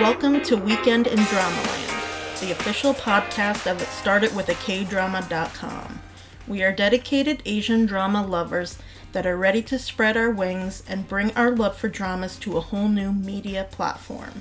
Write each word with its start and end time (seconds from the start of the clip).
Welcome 0.00 0.40
to 0.44 0.56
Weekend 0.56 1.08
in 1.08 1.18
Dramaland, 1.18 2.40
the 2.40 2.52
official 2.52 2.94
podcast 2.94 3.70
of 3.70 3.82
It 3.82 3.88
Started 3.88 4.34
With 4.34 4.48
a 4.48 4.54
K-Drama.com. 4.54 6.00
We 6.48 6.62
are 6.62 6.72
dedicated 6.72 7.42
Asian 7.44 7.84
drama 7.84 8.26
lovers 8.26 8.78
that 9.12 9.26
are 9.26 9.36
ready 9.36 9.60
to 9.64 9.78
spread 9.78 10.16
our 10.16 10.30
wings 10.30 10.82
and 10.88 11.06
bring 11.06 11.32
our 11.32 11.50
love 11.50 11.76
for 11.76 11.88
dramas 11.90 12.38
to 12.38 12.56
a 12.56 12.62
whole 12.62 12.88
new 12.88 13.12
media 13.12 13.68
platform. 13.70 14.40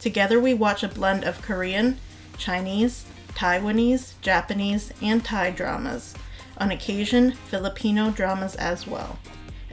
Together 0.00 0.40
we 0.40 0.54
watch 0.54 0.82
a 0.82 0.88
blend 0.88 1.22
of 1.22 1.40
Korean, 1.40 1.98
Chinese, 2.36 3.06
Taiwanese, 3.28 4.14
Japanese, 4.22 4.92
and 5.00 5.24
Thai 5.24 5.52
dramas. 5.52 6.16
On 6.58 6.72
occasion, 6.72 7.30
Filipino 7.30 8.10
dramas 8.10 8.56
as 8.56 8.88
well. 8.88 9.20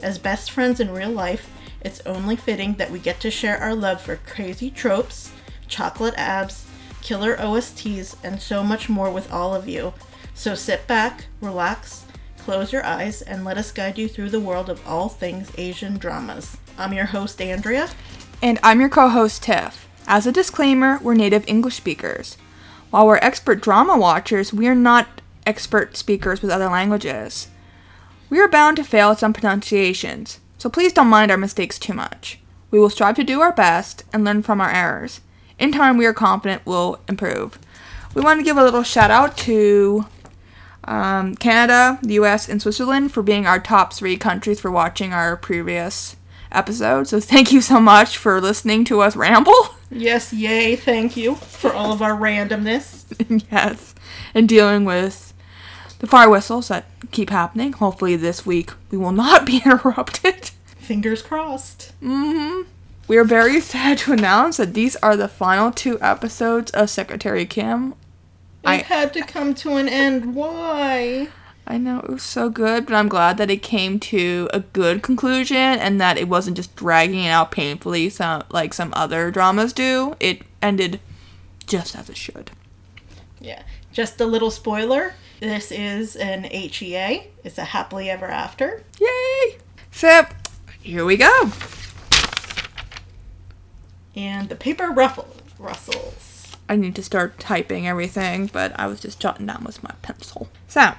As 0.00 0.16
best 0.16 0.52
friends 0.52 0.78
in 0.78 0.92
real 0.92 1.10
life, 1.10 1.50
it's 1.84 2.00
only 2.06 2.34
fitting 2.34 2.74
that 2.74 2.90
we 2.90 2.98
get 2.98 3.20
to 3.20 3.30
share 3.30 3.58
our 3.58 3.74
love 3.74 4.00
for 4.00 4.16
crazy 4.16 4.70
tropes, 4.70 5.30
chocolate 5.68 6.14
abs, 6.16 6.66
killer 7.02 7.36
OSTs, 7.36 8.16
and 8.24 8.40
so 8.40 8.64
much 8.64 8.88
more 8.88 9.10
with 9.10 9.30
all 9.30 9.54
of 9.54 9.68
you. 9.68 9.92
So 10.34 10.54
sit 10.54 10.86
back, 10.86 11.26
relax, 11.40 12.06
close 12.38 12.72
your 12.72 12.84
eyes, 12.84 13.22
and 13.22 13.44
let 13.44 13.58
us 13.58 13.70
guide 13.70 13.98
you 13.98 14.08
through 14.08 14.30
the 14.30 14.40
world 14.40 14.70
of 14.70 14.84
all 14.86 15.08
things 15.08 15.52
Asian 15.58 15.98
dramas. 15.98 16.56
I'm 16.78 16.94
your 16.94 17.06
host, 17.06 17.40
Andrea. 17.40 17.90
And 18.42 18.58
I'm 18.62 18.80
your 18.80 18.88
co 18.88 19.10
host, 19.10 19.42
Tiff. 19.42 19.86
As 20.06 20.26
a 20.26 20.32
disclaimer, 20.32 20.98
we're 21.02 21.14
native 21.14 21.44
English 21.46 21.76
speakers. 21.76 22.36
While 22.90 23.06
we're 23.06 23.16
expert 23.18 23.60
drama 23.60 23.96
watchers, 23.98 24.52
we 24.52 24.66
are 24.68 24.74
not 24.74 25.20
expert 25.46 25.96
speakers 25.96 26.42
with 26.42 26.50
other 26.50 26.68
languages. 26.68 27.48
We 28.30 28.40
are 28.40 28.48
bound 28.48 28.76
to 28.78 28.84
fail 28.84 29.10
at 29.10 29.18
some 29.18 29.32
pronunciations, 29.32 30.40
so 30.58 30.68
please 30.68 30.92
don't 30.92 31.08
mind 31.08 31.30
our 31.30 31.36
mistakes 31.36 31.78
too 31.78 31.94
much. 31.94 32.38
We 32.70 32.78
will 32.78 32.90
strive 32.90 33.16
to 33.16 33.24
do 33.24 33.40
our 33.40 33.52
best 33.52 34.04
and 34.12 34.24
learn 34.24 34.42
from 34.42 34.60
our 34.60 34.70
errors. 34.70 35.20
In 35.58 35.72
time, 35.72 35.96
we 35.96 36.06
are 36.06 36.12
confident 36.12 36.62
we'll 36.64 37.00
improve. 37.08 37.58
We 38.14 38.22
want 38.22 38.40
to 38.40 38.44
give 38.44 38.56
a 38.56 38.64
little 38.64 38.82
shout 38.82 39.10
out 39.10 39.36
to 39.38 40.06
um, 40.84 41.34
Canada, 41.36 41.98
the 42.02 42.14
US, 42.14 42.48
and 42.48 42.60
Switzerland 42.60 43.12
for 43.12 43.22
being 43.22 43.46
our 43.46 43.58
top 43.58 43.92
three 43.92 44.16
countries 44.16 44.60
for 44.60 44.70
watching 44.70 45.12
our 45.12 45.36
previous 45.36 46.16
episode. 46.52 47.08
So 47.08 47.20
thank 47.20 47.52
you 47.52 47.60
so 47.60 47.80
much 47.80 48.16
for 48.16 48.40
listening 48.40 48.84
to 48.86 49.00
us 49.00 49.16
ramble. 49.16 49.54
Yes, 49.90 50.32
yay, 50.32 50.74
thank 50.74 51.16
you 51.16 51.36
for 51.36 51.72
all 51.72 51.92
of 51.92 52.02
our 52.02 52.18
randomness. 52.18 53.04
yes, 53.52 53.94
and 54.34 54.48
dealing 54.48 54.84
with 54.84 55.33
the 56.04 56.10
fire 56.10 56.28
whistles 56.28 56.68
that 56.68 56.84
keep 57.12 57.30
happening. 57.30 57.72
Hopefully, 57.72 58.14
this 58.16 58.44
week 58.44 58.72
we 58.90 58.98
will 58.98 59.12
not 59.12 59.46
be 59.46 59.62
interrupted. 59.64 60.50
Fingers 60.76 61.22
crossed. 61.22 61.92
hmm 62.00 62.62
We 63.08 63.16
are 63.16 63.24
very 63.24 63.58
sad 63.72 63.96
to 63.98 64.12
announce 64.12 64.58
that 64.58 64.74
these 64.74 64.96
are 64.96 65.16
the 65.16 65.28
final 65.28 65.70
two 65.72 65.98
episodes 66.02 66.70
of 66.72 66.90
Secretary 66.90 67.46
Kim. 67.46 67.92
It 68.64 68.68
I- 68.68 68.76
had 68.76 69.14
to 69.14 69.22
come 69.22 69.54
to 69.56 69.76
an 69.76 69.88
end. 69.88 70.34
Why? 70.34 71.28
I 71.66 71.78
know 71.78 72.00
it 72.00 72.10
was 72.10 72.22
so 72.22 72.50
good, 72.50 72.84
but 72.84 72.94
I'm 72.94 73.08
glad 73.08 73.38
that 73.38 73.50
it 73.50 73.62
came 73.62 73.98
to 74.00 74.50
a 74.52 74.60
good 74.60 75.02
conclusion 75.02 75.56
and 75.56 75.98
that 75.98 76.18
it 76.18 76.28
wasn't 76.28 76.58
just 76.58 76.76
dragging 76.76 77.24
it 77.24 77.30
out 77.30 77.50
painfully 77.52 78.10
some 78.10 78.42
like 78.50 78.74
some 78.74 78.92
other 78.94 79.30
dramas 79.30 79.72
do. 79.72 80.14
It 80.20 80.42
ended 80.60 81.00
just 81.66 81.96
as 81.96 82.10
it 82.10 82.18
should. 82.18 82.50
Yeah. 83.40 83.62
Just 83.94 84.20
a 84.20 84.26
little 84.26 84.50
spoiler. 84.50 85.14
This 85.38 85.70
is 85.70 86.16
an 86.16 86.42
HEA. 86.42 87.28
It's 87.44 87.58
a 87.58 87.64
happily 87.64 88.10
ever 88.10 88.26
after. 88.26 88.82
Yay! 89.00 89.58
So, 89.92 90.26
here 90.80 91.04
we 91.04 91.16
go. 91.16 91.52
And 94.16 94.48
the 94.48 94.56
paper 94.56 94.88
ruffle 94.88 95.36
rustles. 95.60 96.56
I 96.68 96.74
need 96.74 96.96
to 96.96 97.04
start 97.04 97.38
typing 97.38 97.86
everything, 97.86 98.50
but 98.52 98.72
I 98.76 98.88
was 98.88 98.98
just 98.98 99.20
jotting 99.20 99.46
down 99.46 99.62
with 99.62 99.80
my 99.84 99.94
pencil. 100.02 100.48
So, 100.66 100.94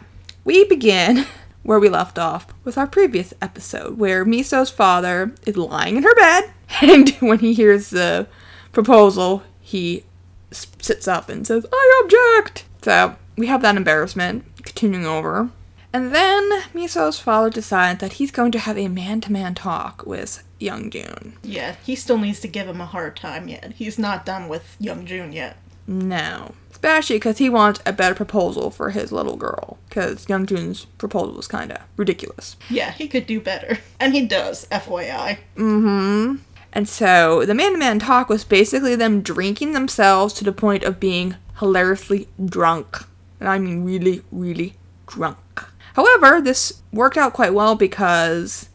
we 0.46 0.64
begin 0.64 1.26
where 1.64 1.82
we 1.82 1.90
left 1.90 2.18
off 2.18 2.48
with 2.64 2.78
our 2.78 2.88
previous 2.88 3.34
episode, 3.42 3.98
where 3.98 4.24
Miso's 4.24 4.70
father 4.70 5.36
is 5.46 5.58
lying 5.58 5.98
in 5.98 6.04
her 6.04 6.16
bed, 6.16 6.54
and 6.82 7.10
when 7.20 7.40
he 7.40 7.54
hears 7.54 7.90
the 7.90 8.28
proposal, 8.72 9.44
he 9.60 10.06
sits 10.50 11.10
up 11.10 11.28
and 11.28 11.46
says, 11.46 11.66
I 11.74 12.02
object! 12.06 12.64
So, 12.86 13.16
we 13.36 13.48
have 13.48 13.64
that 13.64 13.78
embarrassment 13.78 14.46
continuing 14.62 15.08
over. 15.08 15.50
And 15.92 16.14
then 16.14 16.48
Miso's 16.72 17.20
father 17.20 17.50
decides 17.50 18.00
that 18.02 18.14
he's 18.14 18.30
going 18.30 18.52
to 18.52 18.60
have 18.60 18.78
a 18.78 18.90
man 18.90 19.22
to 19.22 19.32
man 19.32 19.56
talk 19.56 20.06
with 20.06 20.44
Young 20.60 20.92
June. 20.92 21.36
Yeah, 21.42 21.78
he 21.84 21.96
still 21.96 22.20
needs 22.20 22.42
to 22.42 22.48
give 22.48 22.68
him 22.68 22.80
a 22.80 22.86
hard 22.86 23.16
time 23.16 23.48
yet. 23.48 23.74
He's 23.74 23.98
not 23.98 24.24
done 24.24 24.48
with 24.48 24.76
Young 24.80 25.08
June 25.08 25.34
yet. 25.34 25.58
No. 25.88 26.54
Especially 26.70 27.16
because 27.16 27.40
he 27.40 27.50
wants 27.50 27.82
a 27.88 27.92
better 27.92 28.14
proposal 28.14 28.70
for 28.70 28.92
his 28.92 29.12
little 29.12 29.36
girl. 29.36 29.80
Because 29.90 30.30
Young 30.30 30.46
Jun's 30.46 30.86
proposal 30.86 31.34
was 31.34 31.48
kind 31.48 31.72
of 31.72 31.82
ridiculous. 31.98 32.56
Yeah, 32.70 32.92
he 32.92 33.08
could 33.08 33.26
do 33.26 33.42
better. 33.42 33.80
And 34.00 34.14
he 34.14 34.28
does, 34.28 34.68
FYI. 34.72 35.40
Mm-hmm. 35.56 36.36
And 36.72 36.88
so 36.88 37.46
the 37.46 37.56
man-to-man 37.56 37.98
talk 37.98 38.30
was 38.30 38.44
basically 38.44 38.96
them 38.96 39.22
drinking 39.22 39.72
themselves 39.74 40.36
to 40.36 40.44
the 40.44 40.52
point 40.52 40.84
of 40.84 41.00
being 41.00 41.38
hilariously 41.60 42.28
drunk. 42.44 43.04
And 43.40 43.50
I 43.50 43.60
mean 43.60 43.84
really, 43.84 44.22
really 44.32 44.76
drunk. 45.08 45.64
However, 45.96 46.42
this 46.42 46.82
worked 46.92 47.18
out 47.18 47.34
quite 47.34 47.54
well 47.54 47.76
because 47.76 48.70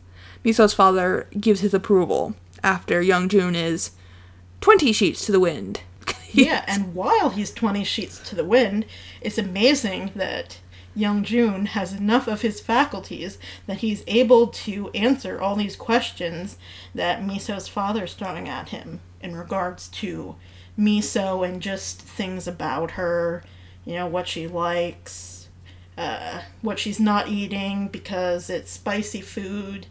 Miso's 0.44 0.74
father 0.74 1.26
gives 1.38 1.60
his 1.60 1.74
approval 1.74 2.34
after 2.62 3.02
Young 3.02 3.28
Jun 3.28 3.54
is 3.54 3.90
20 4.60 4.92
sheets 4.92 5.24
to 5.26 5.32
the 5.32 5.40
wind. 5.40 5.80
Yeah, 6.32 6.64
and 6.68 6.94
while 6.94 7.30
he's 7.30 7.50
20 7.50 7.82
sheets 7.82 8.20
to 8.28 8.36
the 8.36 8.44
wind, 8.44 8.86
it's 9.20 9.36
amazing 9.36 10.12
that 10.14 10.60
Young 10.94 11.24
Jun 11.24 11.66
has 11.66 11.92
enough 11.92 12.28
of 12.28 12.42
his 12.42 12.60
faculties 12.60 13.36
that 13.66 13.78
he's 13.78 14.04
able 14.06 14.46
to 14.46 14.90
answer 14.90 15.40
all 15.40 15.56
these 15.56 15.74
questions 15.74 16.56
that 16.94 17.24
Miso's 17.24 17.66
father's 17.66 18.14
throwing 18.14 18.48
at 18.48 18.68
him 18.68 19.00
in 19.20 19.34
regards 19.34 19.88
to 19.88 20.36
Miso 20.78 21.46
and 21.46 21.60
just 21.60 22.00
things 22.00 22.46
about 22.46 22.92
her, 22.92 23.42
you 23.84 23.94
know, 23.94 24.06
what 24.06 24.28
she 24.28 24.46
likes, 24.46 25.48
uh, 25.98 26.42
what 26.62 26.78
she's 26.78 26.98
not 27.00 27.28
eating 27.28 27.88
because 27.88 28.48
it's 28.48 28.70
spicy 28.70 29.20
food, 29.20 29.86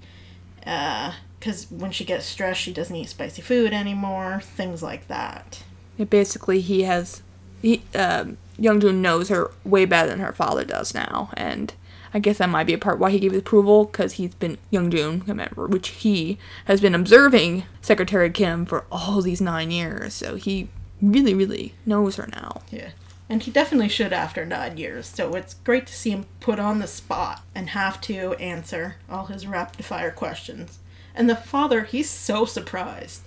because 0.60 1.68
when 1.70 1.92
she 1.92 2.04
gets 2.06 2.26
stressed, 2.26 2.62
she 2.62 2.74
doesn't 2.74 2.96
eat 2.96 3.10
spicy 3.10 3.42
food 3.42 3.74
anymore, 3.74 4.42
things 4.44 4.82
like 4.82 5.08
that. 5.08 5.64
It 5.98 6.10
basically, 6.10 6.62
he 6.62 6.84
has. 6.84 7.22
He, 7.62 7.84
um, 7.94 8.38
Youngjun 8.58 8.96
knows 8.96 9.30
her 9.30 9.52
way 9.64 9.86
better 9.86 10.10
than 10.10 10.20
her 10.20 10.34
father 10.34 10.64
does 10.64 10.94
now, 10.94 11.30
and 11.36 11.74
I 12.14 12.20
guess 12.20 12.40
that 12.40 12.50
might 12.50 12.68
be 12.68 12.74
a 12.74 12.78
part 12.78 13.00
why 13.00 13.12
he 13.12 13.20
gave 13.20 13.32
his 13.32 13.42
approval, 13.42 13.86
because 13.86 14.14
he's 14.14 14.36
been. 14.36 14.58
Youngjun, 14.72 15.28
remember, 15.28 15.68
which 15.68 15.90
he 15.90 16.38
has 16.66 16.82
been 16.82 16.96
observing 16.96 17.64
Secretary 17.82 18.30
Kim 18.30 18.66
for 18.66 18.86
all 18.92 19.22
these 19.22 19.42
nine 19.42 19.72
years, 19.72 20.14
so 20.14 20.36
he 20.36 20.70
really, 21.02 21.34
really 21.34 21.74
knows 21.86 22.16
her 22.16 22.28
now. 22.32 22.62
Yeah. 22.72 22.90
And 23.32 23.44
he 23.44 23.52
definitely 23.52 23.90
should 23.90 24.12
after 24.12 24.44
nine 24.44 24.78
years, 24.78 25.06
so 25.06 25.36
it's 25.36 25.54
great 25.54 25.86
to 25.86 25.94
see 25.94 26.10
him 26.10 26.26
put 26.40 26.60
on 26.60 26.80
the 26.80 26.88
spot 26.88 27.44
and 27.54 27.70
have 27.70 28.02
to 28.02 28.34
answer 28.34 28.96
all 29.08 29.28
his 29.28 29.46
rapid 29.46 29.86
fire 29.86 30.10
questions. 30.10 30.80
And 31.14 31.30
the 31.30 31.36
father, 31.36 31.84
he's 31.84 32.10
so 32.10 32.46
surprised 32.46 33.22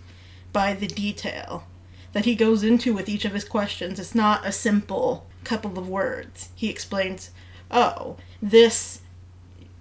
by 0.53 0.75
the 0.75 0.88
detail 0.88 1.66
that 2.12 2.25
he 2.25 2.34
goes 2.34 2.64
into 2.64 2.93
with 2.93 3.09
each 3.09 3.25
of 3.25 3.32
his 3.32 3.44
questions. 3.44 4.00
It's 4.00 4.14
not 4.14 4.44
a 4.44 4.50
simple 4.50 5.26
couple 5.44 5.79
of 5.79 5.88
words. 5.88 6.49
He 6.55 6.69
explains, 6.69 7.31
oh, 7.72 8.16
this, 8.40 9.00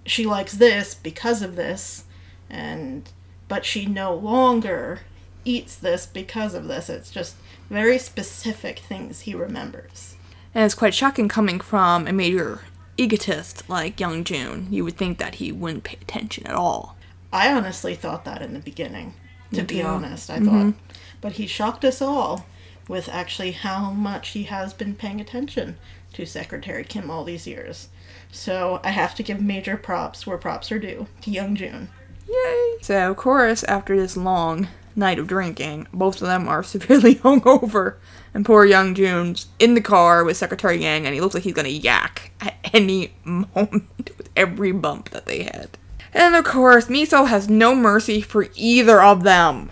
she 0.06 0.26
likes 0.26 0.54
this 0.54 0.94
because 0.94 1.42
of 1.42 1.56
this, 1.56 2.04
and, 2.48 3.10
but 3.48 3.64
she 3.64 3.86
no 3.86 4.14
longer 4.14 5.00
eats 5.44 5.76
this 5.76 6.06
because 6.06 6.54
of 6.54 6.68
this. 6.68 6.88
It's 6.88 7.10
just 7.10 7.36
very 7.68 7.98
specific 7.98 8.80
things 8.80 9.20
he 9.20 9.34
remembers. 9.34 10.16
And 10.54 10.64
it's 10.64 10.74
quite 10.74 10.94
shocking 10.94 11.28
coming 11.28 11.60
from 11.60 12.06
a 12.06 12.12
major 12.12 12.60
egotist 12.96 13.68
like 13.68 14.00
Young 14.00 14.24
Jun. 14.24 14.68
You 14.70 14.84
would 14.84 14.96
think 14.96 15.18
that 15.18 15.36
he 15.36 15.50
wouldn't 15.50 15.84
pay 15.84 15.98
attention 16.00 16.46
at 16.46 16.54
all. 16.54 16.96
I 17.32 17.52
honestly 17.52 17.94
thought 17.94 18.24
that 18.26 18.42
in 18.42 18.52
the 18.52 18.60
beginning, 18.60 19.14
to 19.52 19.62
Me 19.62 19.66
be 19.66 19.80
too. 19.80 19.86
honest. 19.86 20.30
I 20.30 20.38
mm-hmm. 20.38 20.70
thought. 20.70 20.74
But 21.20 21.32
he 21.32 21.46
shocked 21.46 21.84
us 21.84 22.02
all 22.02 22.46
with 22.88 23.08
actually 23.08 23.52
how 23.52 23.90
much 23.90 24.30
he 24.30 24.44
has 24.44 24.74
been 24.74 24.94
paying 24.94 25.20
attention 25.20 25.78
to 26.12 26.26
Secretary 26.26 26.84
Kim 26.84 27.10
all 27.10 27.24
these 27.24 27.46
years. 27.46 27.88
So 28.30 28.80
I 28.82 28.90
have 28.90 29.14
to 29.16 29.22
give 29.22 29.40
major 29.40 29.76
props 29.76 30.26
where 30.26 30.38
props 30.38 30.70
are 30.72 30.78
due 30.78 31.06
to 31.22 31.30
Young 31.30 31.54
June. 31.54 31.88
Yay! 32.28 32.76
So, 32.80 33.10
of 33.10 33.16
course, 33.16 33.62
after 33.64 33.96
this 33.96 34.16
long 34.16 34.68
night 34.94 35.18
of 35.18 35.26
drinking, 35.26 35.86
both 35.92 36.16
of 36.22 36.28
them 36.28 36.48
are 36.48 36.62
severely 36.62 37.16
hungover. 37.16 37.96
And 38.34 38.46
poor 38.46 38.64
young 38.64 38.94
June's 38.94 39.46
in 39.58 39.74
the 39.74 39.80
car 39.82 40.24
with 40.24 40.38
Secretary 40.38 40.80
Yang, 40.80 41.04
and 41.06 41.14
he 41.14 41.20
looks 41.20 41.34
like 41.34 41.42
he's 41.42 41.52
gonna 41.52 41.68
yak 41.68 42.30
at 42.40 42.56
any 42.72 43.12
moment 43.24 44.16
with 44.16 44.30
every 44.36 44.72
bump 44.72 45.10
that 45.10 45.26
they 45.26 45.42
had. 45.42 45.76
And 46.14 46.34
of 46.34 46.44
course, 46.44 46.86
Miso 46.86 47.26
has 47.28 47.48
no 47.48 47.74
mercy 47.74 48.20
for 48.22 48.48
either 48.54 49.02
of 49.02 49.22
them. 49.22 49.70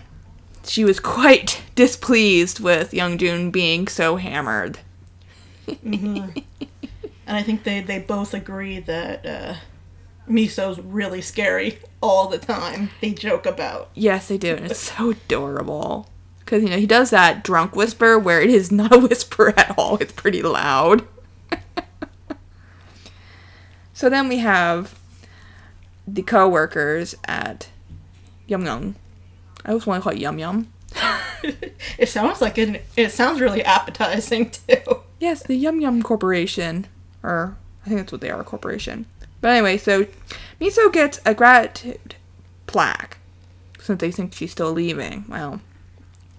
she 0.63 0.83
was 0.83 0.99
quite 0.99 1.61
displeased 1.73 2.59
with 2.59 2.93
Young 2.93 3.17
June 3.17 3.49
being 3.49 3.87
so 3.87 4.17
hammered. 4.17 4.79
And 7.31 7.37
I 7.37 7.43
think 7.43 7.63
they, 7.63 7.79
they 7.79 7.99
both 7.99 8.33
agree 8.33 8.79
that 8.79 9.25
uh, 9.25 9.53
Miso's 10.27 10.79
really 10.79 11.21
scary 11.21 11.79
all 12.01 12.27
the 12.27 12.37
time. 12.37 12.89
They 12.99 13.11
joke 13.11 13.45
about. 13.45 13.89
Yes, 13.93 14.27
they 14.27 14.37
do, 14.37 14.55
and 14.55 14.65
it's 14.65 14.79
so 14.79 15.11
adorable. 15.11 16.09
Because, 16.39 16.63
you 16.63 16.69
know, 16.69 16.77
he 16.77 16.85
does 16.85 17.09
that 17.11 17.43
drunk 17.43 17.75
whisper 17.75 18.19
where 18.19 18.41
it 18.41 18.49
is 18.49 18.71
not 18.71 18.93
a 18.93 18.97
whisper 18.97 19.53
at 19.57 19.77
all, 19.77 19.97
it's 19.97 20.11
pretty 20.11 20.41
loud. 20.41 21.07
so 23.93 24.09
then 24.09 24.27
we 24.27 24.39
have 24.39 24.99
the 26.07 26.23
co 26.23 26.49
workers 26.49 27.15
at 27.25 27.69
Yum 28.47 28.65
Yum. 28.65 28.95
I 29.63 29.69
always 29.69 29.85
want 29.85 30.01
to 30.01 30.03
call 30.03 30.13
it 30.13 30.19
Yum 30.19 30.39
Yum. 30.39 30.70
It 31.97 32.09
sounds 32.09 32.41
like 32.41 32.57
an, 32.57 32.79
it 32.95 33.11
sounds 33.11 33.41
really 33.41 33.63
appetizing 33.63 34.51
too. 34.51 35.01
Yes, 35.19 35.43
the 35.43 35.55
Yum 35.55 35.81
Yum 35.81 36.01
Corporation. 36.01 36.87
Or, 37.23 37.55
I 37.85 37.89
think 37.89 37.99
that's 37.99 38.11
what 38.11 38.21
they 38.21 38.29
are, 38.29 38.41
a 38.41 38.43
corporation. 38.43 39.05
But 39.39 39.51
anyway, 39.51 39.77
so 39.77 40.07
Miso 40.59 40.91
gets 40.91 41.19
a 41.25 41.33
gratitude 41.33 42.15
plaque 42.67 43.17
since 43.79 43.99
they 43.99 44.11
think 44.11 44.33
she's 44.33 44.51
still 44.51 44.71
leaving. 44.71 45.25
Well, 45.27 45.61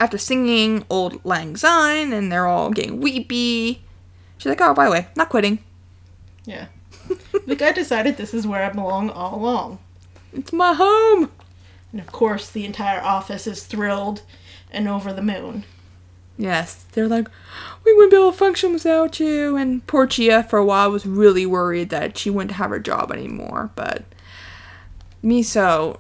after 0.01 0.19
singing 0.19 0.85
Auld 0.89 1.25
Lang 1.25 1.57
Syne 1.57 2.13
and 2.13 2.31
they're 2.31 2.47
all 2.47 2.71
getting 2.71 3.01
weepy, 3.01 3.83
she's 4.39 4.51
like, 4.51 4.61
oh, 4.61 4.75
by 4.75 4.87
the 4.87 4.91
way, 4.91 5.07
not 5.17 5.29
quitting. 5.29 5.59
Yeah. 6.45 6.67
the 7.47 7.57
guy 7.57 7.73
decided 7.73 8.17
this 8.17 8.35
is 8.35 8.47
where 8.47 8.65
I 8.65 8.71
belong 8.71 9.11
all 9.11 9.37
along. 9.37 9.79
It's 10.33 10.53
my 10.53 10.73
home. 10.73 11.31
And 11.93 12.01
of 12.01 12.11
course, 12.11 12.49
the 12.49 12.65
entire 12.65 13.03
office 13.03 13.47
is 13.47 13.65
thrilled 13.65 14.23
and 14.73 14.89
over 14.89 15.13
the 15.13 15.23
moon. 15.23 15.65
Yes, 16.39 16.85
they're 16.93 17.09
like, 17.09 17.29
we 17.85 17.93
wouldn't 17.93 18.11
be 18.11 18.17
able 18.17 18.33
to 18.33 18.37
function 18.39 18.73
without 18.73 19.21
you. 19.21 19.57
And 19.57 19.87
poor 19.87 20.07
Chia, 20.07 20.43
for 20.43 20.59
a 20.59 20.65
while, 20.65 20.91
was 20.91 21.07
really 21.07 21.47
worried 21.47 21.91
that 21.91 22.17
she 22.19 22.31
wouldn't 22.31 22.53
have 22.57 22.71
her 22.71 22.81
job 22.81 23.13
anymore. 23.13 23.71
But 23.77 24.05
Miso 25.23 25.99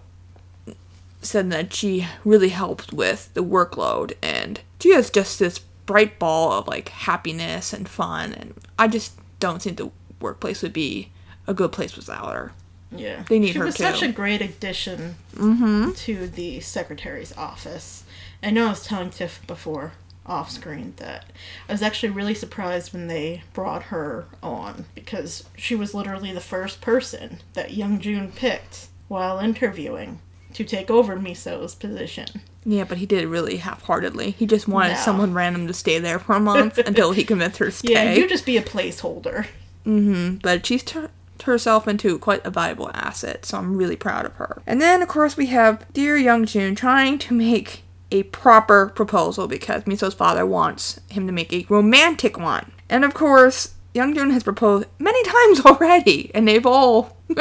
said 1.20 1.50
that 1.50 1.72
she 1.72 2.06
really 2.24 2.48
helped 2.48 2.92
with 2.92 3.32
the 3.34 3.44
workload. 3.44 4.14
And 4.22 4.60
Chia's 4.80 5.10
just 5.10 5.38
this 5.38 5.58
bright 5.86 6.18
ball 6.18 6.52
of 6.52 6.66
like 6.66 6.88
happiness 6.88 7.72
and 7.72 7.88
fun. 7.88 8.32
And 8.32 8.54
I 8.78 8.88
just 8.88 9.12
don't 9.38 9.62
think 9.62 9.76
the 9.76 9.90
workplace 10.20 10.62
would 10.62 10.72
be 10.72 11.10
a 11.46 11.54
good 11.54 11.72
place 11.72 11.94
without 11.96 12.32
her. 12.32 12.52
Yeah. 12.90 13.24
They 13.28 13.38
need 13.38 13.52
she 13.52 13.58
her 13.58 13.64
was 13.66 13.76
too. 13.76 13.84
such 13.84 14.02
a 14.02 14.08
great 14.12 14.40
addition 14.40 15.16
Mm-hmm. 15.36 15.92
to 15.92 16.26
the 16.28 16.60
secretary's 16.60 17.34
office. 17.36 18.04
I 18.42 18.50
know 18.50 18.66
I 18.66 18.70
was 18.70 18.84
telling 18.84 19.10
Tiff 19.10 19.46
before 19.46 19.92
off 20.24 20.50
screen 20.50 20.94
that 20.98 21.26
I 21.68 21.72
was 21.72 21.82
actually 21.82 22.10
really 22.10 22.34
surprised 22.34 22.92
when 22.92 23.08
they 23.08 23.42
brought 23.52 23.84
her 23.84 24.26
on 24.42 24.84
because 24.94 25.44
she 25.56 25.74
was 25.74 25.94
literally 25.94 26.32
the 26.32 26.40
first 26.40 26.80
person 26.80 27.40
that 27.54 27.74
Young 27.74 27.98
June 28.00 28.30
picked 28.32 28.86
while 29.08 29.38
interviewing 29.40 30.20
to 30.54 30.64
take 30.64 30.90
over 30.90 31.16
Miso's 31.16 31.74
position. 31.74 32.28
Yeah, 32.64 32.84
but 32.84 32.98
he 32.98 33.06
did 33.06 33.24
it 33.24 33.28
really 33.28 33.56
half-heartedly. 33.56 34.32
He 34.32 34.46
just 34.46 34.68
wanted 34.68 34.92
No. 34.92 34.98
someone 34.98 35.34
random 35.34 35.66
to 35.66 35.72
stay 35.74 35.98
there 35.98 36.18
for 36.20 36.34
a 36.36 36.40
month 36.40 36.78
until 36.86 37.12
he 37.12 37.24
convinced 37.24 37.58
her 37.58 37.66
to 37.66 37.72
stay. 37.72 37.92
Yeah, 37.92 38.12
you 38.12 38.28
just 38.28 38.46
be 38.46 38.56
a 38.56 38.62
placeholder. 38.62 39.46
Mm-hmm. 39.84 40.36
But 40.36 40.64
she's 40.64 40.84
turned 40.84 41.08
herself 41.42 41.88
into 41.88 42.18
quite 42.20 42.44
a 42.46 42.50
valuable 42.50 42.90
asset, 42.94 43.44
so 43.44 43.58
I'm 43.58 43.76
really 43.76 43.96
proud 43.96 44.24
of 44.26 44.34
her. 44.34 44.62
And 44.66 44.80
then, 44.80 45.02
of 45.02 45.08
course, 45.08 45.36
we 45.36 45.46
have 45.46 45.84
dear 45.92 46.16
Young 46.16 46.44
Jun 46.46 46.76
trying 46.76 47.18
to 47.18 47.34
make 47.34 47.82
a 48.12 48.22
proper 48.24 48.88
proposal 48.88 49.48
because 49.48 49.86
Miso's 49.86 50.14
father 50.14 50.44
wants 50.46 51.00
him 51.08 51.26
to 51.26 51.32
make 51.32 51.52
a 51.52 51.66
romantic 51.68 52.38
one. 52.38 52.72
And 52.88 53.04
of 53.04 53.14
course, 53.14 53.74
Young 53.94 54.14
Jun 54.14 54.30
has 54.30 54.42
proposed 54.42 54.86
many 54.98 55.22
times 55.28 55.60
already, 55.66 56.30
and 56.34 56.46
they've 56.46 56.66
all 56.66 57.16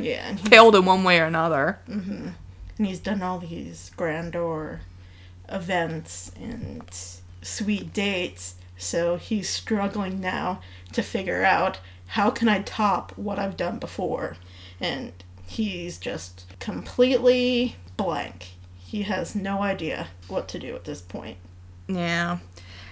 Yeah, 0.00 0.34
failed 0.36 0.74
in 0.74 0.84
one 0.84 1.04
way 1.04 1.20
or 1.20 1.24
another. 1.26 1.78
Mm-hmm. 1.88 2.28
and 2.78 2.86
he's 2.86 2.98
done 2.98 3.22
all 3.22 3.38
these 3.38 3.90
grandeur 3.96 4.80
events 5.48 6.32
and 6.40 6.82
sweet 7.42 7.92
dates, 7.92 8.56
so 8.76 9.16
he's 9.16 9.48
struggling 9.48 10.20
now 10.20 10.60
to 10.92 11.02
figure 11.02 11.44
out 11.44 11.78
how 12.08 12.30
can 12.30 12.48
I 12.48 12.62
top 12.62 13.12
what 13.16 13.38
I've 13.38 13.56
done 13.56 13.78
before. 13.78 14.36
And 14.80 15.12
he's 15.46 15.98
just 15.98 16.46
completely 16.58 17.76
blank. 17.96 18.48
He 18.92 19.04
has 19.04 19.34
no 19.34 19.62
idea 19.62 20.08
what 20.28 20.48
to 20.48 20.58
do 20.58 20.76
at 20.76 20.84
this 20.84 21.00
point. 21.00 21.38
Yeah. 21.88 22.40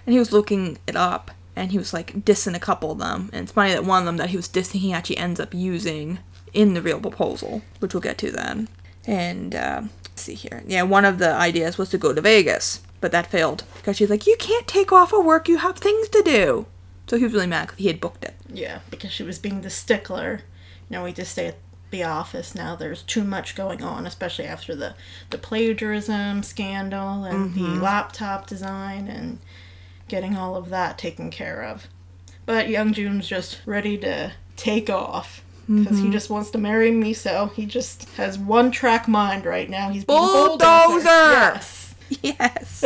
And 0.07 0.15
he 0.15 0.19
was 0.19 0.33
looking 0.33 0.79
it 0.87 0.97
up 0.97 1.31
and 1.55 1.73
he 1.73 1.77
was 1.77 1.93
like 1.93 2.25
dissing 2.25 2.57
a 2.57 2.59
couple 2.59 2.93
of 2.93 2.97
them. 2.97 3.29
And 3.35 3.43
it's 3.43 3.53
funny 3.53 3.73
that 3.73 3.85
one 3.85 4.01
of 4.01 4.07
them 4.07 4.17
that 4.17 4.31
he 4.31 4.39
was 4.39 4.49
dissing 4.49 4.81
he 4.81 4.95
actually 4.95 5.19
ends 5.19 5.39
up 5.39 5.53
using 5.53 6.21
in 6.55 6.73
the 6.73 6.81
real 6.81 7.01
proposal, 7.01 7.61
which 7.81 7.93
we'll 7.93 8.01
get 8.01 8.17
to 8.17 8.31
then. 8.31 8.69
And 9.07 9.55
uh, 9.55 9.83
let's 10.05 10.23
see 10.23 10.33
here. 10.33 10.63
Yeah, 10.67 10.85
one 10.85 11.05
of 11.05 11.19
the 11.19 11.35
ideas 11.35 11.77
was 11.77 11.91
to 11.91 11.99
go 11.99 12.15
to 12.15 12.21
Vegas, 12.23 12.81
but 13.03 13.13
that 13.13 13.31
failed 13.31 13.65
because 13.75 13.99
she's 13.99 14.09
like, 14.09 14.27
You 14.27 14.37
can't 14.39 14.67
take 14.67 14.93
off 14.93 15.13
of 15.13 15.27
work, 15.27 15.49
you 15.49 15.59
have 15.59 15.77
things 15.77 16.09
to 16.09 16.23
do. 16.23 16.65
So 17.09 17.19
he 17.19 17.25
was 17.25 17.35
really 17.35 17.47
mad 17.47 17.67
because 17.67 17.79
he 17.79 17.89
had 17.89 18.01
booked 18.01 18.25
it. 18.25 18.37
Yeah, 18.51 18.79
because 18.89 19.13
she 19.13 19.23
was 19.23 19.39
being 19.39 19.61
the 19.61 19.69
stickler. 19.69 20.45
Now 20.89 21.05
we 21.05 21.13
just 21.13 21.33
stay 21.33 21.49
at 21.49 21.57
the 21.91 22.05
office 22.05 22.55
now. 22.55 22.77
There's 22.77 23.03
too 23.03 23.25
much 23.25 23.55
going 23.55 23.83
on, 23.83 24.07
especially 24.07 24.47
after 24.47 24.75
the, 24.75 24.95
the 25.31 25.39
plagiarism 25.39 26.43
scandal 26.43 27.25
and 27.25 27.55
the 27.55 27.61
mm-hmm. 27.61 27.83
laptop 27.83 28.47
design 28.47 29.09
and 29.09 29.39
getting 30.09 30.37
all 30.37 30.57
of 30.57 30.71
that 30.71 30.99
taken 30.99 31.31
care 31.31 31.63
of. 31.63 31.87
But 32.47 32.69
Young 32.69 32.93
June's 32.93 33.29
just 33.29 33.61
ready 33.67 33.97
to 33.99 34.33
take 34.57 34.91
off. 34.91 35.43
Because 35.69 35.99
he 35.99 36.05
mm-hmm. 36.05 36.13
just 36.13 36.31
wants 36.31 36.51
to 36.51 36.59
marry 36.59 36.91
me 36.91 37.13
so 37.13 37.47
He 37.55 37.65
just 37.65 38.09
has 38.17 38.37
one 38.37 38.73
track 38.73 39.07
mind 39.07 39.45
right 39.45 39.71
now. 39.71 39.91
He's 39.91 40.05
being 40.05 40.19
Bulldozer! 40.19 41.05
Yes. 41.05 41.95
Yes. 42.23 42.85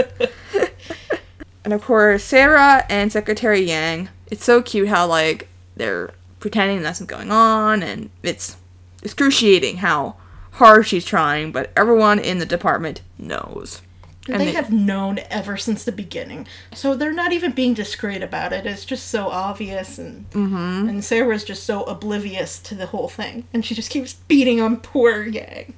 and 1.64 1.72
of 1.72 1.82
course, 1.82 2.22
Sarah 2.22 2.84
and 2.90 3.10
Secretary 3.10 3.62
Yang. 3.62 4.10
It's 4.30 4.44
so 4.44 4.60
cute 4.60 4.88
how 4.88 5.06
like 5.06 5.48
they're 5.76 6.10
pretending 6.40 6.82
nothing's 6.82 7.08
going 7.08 7.32
on, 7.32 7.82
and 7.82 8.10
it's 8.22 8.58
excruciating 9.04 9.78
how 9.78 10.16
hard 10.52 10.86
she's 10.86 11.04
trying. 11.04 11.52
But 11.52 11.70
everyone 11.76 12.18
in 12.18 12.38
the 12.38 12.46
department 12.46 13.02
knows. 13.18 13.82
And 14.26 14.40
they, 14.40 14.46
they- 14.46 14.52
have 14.52 14.72
known 14.72 15.20
ever 15.30 15.58
since 15.58 15.84
the 15.84 15.92
beginning, 15.92 16.46
so 16.72 16.94
they're 16.94 17.12
not 17.12 17.32
even 17.32 17.52
being 17.52 17.74
discreet 17.74 18.22
about 18.22 18.54
it. 18.54 18.64
It's 18.64 18.86
just 18.86 19.08
so 19.08 19.26
obvious, 19.28 19.98
and 19.98 20.30
Mm-hmm. 20.30 20.88
and 20.88 21.04
Sarah's 21.04 21.44
just 21.44 21.64
so 21.64 21.82
oblivious 21.84 22.58
to 22.60 22.74
the 22.74 22.86
whole 22.86 23.08
thing, 23.08 23.44
and 23.52 23.66
she 23.66 23.74
just 23.74 23.90
keeps 23.90 24.14
beating 24.14 24.62
on 24.62 24.78
poor 24.78 25.24
Yang, 25.24 25.74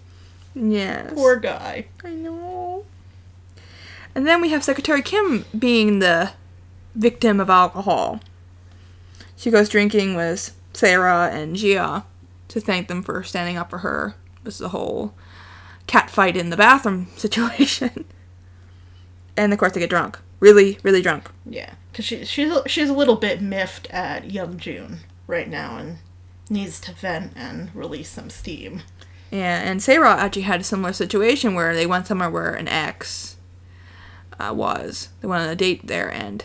Yes. 0.55 1.13
poor 1.13 1.35
guy. 1.41 1.87
I 2.05 2.11
know. 2.11 2.85
And 4.15 4.29
then 4.29 4.41
we 4.41 4.51
have 4.51 4.63
Secretary 4.63 5.03
Kim 5.03 5.45
being 5.59 5.99
the 5.99 6.31
victim 6.95 7.41
of 7.41 7.51
alcohol. 7.51 8.21
She 9.37 9.51
goes 9.51 9.69
drinking 9.69 10.15
with 10.15 10.57
Sarah 10.73 11.31
and 11.33 11.57
Gia 11.57 12.05
to 12.61 12.67
thank 12.67 12.89
them 12.89 13.03
for 13.03 13.23
standing 13.23 13.57
up 13.57 13.71
for 13.71 13.79
her. 13.79 14.15
This 14.45 14.55
is 14.57 14.61
a 14.63 14.69
whole 14.71 15.15
cat 15.87 16.11
fight 16.11 16.37
in 16.37 16.51
the 16.51 16.57
bathroom 16.57 17.09
situation. 17.17 18.05
and 19.37 19.53
of 19.53 19.59
course 19.59 19.73
they 19.73 19.81
get 19.81 19.91
drunk. 19.91 20.19
Really, 20.41 20.79
really 20.83 21.01
drunk. 21.03 21.31
Yeah, 21.47 21.75
because 21.91 22.05
she 22.05 22.25
she's 22.25 22.51
a- 22.53 22.69
she's 22.69 22.89
a 22.91 22.95
little 22.95 23.17
bit 23.17 23.41
miffed 23.41 23.87
at 23.91 24.31
Young 24.31 24.59
June 24.59 24.99
right 25.27 25.49
now, 25.49 25.79
and 25.79 25.99
needs 26.51 26.79
to 26.81 26.93
vent 26.93 27.33
and 27.37 27.75
release 27.75 28.11
some 28.11 28.29
steam. 28.31 28.83
Yeah, 29.31 29.61
and 29.61 29.83
Sarah 29.83 30.15
actually 30.17 30.43
had 30.43 30.61
a 30.61 30.65
similar 30.65 30.93
situation 30.93 31.55
where 31.55 31.75
they 31.75 31.87
went 31.87 32.07
somewhere 32.07 32.31
where 32.31 32.53
an 32.53 32.69
ex 32.69 33.37
uh, 34.39 34.53
was. 34.55 35.09
They 35.21 35.29
went 35.29 35.43
on 35.43 35.49
a 35.49 35.57
date 35.57 35.87
there, 35.87 36.11
and 36.13 36.45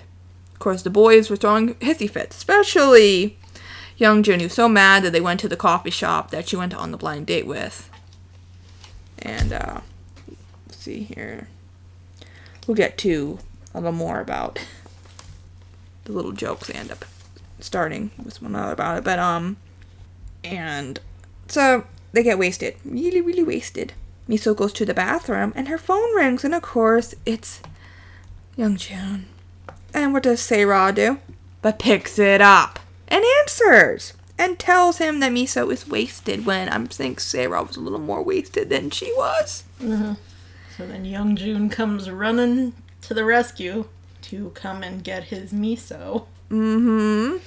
of 0.53 0.59
course 0.59 0.81
the 0.83 0.89
boys 0.89 1.29
were 1.29 1.35
throwing 1.35 1.75
hissy 1.75 2.09
fits, 2.09 2.37
especially 2.37 3.37
young 4.01 4.23
Jun, 4.23 4.41
was 4.41 4.53
so 4.53 4.67
mad 4.67 5.03
that 5.03 5.13
they 5.13 5.21
went 5.21 5.39
to 5.39 5.47
the 5.47 5.55
coffee 5.55 5.91
shop 5.91 6.31
that 6.31 6.49
she 6.49 6.55
went 6.55 6.73
on 6.73 6.89
the 6.89 6.97
blind 6.97 7.27
date 7.27 7.45
with. 7.45 7.87
And 9.19 9.53
uh, 9.53 9.81
let's 10.67 10.79
see 10.79 11.03
here. 11.03 11.47
We'll 12.65 12.75
get 12.75 12.97
to 12.99 13.37
a 13.75 13.77
little 13.79 13.91
more 13.91 14.19
about 14.19 14.59
the 16.05 16.13
little 16.13 16.31
jokes 16.31 16.67
they 16.67 16.73
end 16.73 16.91
up 16.91 17.05
starting 17.59 18.09
with 18.21 18.41
one 18.41 18.55
another 18.55 18.73
about 18.73 18.97
it, 18.97 19.03
but 19.03 19.19
um, 19.19 19.57
and 20.43 20.99
so 21.47 21.85
they 22.11 22.23
get 22.23 22.39
wasted. 22.39 22.75
Really, 22.83 23.21
really 23.21 23.43
wasted. 23.43 23.93
Miso 24.27 24.55
goes 24.55 24.73
to 24.73 24.85
the 24.85 24.95
bathroom 24.95 25.53
and 25.55 25.67
her 25.67 25.77
phone 25.77 26.15
rings, 26.15 26.43
and 26.43 26.55
of 26.55 26.63
course, 26.63 27.13
it's 27.23 27.61
Young 28.55 28.77
Jun. 28.77 29.27
And 29.93 30.11
what 30.11 30.23
does 30.23 30.39
Seira 30.39 30.93
do? 30.95 31.19
But 31.61 31.77
picks 31.77 32.17
it 32.17 32.41
up 32.41 32.79
and 33.11 33.23
answers 33.41 34.13
and 34.39 34.57
tells 34.57 34.97
him 34.97 35.19
that 35.19 35.31
Miso 35.31 35.71
is 35.71 35.87
wasted 35.87 36.47
when 36.47 36.67
I 36.69 36.83
think 36.85 37.19
Sarah 37.19 37.61
was 37.61 37.75
a 37.75 37.81
little 37.81 37.99
more 37.99 38.23
wasted 38.23 38.69
than 38.69 38.89
she 38.89 39.11
was. 39.15 39.65
So 39.79 40.15
So 40.81 40.87
then 40.87 41.05
Young 41.05 41.35
June 41.35 41.69
comes 41.69 42.09
running 42.09 42.73
to 43.01 43.13
the 43.13 43.23
rescue 43.23 43.85
to 44.23 44.49
come 44.55 44.81
and 44.81 45.03
get 45.03 45.25
his 45.25 45.53
miso. 45.53 46.25
Mm-hmm. 46.49 47.37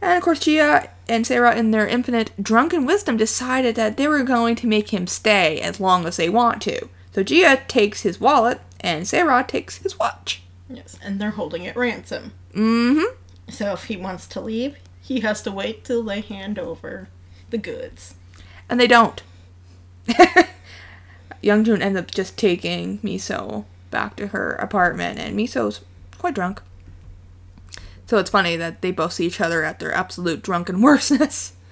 And 0.00 0.16
of 0.16 0.22
course, 0.22 0.38
Gia 0.38 0.90
and 1.08 1.26
Sarah, 1.26 1.56
in 1.56 1.72
their 1.72 1.88
infinite 1.88 2.30
drunken 2.40 2.86
wisdom, 2.86 3.16
decided 3.16 3.74
that 3.74 3.96
they 3.96 4.06
were 4.06 4.22
going 4.22 4.54
to 4.56 4.68
make 4.68 4.90
him 4.90 5.08
stay 5.08 5.60
as 5.60 5.80
long 5.80 6.06
as 6.06 6.18
they 6.18 6.28
want 6.28 6.62
to. 6.62 6.88
So 7.12 7.24
Gia 7.24 7.62
takes 7.66 8.02
his 8.02 8.20
wallet, 8.20 8.60
and 8.78 9.08
Sarah 9.08 9.44
takes 9.46 9.78
his 9.78 9.98
watch. 9.98 10.42
Yes, 10.70 10.96
and 11.02 11.20
they're 11.20 11.30
holding 11.30 11.64
it 11.64 11.74
ransom. 11.74 12.32
Mm-hmm. 12.52 13.12
So 13.48 13.72
if 13.72 13.84
he 13.84 13.96
wants 13.96 14.26
to 14.28 14.40
leave, 14.40 14.76
he 15.00 15.20
has 15.20 15.42
to 15.42 15.52
wait 15.52 15.84
till 15.84 16.02
they 16.02 16.20
hand 16.20 16.58
over 16.58 17.08
the 17.50 17.58
goods. 17.58 18.14
And 18.68 18.80
they 18.80 18.86
don't. 18.86 19.22
Young 21.42 21.64
Jun 21.64 21.82
ends 21.82 21.98
up 21.98 22.10
just 22.10 22.36
taking 22.36 22.98
Miso 22.98 23.64
back 23.90 24.16
to 24.16 24.28
her 24.28 24.54
apartment, 24.54 25.18
and 25.18 25.38
Miso's 25.38 25.80
quite 26.18 26.34
drunk. 26.34 26.60
So 28.06 28.18
it's 28.18 28.30
funny 28.30 28.56
that 28.56 28.82
they 28.82 28.90
both 28.90 29.14
see 29.14 29.26
each 29.26 29.40
other 29.40 29.64
at 29.64 29.78
their 29.78 29.92
absolute 29.92 30.42
drunken 30.42 30.80
worstness. 30.80 31.52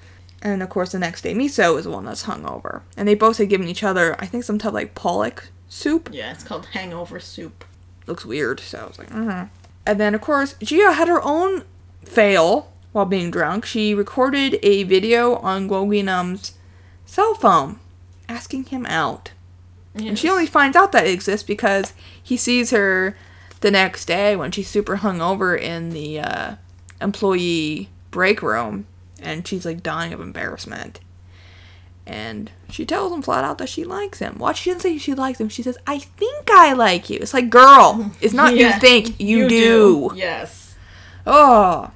And 0.42 0.62
of 0.62 0.68
course, 0.68 0.92
the 0.92 0.98
next 0.98 1.22
day, 1.22 1.32
Miso 1.32 1.78
is 1.78 1.84
the 1.84 1.90
one 1.90 2.04
that's 2.04 2.24
hungover. 2.24 2.82
And 2.98 3.08
they 3.08 3.14
both 3.14 3.38
had 3.38 3.48
given 3.48 3.66
each 3.66 3.82
other, 3.82 4.14
I 4.18 4.26
think, 4.26 4.44
some 4.44 4.58
type 4.58 4.68
of 4.68 4.74
like 4.74 4.94
Pollock 4.94 5.48
soup. 5.70 6.10
Yeah, 6.12 6.32
it's 6.32 6.44
called 6.44 6.66
hangover 6.66 7.18
soup. 7.18 7.64
Looks 8.06 8.26
weird, 8.26 8.60
so 8.60 8.80
I 8.80 8.86
was 8.86 8.98
like, 8.98 9.08
mm-hmm. 9.08 9.48
And 9.86 10.00
then, 10.00 10.14
of 10.14 10.20
course, 10.20 10.54
Gia 10.62 10.92
had 10.92 11.08
her 11.08 11.22
own 11.22 11.64
fail 12.04 12.72
while 12.92 13.04
being 13.04 13.30
drunk. 13.30 13.64
She 13.64 13.94
recorded 13.94 14.58
a 14.62 14.84
video 14.84 15.36
on 15.36 15.68
Gwoginam's 15.68 16.54
cell 17.04 17.34
phone 17.34 17.78
asking 18.28 18.64
him 18.66 18.86
out. 18.86 19.32
And 19.94 20.18
she 20.18 20.28
only 20.28 20.46
finds 20.46 20.76
out 20.76 20.92
that 20.92 21.06
it 21.06 21.12
exists 21.12 21.46
because 21.46 21.92
he 22.20 22.36
sees 22.36 22.70
her 22.70 23.16
the 23.60 23.70
next 23.70 24.06
day 24.06 24.34
when 24.34 24.50
she's 24.50 24.68
super 24.68 24.98
hungover 24.98 25.58
in 25.58 25.90
the 25.90 26.20
uh, 26.20 26.54
employee 27.00 27.88
break 28.10 28.42
room, 28.42 28.86
and 29.20 29.46
she's 29.46 29.64
like 29.64 29.82
dying 29.82 30.12
of 30.12 30.20
embarrassment. 30.20 31.00
And 32.06 32.50
she 32.68 32.84
tells 32.84 33.12
him 33.12 33.22
flat 33.22 33.44
out 33.44 33.56
that 33.58 33.68
she 33.70 33.82
likes 33.84 34.18
him. 34.18 34.36
Watch, 34.38 34.60
she 34.60 34.70
didn't 34.70 34.82
say 34.82 34.98
she 34.98 35.14
likes 35.14 35.40
him. 35.40 35.48
She 35.48 35.62
says, 35.62 35.78
"I 35.86 35.98
think 36.00 36.50
I 36.50 36.74
like 36.74 37.08
you." 37.08 37.18
It's 37.20 37.32
like, 37.32 37.48
girl, 37.48 38.10
it's 38.20 38.34
not 38.34 38.54
Yeah, 38.56 38.74
you 38.74 38.80
think, 38.80 39.18
you, 39.20 39.48
do. 39.48 40.10
Yes. 40.14 40.74
Oh, 41.26 41.90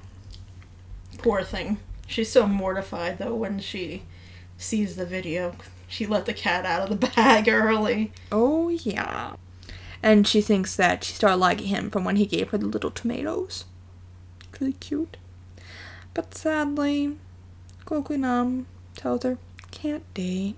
Poor 1.18 1.42
thing. 1.42 1.78
She's 2.06 2.30
so 2.32 2.46
mortified 2.46 3.18
though 3.18 3.34
when 3.34 3.58
she 3.58 4.04
sees 4.56 4.96
the 4.96 5.04
video. 5.04 5.54
She 5.88 6.06
let 6.06 6.24
the 6.26 6.32
cat 6.32 6.64
out 6.64 6.90
of 6.90 7.00
the 7.00 7.06
bag 7.14 7.48
early. 7.48 8.12
oh 8.32 8.68
yeah. 8.70 9.34
And 10.02 10.26
she 10.28 10.40
thinks 10.40 10.76
that 10.76 11.02
she 11.04 11.12
started 11.12 11.36
liking 11.38 11.66
him 11.66 11.90
from 11.90 12.04
when 12.04 12.16
he 12.16 12.24
gave 12.24 12.50
her 12.50 12.58
the 12.58 12.66
little 12.66 12.90
tomatoes. 12.92 13.64
Really 14.60 14.74
cute. 14.74 15.16
But 16.14 16.34
sadly, 16.34 17.16
Gokunam 17.84 18.64
tells 18.96 19.24
her 19.24 19.38
can't 19.80 20.02
date. 20.14 20.56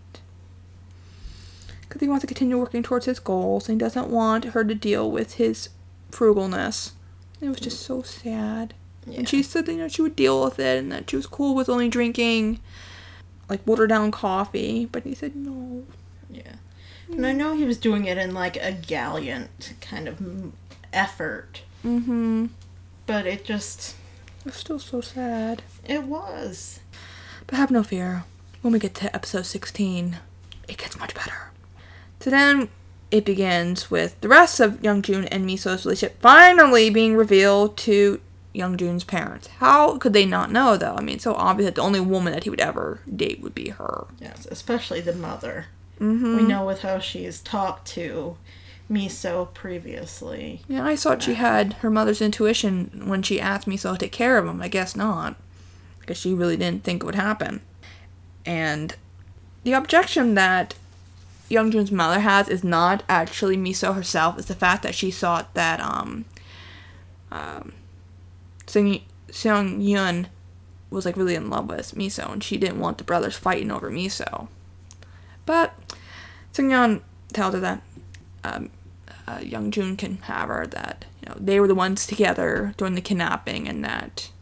Because 1.82 2.00
he 2.00 2.08
wants 2.08 2.22
to 2.22 2.26
continue 2.28 2.58
working 2.58 2.82
towards 2.82 3.06
his 3.06 3.18
goals 3.18 3.68
and 3.68 3.80
he 3.80 3.84
doesn't 3.84 4.08
want 4.08 4.44
her 4.46 4.64
to 4.64 4.74
deal 4.74 5.10
with 5.10 5.34
his 5.34 5.68
frugalness. 6.12 6.92
It 7.40 7.48
was 7.48 7.58
just 7.60 7.82
so 7.82 8.02
sad. 8.02 8.74
Yeah. 9.06 9.18
And 9.20 9.28
she 9.28 9.42
said 9.42 9.66
that, 9.66 9.72
you 9.72 9.78
know, 9.78 9.88
she 9.88 10.02
would 10.02 10.14
deal 10.14 10.44
with 10.44 10.58
it 10.60 10.78
and 10.78 10.92
that 10.92 11.10
she 11.10 11.16
was 11.16 11.26
cool 11.26 11.54
with 11.54 11.68
only 11.68 11.88
drinking 11.88 12.60
like 13.48 13.66
watered 13.66 13.88
down 13.88 14.10
coffee. 14.12 14.86
But 14.86 15.02
he 15.04 15.14
said 15.14 15.34
no. 15.34 15.84
Yeah. 16.30 16.54
And 17.10 17.26
I 17.26 17.32
know 17.32 17.56
he 17.56 17.64
was 17.64 17.76
doing 17.78 18.04
it 18.04 18.18
in 18.18 18.34
like 18.34 18.56
a 18.56 18.70
gallant 18.72 19.74
kind 19.80 20.06
of 20.06 20.52
effort, 20.92 21.62
Mm-hmm. 21.84 22.46
but 23.06 23.26
it 23.26 23.44
just 23.44 23.96
It's 24.46 24.58
still 24.58 24.78
so 24.78 25.00
sad. 25.00 25.62
it 25.84 26.04
was. 26.04 26.80
But 27.48 27.56
have 27.56 27.70
no 27.72 27.82
fear. 27.82 28.24
When 28.62 28.72
we 28.72 28.78
get 28.78 28.94
to 28.96 29.14
episode 29.14 29.46
16, 29.46 30.18
it 30.68 30.76
gets 30.76 30.98
much 30.98 31.14
better. 31.14 31.50
So 32.20 32.30
then 32.30 32.68
it 33.10 33.24
begins 33.24 33.90
with 33.90 34.20
the 34.20 34.28
rest 34.28 34.60
of 34.60 34.82
Young 34.84 35.00
Jun 35.02 35.24
and 35.26 35.48
Miso's 35.48 35.84
relationship 35.84 36.20
finally 36.20 36.90
being 36.90 37.16
revealed 37.16 37.76
to 37.78 38.20
Young 38.52 38.76
Jun's 38.76 39.04
parents. 39.04 39.46
How 39.46 39.96
could 39.96 40.12
they 40.12 40.26
not 40.26 40.52
know, 40.52 40.76
though? 40.76 40.94
I 40.94 41.00
mean, 41.00 41.16
it's 41.16 41.24
so 41.24 41.34
obvious 41.34 41.68
that 41.68 41.76
the 41.76 41.82
only 41.82 42.00
woman 42.00 42.32
that 42.32 42.44
he 42.44 42.50
would 42.50 42.60
ever 42.60 43.00
date 43.14 43.40
would 43.40 43.54
be 43.54 43.70
her. 43.70 44.06
Yes, 44.20 44.46
especially 44.50 45.00
the 45.00 45.14
mother. 45.14 45.66
Mm-hmm. 45.98 46.36
We 46.36 46.42
know 46.42 46.66
with 46.66 46.82
how 46.82 46.98
she's 46.98 47.40
talked 47.40 47.86
to 47.88 48.36
Miso 48.90 49.52
previously. 49.54 50.62
Yeah, 50.68 50.84
I 50.84 50.96
thought 50.96 51.22
she 51.22 51.34
had 51.34 51.74
her 51.74 51.90
mother's 51.90 52.20
intuition 52.20 53.04
when 53.06 53.22
she 53.22 53.40
asked 53.40 53.68
Miso 53.68 53.92
to 53.92 53.98
take 53.98 54.12
care 54.12 54.36
of 54.36 54.46
him. 54.46 54.60
I 54.60 54.68
guess 54.68 54.94
not. 54.94 55.36
Because 56.00 56.18
she 56.18 56.34
really 56.34 56.56
didn't 56.56 56.84
think 56.84 57.02
it 57.02 57.06
would 57.06 57.14
happen. 57.14 57.60
And 58.50 58.96
the 59.62 59.74
objection 59.74 60.34
that 60.34 60.74
Youngjun's 61.48 61.92
mother 61.92 62.18
has 62.18 62.48
is 62.48 62.64
not 62.64 63.04
actually 63.08 63.56
Miso 63.56 63.94
herself. 63.94 64.38
It's 64.38 64.48
the 64.48 64.56
fact 64.56 64.82
that 64.82 64.96
she 64.96 65.12
thought 65.12 65.54
that 65.54 65.78
um, 65.78 66.24
um, 67.30 67.72
Seung 68.66 69.02
Yun 69.88 70.26
was 70.90 71.06
like 71.06 71.16
really 71.16 71.36
in 71.36 71.48
love 71.48 71.68
with 71.68 71.94
Miso, 71.94 72.32
and 72.32 72.42
she 72.42 72.56
didn't 72.56 72.80
want 72.80 72.98
the 72.98 73.04
brothers 73.04 73.36
fighting 73.36 73.70
over 73.70 73.88
Miso. 73.88 74.48
But 75.46 75.72
Seung 76.52 76.72
Yun 76.72 77.02
tells 77.32 77.54
her 77.54 77.60
that 77.60 77.82
um, 78.42 78.70
uh, 79.28 79.38
Young 79.42 79.70
Jun 79.70 79.96
can 79.96 80.16
have 80.22 80.48
her 80.48 80.66
that 80.66 81.04
you 81.22 81.28
know 81.28 81.36
they 81.38 81.60
were 81.60 81.68
the 81.68 81.76
ones 81.76 82.04
together 82.04 82.74
during 82.76 82.96
the 82.96 83.00
kidnapping, 83.00 83.68
and 83.68 83.84
that 83.84 84.32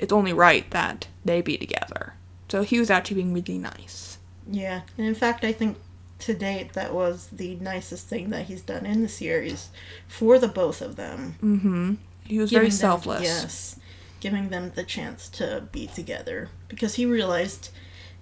it's 0.00 0.12
only 0.12 0.32
right 0.32 0.68
that 0.72 1.06
they 1.24 1.40
be 1.40 1.56
together. 1.56 2.13
So 2.48 2.62
he 2.62 2.78
was 2.78 2.90
actually 2.90 3.16
being 3.16 3.34
really 3.34 3.58
nice. 3.58 4.18
Yeah, 4.50 4.82
and 4.98 5.06
in 5.06 5.14
fact, 5.14 5.44
I 5.44 5.52
think 5.52 5.78
to 6.20 6.34
date 6.34 6.74
that 6.74 6.94
was 6.94 7.28
the 7.32 7.56
nicest 7.56 8.06
thing 8.06 8.30
that 8.30 8.46
he's 8.46 8.62
done 8.62 8.86
in 8.86 9.02
the 9.02 9.08
series 9.08 9.70
for 10.06 10.38
the 10.38 10.48
both 10.48 10.80
of 10.82 10.96
them. 10.96 11.36
Mm-hmm. 11.42 11.94
He 12.24 12.38
was 12.38 12.50
Giving 12.50 12.60
very 12.60 12.70
them- 12.70 12.76
selfless. 12.78 13.22
yes, 13.22 13.76
giving 14.20 14.48
them 14.50 14.72
the 14.74 14.84
chance 14.84 15.28
to 15.30 15.64
be 15.72 15.86
together 15.86 16.48
because 16.68 16.94
he 16.94 17.04
realized 17.06 17.70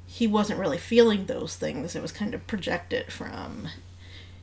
he 0.07 0.27
wasn't 0.27 0.59
really 0.61 0.79
feeling 0.79 1.27
those 1.27 1.57
things. 1.57 1.95
It 1.97 2.03
was 2.03 2.13
kind 2.13 2.35
of 2.35 2.47
projected 2.47 3.13
from 3.13 3.69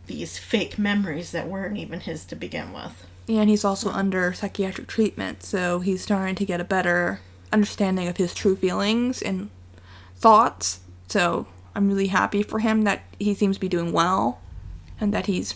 these 0.08 0.38
fake 0.38 0.78
memories 0.80 1.32
that 1.32 1.48
weren't 1.48 1.78
even 1.78 2.00
his 2.02 2.26
to 2.26 2.36
begin 2.36 2.74
with. 2.74 3.06
And 3.28 3.50
he's 3.50 3.64
also 3.66 3.92
under 3.92 4.34
psychiatric 4.34 4.88
treatment, 4.88 5.44
so 5.44 5.80
he's 5.82 6.02
starting 6.02 6.36
to 6.36 6.46
get 6.46 6.60
a 6.60 6.64
better 6.64 7.20
understanding 7.54 8.08
of 8.08 8.18
his 8.18 8.34
true 8.34 8.56
feelings 8.56 9.22
and 9.22 9.50
thoughts. 10.20 10.80
So 11.08 11.48
I'm 11.76 11.88
really 11.88 12.08
happy 12.08 12.44
for 12.44 12.60
him 12.60 12.84
that 12.84 13.04
he 13.20 13.34
seems 13.34 13.56
to 13.58 13.60
be 13.62 13.70
doing 13.70 13.92
well 13.92 14.40
and 15.00 15.14
that 15.14 15.26
he's 15.28 15.56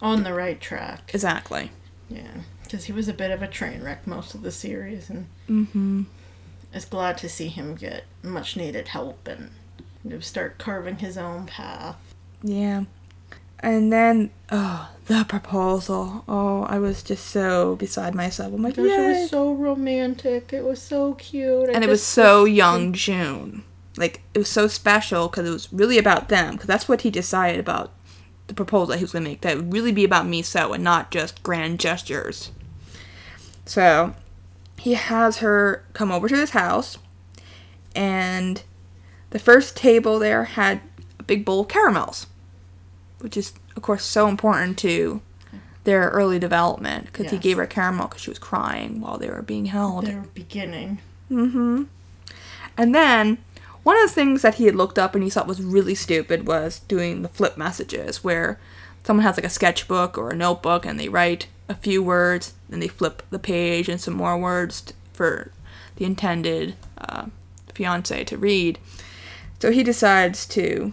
On 0.00 0.22
the 0.22 0.32
right 0.34 0.60
track. 0.60 1.10
exactly. 1.14 1.70
Yeah, 2.08 2.42
because 2.64 2.84
he 2.84 2.92
was 2.92 3.08
a 3.08 3.14
bit 3.14 3.30
of 3.30 3.42
a 3.42 3.46
train 3.48 3.82
wreck 3.82 4.06
most 4.06 4.34
of 4.34 4.42
the 4.42 4.50
series, 4.52 5.08
and 5.08 5.26
Mm-hmm. 5.48 6.02
is 6.74 6.84
glad 6.84 7.16
to 7.18 7.28
see 7.28 7.48
him 7.48 7.74
get 7.74 8.04
much 8.22 8.56
needed 8.56 8.88
help 8.88 9.26
and 9.26 9.50
you 10.04 10.10
know, 10.10 10.20
start 10.20 10.58
carving 10.58 10.96
his 10.96 11.16
own 11.16 11.46
path. 11.46 11.96
Yeah. 12.42 12.84
And 13.62 13.92
then, 13.92 14.30
oh, 14.50 14.90
the 15.06 15.24
proposal. 15.28 16.24
Oh, 16.26 16.64
I 16.64 16.78
was 16.78 17.02
just 17.02 17.26
so 17.26 17.76
beside 17.76 18.14
myself. 18.14 18.52
I'm 18.52 18.62
like, 18.62 18.76
Gosh, 18.76 18.86
it 18.86 19.20
was 19.20 19.30
so 19.30 19.52
romantic. 19.52 20.52
It 20.52 20.64
was 20.64 20.82
so 20.82 21.14
cute. 21.14 21.70
I 21.70 21.72
and 21.72 21.84
it 21.84 21.90
was 21.90 22.02
so 22.02 22.44
young 22.44 22.92
June. 22.92 23.64
Like, 23.96 24.22
it 24.34 24.38
was 24.38 24.48
so 24.48 24.66
special 24.66 25.28
because 25.28 25.46
it 25.46 25.52
was 25.52 25.72
really 25.72 25.98
about 25.98 26.28
them. 26.28 26.54
Because 26.54 26.66
that's 26.66 26.88
what 26.88 27.02
he 27.02 27.10
decided 27.10 27.60
about 27.60 27.92
the 28.48 28.54
proposal 28.54 28.96
he 28.96 29.04
was 29.04 29.12
going 29.12 29.24
to 29.24 29.30
make. 29.30 29.42
That 29.42 29.52
it 29.52 29.56
would 29.58 29.72
really 29.72 29.92
be 29.92 30.04
about 30.04 30.26
me, 30.26 30.42
so, 30.42 30.72
and 30.72 30.82
not 30.82 31.10
just 31.10 31.42
grand 31.42 31.78
gestures. 31.78 32.50
So, 33.64 34.14
he 34.78 34.94
has 34.94 35.38
her 35.38 35.84
come 35.92 36.10
over 36.10 36.28
to 36.28 36.36
his 36.36 36.50
house. 36.50 36.98
And 37.94 38.62
the 39.30 39.38
first 39.38 39.76
table 39.76 40.18
there 40.18 40.44
had 40.44 40.80
a 41.18 41.22
big 41.22 41.44
bowl 41.44 41.60
of 41.60 41.68
caramels. 41.68 42.26
Which 43.22 43.36
is, 43.36 43.52
of 43.76 43.82
course, 43.82 44.04
so 44.04 44.28
important 44.28 44.78
to 44.78 45.22
their 45.84 46.10
early 46.10 46.38
development. 46.38 47.06
Because 47.06 47.30
he 47.30 47.38
gave 47.38 47.56
her 47.56 47.66
caramel 47.66 48.08
because 48.08 48.22
she 48.22 48.30
was 48.30 48.38
crying 48.38 49.00
while 49.00 49.18
they 49.18 49.28
were 49.28 49.42
being 49.42 49.66
held. 49.66 50.06
Their 50.06 50.24
beginning. 50.34 50.98
Mm-hmm. 51.30 51.84
And 52.76 52.94
then 52.94 53.38
one 53.82 53.96
of 53.96 54.08
the 54.08 54.14
things 54.14 54.42
that 54.42 54.56
he 54.56 54.66
had 54.66 54.76
looked 54.76 54.98
up 54.98 55.14
and 55.14 55.24
he 55.24 55.30
thought 55.30 55.46
was 55.46 55.62
really 55.62 55.94
stupid 55.94 56.46
was 56.46 56.80
doing 56.80 57.22
the 57.22 57.28
flip 57.28 57.56
messages 57.56 58.22
where 58.22 58.60
someone 59.02 59.24
has 59.24 59.36
like 59.36 59.46
a 59.46 59.50
sketchbook 59.50 60.16
or 60.16 60.30
a 60.30 60.36
notebook 60.36 60.86
and 60.86 60.98
they 60.98 61.08
write 61.08 61.48
a 61.68 61.74
few 61.74 62.02
words 62.02 62.54
and 62.70 62.80
they 62.80 62.88
flip 62.88 63.22
the 63.30 63.38
page 63.38 63.88
and 63.88 64.00
some 64.00 64.14
more 64.14 64.38
words 64.38 64.82
t- 64.82 64.94
for 65.12 65.50
the 65.96 66.04
intended 66.04 66.76
uh, 66.98 67.26
fiance 67.74 68.24
to 68.24 68.36
read. 68.36 68.78
So 69.58 69.70
he 69.70 69.82
decides 69.82 70.46
to 70.48 70.92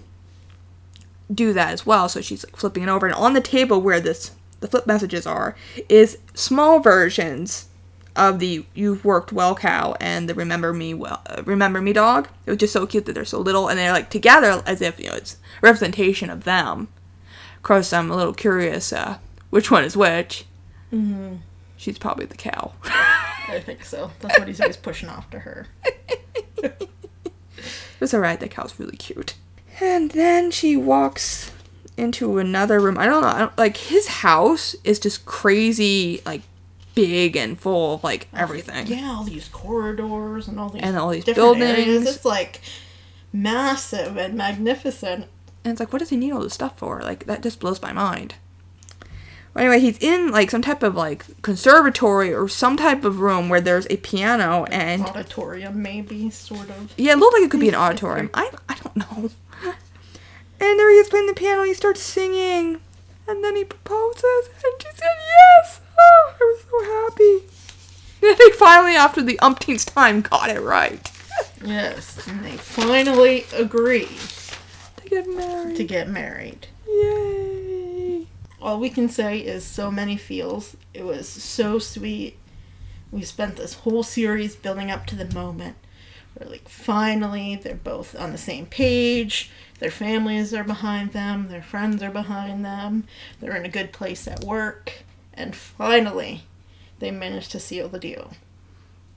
do 1.33 1.53
that 1.53 1.71
as 1.71 1.85
well. 1.85 2.09
So 2.09 2.21
she's 2.21 2.43
like 2.45 2.55
flipping 2.55 2.83
it 2.83 2.89
over, 2.89 3.05
and 3.05 3.15
on 3.15 3.33
the 3.33 3.41
table 3.41 3.81
where 3.81 3.99
this 3.99 4.31
the 4.59 4.67
flip 4.67 4.85
messages 4.85 5.25
are 5.25 5.55
is 5.87 6.17
small 6.33 6.79
versions 6.79 7.67
of 8.15 8.39
the 8.39 8.65
"You've 8.73 9.05
worked 9.05 9.31
well, 9.31 9.55
cow" 9.55 9.95
and 9.99 10.27
the 10.27 10.33
"Remember 10.33 10.73
me 10.73 10.93
well, 10.93 11.21
uh, 11.27 11.43
remember 11.45 11.81
me 11.81 11.93
dog." 11.93 12.27
It 12.45 12.51
was 12.51 12.59
just 12.59 12.73
so 12.73 12.85
cute 12.85 13.05
that 13.05 13.13
they're 13.13 13.25
so 13.25 13.39
little 13.39 13.67
and 13.67 13.77
they're 13.77 13.93
like 13.93 14.09
together 14.09 14.61
as 14.65 14.81
if 14.81 14.99
you 14.99 15.07
know 15.07 15.15
it's 15.15 15.37
representation 15.61 16.29
of 16.29 16.43
them. 16.43 16.87
Of 17.57 17.63
course, 17.63 17.93
I'm 17.93 18.09
a 18.09 18.15
little 18.15 18.33
curious 18.33 18.93
uh, 18.93 19.17
which 19.49 19.69
one 19.71 19.83
is 19.83 19.97
which. 19.97 20.45
Mm-hmm. 20.91 21.35
She's 21.77 21.97
probably 21.97 22.25
the 22.25 22.35
cow. 22.35 22.73
I 22.83 23.61
think 23.65 23.85
so. 23.85 24.11
That's 24.19 24.37
what 24.37 24.47
he's 24.47 24.59
always 24.59 24.75
pushing 24.77 25.07
off 25.07 25.29
to 25.29 25.39
her. 25.39 25.67
It's 28.01 28.13
alright, 28.13 28.39
that 28.39 28.51
cow's 28.51 28.79
really 28.79 28.97
cute. 28.97 29.35
And 29.81 30.11
then 30.11 30.51
she 30.51 30.75
walks 30.75 31.51
into 31.97 32.37
another 32.37 32.79
room. 32.79 32.97
I 32.97 33.05
don't 33.05 33.21
know, 33.21 33.27
I 33.27 33.39
don't, 33.39 33.57
like 33.57 33.77
his 33.77 34.07
house 34.07 34.75
is 34.83 34.99
just 34.99 35.25
crazy, 35.25 36.21
like 36.25 36.41
big 36.95 37.35
and 37.37 37.59
full 37.59 37.95
of 37.95 38.03
like 38.03 38.27
everything. 38.33 38.87
Yeah, 38.87 39.13
all 39.17 39.23
these 39.23 39.47
corridors 39.49 40.47
and 40.47 40.59
all 40.59 40.69
these 40.69 40.81
And 40.83 40.97
all 40.97 41.09
these 41.09 41.23
different 41.23 41.61
areas. 41.61 41.85
buildings. 41.85 42.15
It's 42.15 42.25
like 42.25 42.61
massive 43.33 44.17
and 44.17 44.35
magnificent. 44.35 45.25
And 45.63 45.71
it's 45.71 45.79
like, 45.79 45.91
what 45.93 45.99
does 45.99 46.09
he 46.09 46.17
need 46.17 46.31
all 46.31 46.41
this 46.41 46.53
stuff 46.53 46.77
for? 46.77 47.01
Like, 47.01 47.25
that 47.25 47.43
just 47.43 47.59
blows 47.59 47.81
my 47.81 47.91
mind. 47.91 48.35
Well, 49.53 49.65
anyway, 49.65 49.79
he's 49.81 49.97
in 49.99 50.31
like 50.31 50.51
some 50.51 50.61
type 50.61 50.83
of 50.83 50.95
like 50.95 51.25
conservatory 51.41 52.33
or 52.33 52.47
some 52.47 52.77
type 52.77 53.03
of 53.03 53.19
room 53.19 53.49
where 53.49 53.59
there's 53.59 53.87
a 53.89 53.97
piano 53.97 54.65
and 54.65 55.03
Auditorium, 55.03 55.81
maybe, 55.81 56.29
sort 56.29 56.69
of. 56.69 56.93
yeah, 56.97 57.13
it 57.13 57.17
looked 57.17 57.33
like 57.33 57.43
it 57.43 57.51
could 57.51 57.59
be 57.59 57.67
an 57.69 57.75
auditorium. 57.75 58.29
I 58.33 58.51
I 58.69 58.75
don't 58.75 58.95
know. 58.95 59.29
And 60.61 60.77
there 60.79 60.89
he 60.91 60.97
is 60.97 61.09
playing 61.09 61.27
the 61.27 61.33
piano. 61.33 61.63
He 61.63 61.73
starts 61.73 62.01
singing, 62.01 62.81
and 63.27 63.43
then 63.43 63.55
he 63.55 63.63
proposes, 63.63 64.49
and 64.63 64.73
she 64.81 64.87
said 64.93 65.07
yes. 65.27 65.81
Oh, 65.97 66.33
I 66.39 66.43
was 66.43 66.65
so 66.69 66.83
happy. 67.09 67.45
And 68.21 68.37
they 68.37 68.49
finally, 68.57 68.95
after 68.97 69.21
the 69.21 69.39
umpteenth 69.39 69.85
time, 69.95 70.19
got 70.19 70.49
it 70.49 70.59
right 70.59 70.99
Yes, 71.63 72.27
and 72.27 72.43
they 72.43 72.57
finally 72.57 73.45
agree 73.53 74.09
to 74.97 75.09
get 75.09 75.25
married. 75.25 75.77
to 75.77 75.83
get 75.85 76.09
married. 76.09 76.67
Yay! 76.85 78.27
All 78.61 78.77
we 78.77 78.89
can 78.89 79.07
say 79.07 79.39
is 79.39 79.63
so 79.63 79.89
many 79.89 80.17
feels. 80.17 80.75
It 80.93 81.05
was 81.05 81.29
so 81.29 81.79
sweet. 81.79 82.37
We 83.09 83.21
spent 83.23 83.55
this 83.55 83.73
whole 83.75 84.03
series 84.03 84.57
building 84.57 84.91
up 84.91 85.05
to 85.07 85.15
the 85.15 85.33
moment 85.33 85.77
where, 86.35 86.49
like, 86.49 86.67
finally 86.69 87.55
they're 87.55 87.75
both 87.75 88.17
on 88.19 88.31
the 88.31 88.37
same 88.37 88.65
page. 88.65 89.51
Their 89.79 89.91
families 89.91 90.53
are 90.53 90.63
behind 90.63 91.13
them. 91.13 91.47
Their 91.47 91.61
friends 91.61 92.03
are 92.03 92.11
behind 92.11 92.65
them. 92.65 93.05
They're 93.39 93.55
in 93.55 93.65
a 93.65 93.69
good 93.69 93.93
place 93.93 94.27
at 94.27 94.43
work. 94.43 95.03
And 95.33 95.55
finally, 95.55 96.43
they 96.99 97.11
managed 97.11 97.51
to 97.51 97.59
seal 97.59 97.87
the 97.87 97.99
deal. 97.99 98.31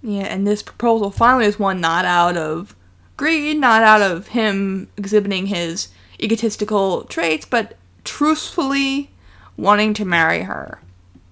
Yeah, 0.02 0.24
and 0.24 0.46
this 0.46 0.62
proposal 0.62 1.10
finally 1.10 1.46
is 1.46 1.58
one 1.58 1.80
not 1.80 2.04
out 2.04 2.36
of 2.36 2.76
greed, 3.16 3.58
not 3.58 3.82
out 3.82 4.02
of 4.02 4.28
him 4.28 4.88
exhibiting 4.96 5.46
his 5.46 5.88
egotistical 6.20 7.04
traits, 7.04 7.46
but 7.46 7.76
truthfully 8.04 9.10
wanting 9.56 9.94
to 9.94 10.04
marry 10.04 10.42
her. 10.42 10.80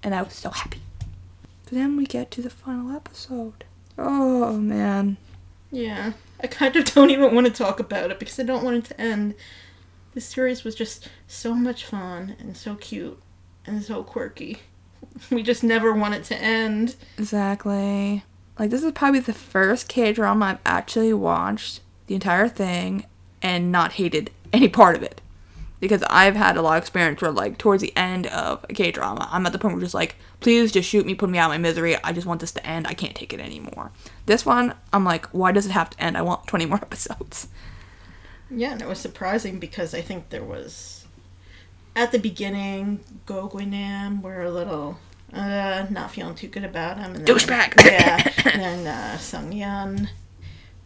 And 0.03 0.15
I 0.15 0.21
was 0.21 0.33
so 0.33 0.49
happy. 0.49 0.81
But 1.63 1.73
then 1.73 1.95
we 1.95 2.05
get 2.05 2.31
to 2.31 2.41
the 2.41 2.49
final 2.49 2.95
episode. 2.95 3.63
Oh 3.97 4.57
man. 4.57 5.17
Yeah, 5.71 6.13
I 6.41 6.47
kind 6.47 6.75
of 6.75 6.85
don't 6.93 7.09
even 7.09 7.33
want 7.33 7.47
to 7.47 7.53
talk 7.53 7.79
about 7.79 8.11
it 8.11 8.19
because 8.19 8.39
I 8.39 8.43
don't 8.43 8.63
want 8.63 8.77
it 8.77 8.85
to 8.85 9.01
end. 9.01 9.35
This 10.13 10.25
series 10.25 10.63
was 10.63 10.75
just 10.75 11.07
so 11.27 11.53
much 11.53 11.85
fun 11.85 12.35
and 12.39 12.55
so 12.55 12.75
cute 12.75 13.21
and 13.65 13.81
so 13.83 14.03
quirky. 14.03 14.59
We 15.31 15.41
just 15.43 15.63
never 15.63 15.93
want 15.93 16.13
it 16.13 16.23
to 16.25 16.37
end. 16.37 16.95
Exactly. 17.17 18.23
Like 18.59 18.69
this 18.69 18.83
is 18.83 18.91
probably 18.91 19.19
the 19.19 19.33
first 19.33 19.89
K 19.89 20.13
drama 20.13 20.45
I've 20.45 20.59
actually 20.65 21.11
watched 21.11 21.81
the 22.07 22.13
entire 22.15 22.47
thing 22.47 23.05
and 23.41 23.71
not 23.71 23.93
hated 23.93 24.29
any 24.53 24.69
part 24.69 24.95
of 24.95 25.03
it. 25.03 25.19
Because 25.81 26.03
I've 26.09 26.37
had 26.37 26.55
a 26.55 26.61
lot 26.61 26.77
of 26.77 26.83
experience 26.83 27.21
where 27.21 27.31
like 27.31 27.57
towards 27.57 27.81
the 27.81 27.91
end 27.97 28.27
of 28.27 28.65
a 28.69 28.73
K 28.73 28.91
drama, 28.91 29.27
I'm 29.29 29.45
at 29.45 29.51
the 29.51 29.59
point 29.59 29.73
where 29.73 29.81
just 29.81 29.93
like, 29.93 30.15
please 30.39 30.71
just 30.71 30.87
shoot 30.87 31.05
me, 31.05 31.13
put 31.15 31.29
me 31.29 31.37
out 31.37 31.49
of 31.49 31.55
my 31.55 31.57
misery. 31.57 32.01
I 32.03 32.13
just 32.13 32.25
want 32.25 32.39
this 32.39 32.53
to 32.53 32.65
end. 32.65 32.87
I 32.87 32.93
can't 32.93 33.15
take 33.15 33.33
it 33.33 33.41
anymore. 33.41 33.91
This 34.27 34.45
one, 34.45 34.75
I'm 34.93 35.03
like, 35.03 35.25
why 35.33 35.51
does 35.51 35.65
it 35.65 35.71
have 35.71 35.89
to 35.89 36.01
end? 36.01 36.17
I 36.17 36.21
want 36.21 36.47
20 36.47 36.67
more 36.67 36.77
episodes. 36.81 37.49
Yeah, 38.49 38.71
and 38.71 38.81
it 38.81 38.87
was 38.87 38.99
surprising 38.99 39.59
because 39.59 39.93
I 39.93 40.01
think 40.01 40.29
there 40.29 40.43
was 40.43 41.05
at 41.95 42.11
the 42.11 42.19
beginning 42.19 43.03
Goguinam 43.25 44.21
were 44.21 44.43
a 44.43 44.51
little 44.51 44.97
uh, 45.33 45.85
not 45.89 46.11
feeling 46.11 46.35
too 46.35 46.47
good 46.47 46.63
about 46.63 46.97
him. 46.97 47.15
And 47.15 47.25
then, 47.25 47.35
Douchebag. 47.35 47.83
Yeah, 47.85 48.31
and 48.45 48.61
then 48.61 48.87
uh, 48.87 49.17
Sung 49.17 49.51
Yun, 49.51 50.09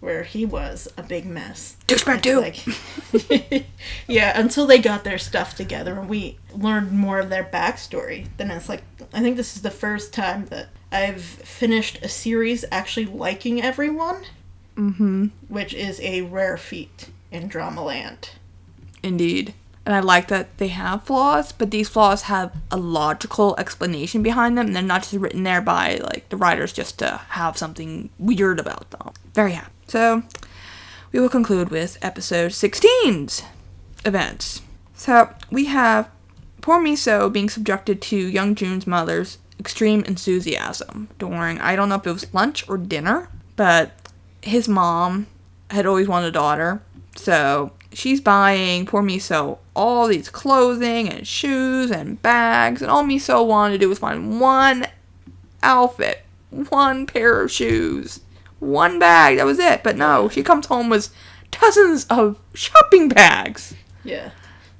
where 0.05 0.21
he 0.21 0.45
was 0.45 0.87
a 0.97 1.03
big 1.03 1.25
mess. 1.25 1.77
Douchebag 1.87 2.21
too. 2.21 2.39
Like, 2.39 3.65
yeah, 4.07 4.39
until 4.39 4.67
they 4.67 4.77
got 4.77 5.03
their 5.03 5.17
stuff 5.17 5.55
together 5.55 5.99
and 5.99 6.07
we 6.07 6.37
learned 6.53 6.91
more 6.91 7.19
of 7.19 7.31
their 7.31 7.43
backstory. 7.43 8.27
Then 8.37 8.51
it's 8.51 8.69
like 8.69 8.83
I 9.11 9.21
think 9.21 9.35
this 9.35 9.55
is 9.55 9.63
the 9.63 9.71
first 9.71 10.13
time 10.13 10.45
that 10.45 10.67
I've 10.91 11.23
finished 11.23 11.99
a 12.03 12.07
series 12.07 12.63
actually 12.71 13.07
liking 13.07 13.63
everyone, 13.63 14.23
mm-hmm. 14.77 15.27
which 15.47 15.73
is 15.73 15.99
a 16.01 16.21
rare 16.21 16.57
feat 16.57 17.09
in 17.31 17.49
Dramaland. 17.49 18.29
Indeed. 19.01 19.55
And 19.87 19.95
I 19.95 19.99
like 19.99 20.27
that 20.29 20.57
they 20.57 20.69
have 20.69 21.03
flaws, 21.03 21.51
but 21.51 21.71
these 21.71 21.89
flaws 21.89 22.23
have 22.23 22.55
a 22.71 22.77
logical 22.77 23.55
explanation 23.57 24.23
behind 24.23 24.57
them, 24.57 24.67
and 24.67 24.75
they're 24.75 24.83
not 24.83 25.03
just 25.03 25.13
written 25.13 25.43
there 25.43 25.61
by 25.61 25.95
like 25.97 26.29
the 26.29 26.37
writers 26.37 26.73
just 26.73 26.99
to 26.99 27.21
have 27.29 27.57
something 27.57 28.09
weird 28.17 28.59
about 28.59 28.89
them. 28.91 29.11
Very 29.33 29.53
happy. 29.53 29.74
So 29.87 30.23
we 31.11 31.19
will 31.19 31.29
conclude 31.29 31.69
with 31.69 31.97
episode 32.01 32.51
16's 32.51 33.43
events. 34.03 34.61
So 34.95 35.29
we 35.51 35.65
have 35.65 36.09
poor 36.61 36.79
Miso 36.79 37.31
being 37.31 37.49
subjected 37.49 38.01
to 38.03 38.17
Young 38.17 38.55
Jun's 38.55 38.87
mother's 38.87 39.37
extreme 39.59 40.03
enthusiasm 40.03 41.09
during 41.17 41.59
I 41.59 41.75
don't 41.75 41.89
know 41.89 41.95
if 41.95 42.07
it 42.07 42.11
was 42.11 42.33
lunch 42.33 42.67
or 42.67 42.77
dinner, 42.77 43.29
but 43.55 43.91
his 44.41 44.67
mom 44.67 45.27
had 45.69 45.85
always 45.85 46.07
wanted 46.07 46.27
a 46.27 46.31
daughter, 46.31 46.81
so 47.15 47.71
she's 47.91 48.21
buying 48.21 48.85
poor 48.85 49.01
Miso 49.01 49.57
all 49.75 50.07
these 50.07 50.29
clothing 50.29 51.09
and 51.09 51.27
shoes 51.27 51.91
and 51.91 52.21
bags, 52.21 52.81
and 52.81 52.91
all 52.91 53.03
Miso 53.03 53.45
wanted 53.45 53.73
to 53.73 53.79
do 53.79 53.89
was 53.89 53.99
find 53.99 54.39
one 54.39 54.85
outfit, 55.63 56.23
one 56.49 57.05
pair 57.05 57.41
of 57.41 57.51
shoes, 57.51 58.19
one 58.59 58.99
bag. 58.99 59.37
That 59.37 59.45
was 59.45 59.59
it. 59.59 59.83
But 59.83 59.97
no, 59.97 60.29
she 60.29 60.43
comes 60.43 60.65
home 60.67 60.89
with 60.89 61.13
dozens 61.51 62.05
of 62.05 62.39
shopping 62.53 63.09
bags. 63.09 63.75
Yeah. 64.03 64.31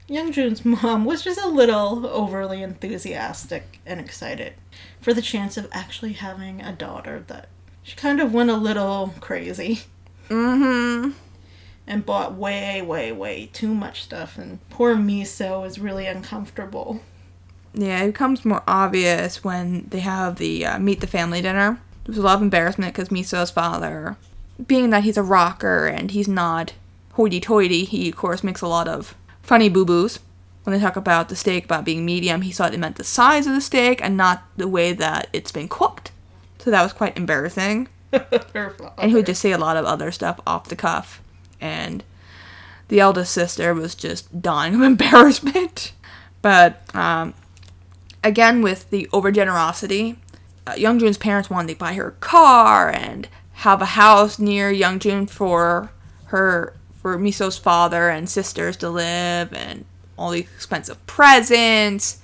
Young 0.08 0.32
Jun's 0.32 0.64
mom 0.64 1.04
was 1.06 1.24
just 1.24 1.42
a 1.42 1.48
little 1.48 2.06
overly 2.06 2.62
enthusiastic 2.62 3.80
and 3.86 4.00
excited 4.00 4.54
for 5.02 5.14
the 5.14 5.22
chance 5.22 5.58
of 5.58 5.68
actually 5.72 6.14
having 6.14 6.62
a 6.62 6.72
daughter 6.74 7.24
that 7.28 7.50
she 7.82 7.96
kind 7.96 8.20
of 8.22 8.34
went 8.34 8.50
a 8.52 8.58
little 8.58 9.14
crazy 9.20 9.82
Mm-hmm. 10.30 11.12
and 11.88 12.06
bought 12.06 12.34
way, 12.34 12.82
way, 12.82 13.12
way 13.12 13.50
too 13.54 13.74
much 13.76 14.02
stuff 14.04 14.38
and 14.38 14.60
poor 14.70 14.96
Miso 14.96 15.62
was 15.62 15.78
really 15.80 16.08
uncomfortable. 16.08 17.02
Yeah, 17.74 18.02
it 18.04 18.08
becomes 18.08 18.46
more 18.46 18.64
obvious 18.68 19.44
when 19.44 19.86
they 19.90 20.00
have 20.00 20.38
the 20.38 20.66
uh, 20.66 20.80
meet 20.80 21.02
the 21.02 21.08
family 21.08 21.42
dinner. 21.42 21.80
There's 22.06 22.18
a 22.18 22.22
lot 22.22 22.36
of 22.38 22.42
embarrassment 22.42 22.94
because 22.94 23.12
Miso's 23.12 23.52
father, 23.52 24.16
being 24.66 24.92
that 24.92 25.04
he's 25.04 25.18
a 25.18 25.24
rocker 25.24 25.88
and 25.88 26.12
he's 26.12 26.28
not 26.28 26.74
hoity-toity, 27.14 27.86
he 27.86 28.10
of 28.10 28.16
course 28.16 28.44
makes 28.44 28.62
a 28.62 28.68
lot 28.68 28.88
of 28.88 29.16
funny 29.42 29.70
boo-boos. 29.70 30.20
When 30.64 30.76
they 30.76 30.84
talk 30.84 30.96
about 30.96 31.30
the 31.30 31.36
steak 31.36 31.66
about 31.66 31.86
being 31.86 32.06
medium, 32.06 32.42
he 32.42 32.52
thought 32.52 32.74
it 32.74 32.80
meant 32.80 32.96
the 32.96 33.04
size 33.04 33.46
of 33.46 33.54
the 33.54 33.62
steak 33.62 34.02
and 34.04 34.18
not 34.18 34.44
the 34.58 34.68
way 34.68 34.94
that 34.94 35.30
it's 35.32 35.52
been 35.52 35.68
cooked. 35.68 36.12
So 36.60 36.72
that 36.72 36.82
was 36.82 36.94
quite 36.94 37.18
embarrassing. 37.18 37.88
And 38.98 39.10
he 39.10 39.16
would 39.16 39.26
just 39.26 39.42
say 39.42 39.52
a 39.52 39.58
lot 39.58 39.78
of 39.78 39.86
other 39.86 40.12
stuff 40.12 40.40
off 40.48 40.70
the 40.70 40.76
cuff. 40.76 41.22
And 41.60 42.04
the 42.88 43.00
eldest 43.00 43.34
sister 43.34 43.74
was 43.74 43.94
just 43.94 44.42
dying 44.42 44.76
of 44.76 44.82
embarrassment. 44.94 45.92
But 46.42 46.82
um, 46.96 47.34
again, 48.24 48.62
with 48.62 48.90
the 48.90 49.08
overgenerosity, 49.12 50.18
uh, 50.68 50.74
Youngjun's 50.74 51.18
parents 51.18 51.50
wanted 51.50 51.74
to 51.74 51.80
buy 51.80 51.94
her 51.94 52.08
a 52.10 52.12
car 52.12 52.90
and 52.90 53.28
have 53.54 53.82
a 53.82 53.86
house 53.86 54.40
near 54.40 54.72
Youngjun 54.72 55.30
for 55.30 55.92
her, 56.26 56.76
for 57.02 57.18
Miso's 57.18 57.58
father 57.58 58.10
and 58.10 58.30
sisters 58.30 58.76
to 58.78 58.90
live, 58.90 59.54
and 59.54 59.86
all 60.18 60.32
these 60.32 60.44
expensive 60.56 61.06
presents. 61.08 62.20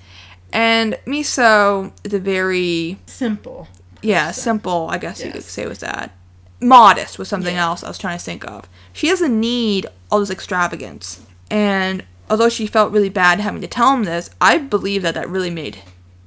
And 0.53 0.97
Miso 1.05 1.91
is 2.03 2.13
a 2.13 2.19
very 2.19 2.97
simple. 3.05 3.67
yeah, 4.01 4.31
simple, 4.31 4.87
I 4.89 4.97
guess 4.97 5.23
you 5.23 5.31
could 5.31 5.43
say 5.43 5.65
was 5.65 5.79
that. 5.79 6.11
Modest 6.59 7.17
was 7.17 7.27
something 7.29 7.55
Yeah. 7.55 7.65
else 7.67 7.83
I 7.83 7.87
was 7.87 7.97
trying 7.97 8.17
to 8.17 8.23
think 8.23 8.45
of. 8.45 8.67
She 8.93 9.07
doesn't 9.07 9.39
need 9.39 9.87
all 10.11 10.19
this 10.19 10.29
extravagance. 10.29 11.21
And 11.49 12.03
although 12.29 12.49
she 12.49 12.67
felt 12.67 12.91
really 12.91 13.09
bad 13.09 13.39
having 13.39 13.61
to 13.61 13.67
tell 13.67 13.93
him 13.93 14.03
this, 14.03 14.29
I 14.41 14.57
believe 14.57 15.01
that 15.03 15.13
that 15.15 15.29
really 15.29 15.49
made 15.49 15.79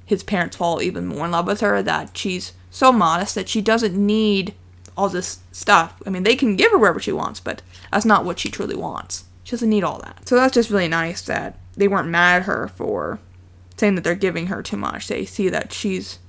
his 0.05 0.23
parents 0.23 0.57
fall 0.57 0.81
even 0.81 1.05
more 1.05 1.25
in 1.25 1.31
love 1.31 1.47
with 1.47 1.61
her. 1.61 1.81
That 1.81 2.17
she's 2.17 2.53
so 2.69 2.91
modest 2.91 3.35
that 3.35 3.49
she 3.49 3.61
doesn't 3.61 3.95
need 3.95 4.53
all 4.97 5.09
this 5.09 5.39
stuff. 5.51 6.01
I 6.05 6.09
mean, 6.09 6.23
they 6.23 6.35
can 6.35 6.55
give 6.55 6.71
her 6.71 6.77
whatever 6.77 6.99
she 6.99 7.11
wants, 7.11 7.39
but 7.39 7.61
that's 7.91 8.05
not 8.05 8.25
what 8.25 8.39
she 8.39 8.49
truly 8.49 8.75
wants. 8.75 9.25
She 9.43 9.51
doesn't 9.51 9.69
need 9.69 9.83
all 9.83 9.99
that. 9.99 10.27
So 10.27 10.35
that's 10.35 10.53
just 10.53 10.69
really 10.69 10.87
nice 10.87 11.21
that 11.23 11.59
they 11.75 11.87
weren't 11.87 12.07
mad 12.07 12.41
at 12.41 12.45
her 12.45 12.69
for 12.69 13.19
saying 13.77 13.95
that 13.95 14.03
they're 14.03 14.15
giving 14.15 14.47
her 14.47 14.63
too 14.63 14.77
much. 14.77 15.07
They 15.07 15.25
see 15.25 15.49
that 15.49 15.73
she's 15.73 16.19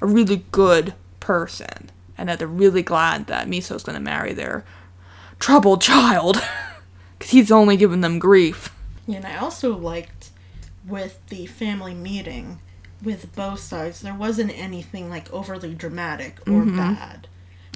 a 0.00 0.06
really 0.06 0.44
good 0.52 0.94
person 1.18 1.90
and 2.16 2.28
that 2.28 2.38
they're 2.38 2.48
really 2.48 2.82
glad 2.82 3.26
that 3.26 3.48
Miso's 3.48 3.82
going 3.82 3.94
to 3.94 4.00
marry 4.00 4.32
their 4.32 4.64
troubled 5.38 5.80
child 5.80 6.36
because 7.18 7.30
he's 7.30 7.50
only 7.50 7.76
giving 7.76 8.02
them 8.02 8.18
grief. 8.18 8.74
And 9.08 9.26
I 9.26 9.36
also 9.38 9.76
liked 9.76 10.30
with 10.86 11.26
the 11.28 11.46
family 11.46 11.94
meeting 11.94 12.58
with 13.02 13.34
both 13.34 13.60
sides, 13.60 14.00
there 14.00 14.14
wasn't 14.14 14.52
anything 14.58 15.10
like 15.10 15.32
overly 15.32 15.74
dramatic 15.74 16.38
or 16.46 16.62
mm-hmm. 16.62 16.76
bad 16.76 17.28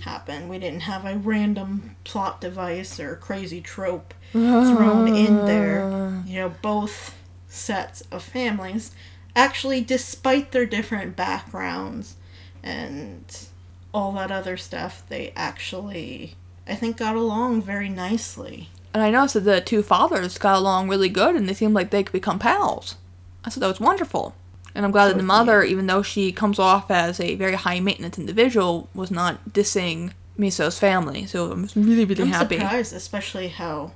happen. 0.03 0.49
We 0.49 0.59
didn't 0.59 0.81
have 0.81 1.05
a 1.05 1.17
random 1.17 1.97
plot 2.05 2.41
device 2.41 3.01
or 3.01 3.17
crazy 3.17 3.61
trope 3.61 4.13
thrown 4.33 5.09
in 5.09 5.47
there. 5.47 5.83
Ah. 5.85 6.23
You 6.27 6.41
know, 6.41 6.55
both 6.61 7.15
sets 7.49 8.03
of 8.11 8.23
families 8.23 8.91
actually, 9.37 9.81
despite 9.81 10.53
their 10.53 10.67
different 10.67 11.17
backgrounds 11.17 12.17
and 12.63 13.49
all 13.93 14.13
that 14.13 14.31
other 14.31 14.57
stuff, 14.57 15.03
they 15.09 15.33
actually, 15.37 16.35
I 16.67 16.75
think, 16.75 16.97
got 16.97 17.17
along 17.17 17.63
very 17.63 17.89
nicely. 17.89 18.69
And 18.93 19.03
I 19.03 19.11
noticed 19.11 19.35
that 19.35 19.41
the 19.41 19.61
two 19.61 19.83
fathers 19.83 20.39
got 20.39 20.57
along 20.57 20.89
really 20.89 21.09
good 21.09 21.35
and 21.35 21.49
they 21.49 21.55
seemed 21.55 21.75
like 21.75 21.91
they 21.91 22.03
could 22.03 22.13
become 22.13 22.39
pals. 22.39 22.97
I 23.45 23.51
thought 23.51 23.61
that 23.61 23.69
was 23.69 23.81
wonderful. 23.81 24.35
And 24.75 24.85
I'm 24.85 24.91
glad 24.91 25.09
that 25.09 25.17
the 25.17 25.23
mother, 25.23 25.63
even 25.63 25.87
though 25.87 26.03
she 26.03 26.33
comes 26.33 26.59
off 26.59 26.91
as 26.91 27.21
a 27.21 27.37
very 27.37 27.55
high 27.55 27.81
maintenance 27.81 28.19
individual, 28.19 28.89
was 28.95 29.11
not 29.11 29.51
dissing 29.51 30.13
Miso's 30.37 30.79
family. 30.79 31.27
So 31.27 31.53
I'm 31.53 31.69
really, 31.77 32.05
really 32.05 32.27
happy. 32.27 32.57
I'm 32.57 32.59
happy. 32.59 32.59
surprised, 32.59 32.93
especially 32.93 33.49
how 33.49 33.93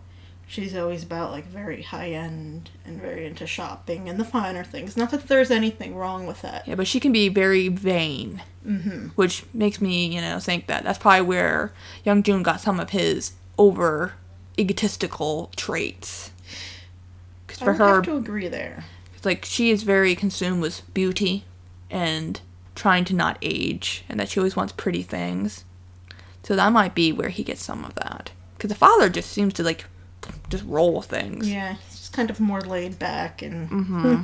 she's 0.47 0.75
always 0.75 1.03
about 1.03 1.31
like 1.31 1.47
very 1.47 1.83
high 1.83 2.11
end 2.11 2.71
and 2.85 3.01
very 3.01 3.27
into 3.27 3.47
shopping 3.47 4.09
and 4.09 4.19
the 4.19 4.25
finer 4.25 4.65
things. 4.65 4.97
Not 4.97 5.11
that 5.11 5.29
there's 5.29 5.51
anything 5.51 5.95
wrong 5.95 6.27
with 6.27 6.43
that. 6.43 6.67
Yeah, 6.67 6.75
but 6.75 6.87
she 6.87 7.01
can 7.01 7.13
be 7.13 7.29
very 7.29 7.69
vain, 7.69 8.43
mm-hmm. 8.67 9.09
which 9.09 9.45
makes 9.53 9.81
me, 9.81 10.07
you 10.07 10.21
know, 10.21 10.39
think 10.41 10.67
that 10.67 10.85
that's 10.85 10.99
probably 10.99 11.23
where 11.23 11.73
Young 12.05 12.23
Jun 12.23 12.43
got 12.43 12.61
some 12.61 12.81
of 12.81 12.91
his 12.91 13.33
over 13.59 14.15
egotistical 14.59 15.51
traits. 15.55 16.31
Because 17.47 17.63
I 17.63 17.65
for 17.65 17.73
would 17.73 17.79
her, 17.79 17.95
have 17.97 18.05
to 18.05 18.17
agree 18.17 18.49
there. 18.49 18.85
It's 19.19 19.27
like 19.27 19.45
she 19.45 19.73
is 19.73 19.83
very 19.83 20.15
consumed 20.15 20.63
with 20.63 20.83
beauty 20.95 21.43
and 21.91 22.41
trying 22.77 23.05
to 23.05 23.15
not 23.15 23.37
age, 23.43 24.05
and 24.09 24.21
that 24.21 24.29
she 24.29 24.39
always 24.39 24.55
wants 24.55 24.73
pretty 24.73 25.03
things. 25.03 25.65
So 26.45 26.55
that 26.55 26.73
might 26.73 26.95
be 26.95 27.11
where 27.11 27.31
he 27.31 27.43
gets 27.43 27.65
some 27.65 27.85
of 27.85 27.97
that. 27.97 28.31
Because 28.57 28.69
the 28.69 28.77
father 28.77 29.09
just 29.09 29.33
seems 29.33 29.55
to 29.55 29.65
like 29.65 29.87
just 30.49 30.63
roll 30.65 30.95
with 30.95 31.07
things. 31.07 31.51
Yeah, 31.51 31.75
it's 31.85 31.99
just 31.99 32.13
kind 32.13 32.31
of 32.31 32.39
more 32.39 32.61
laid 32.61 33.01
back 33.01 33.43
and 33.43 33.69
Mm-hmm. 33.71 34.23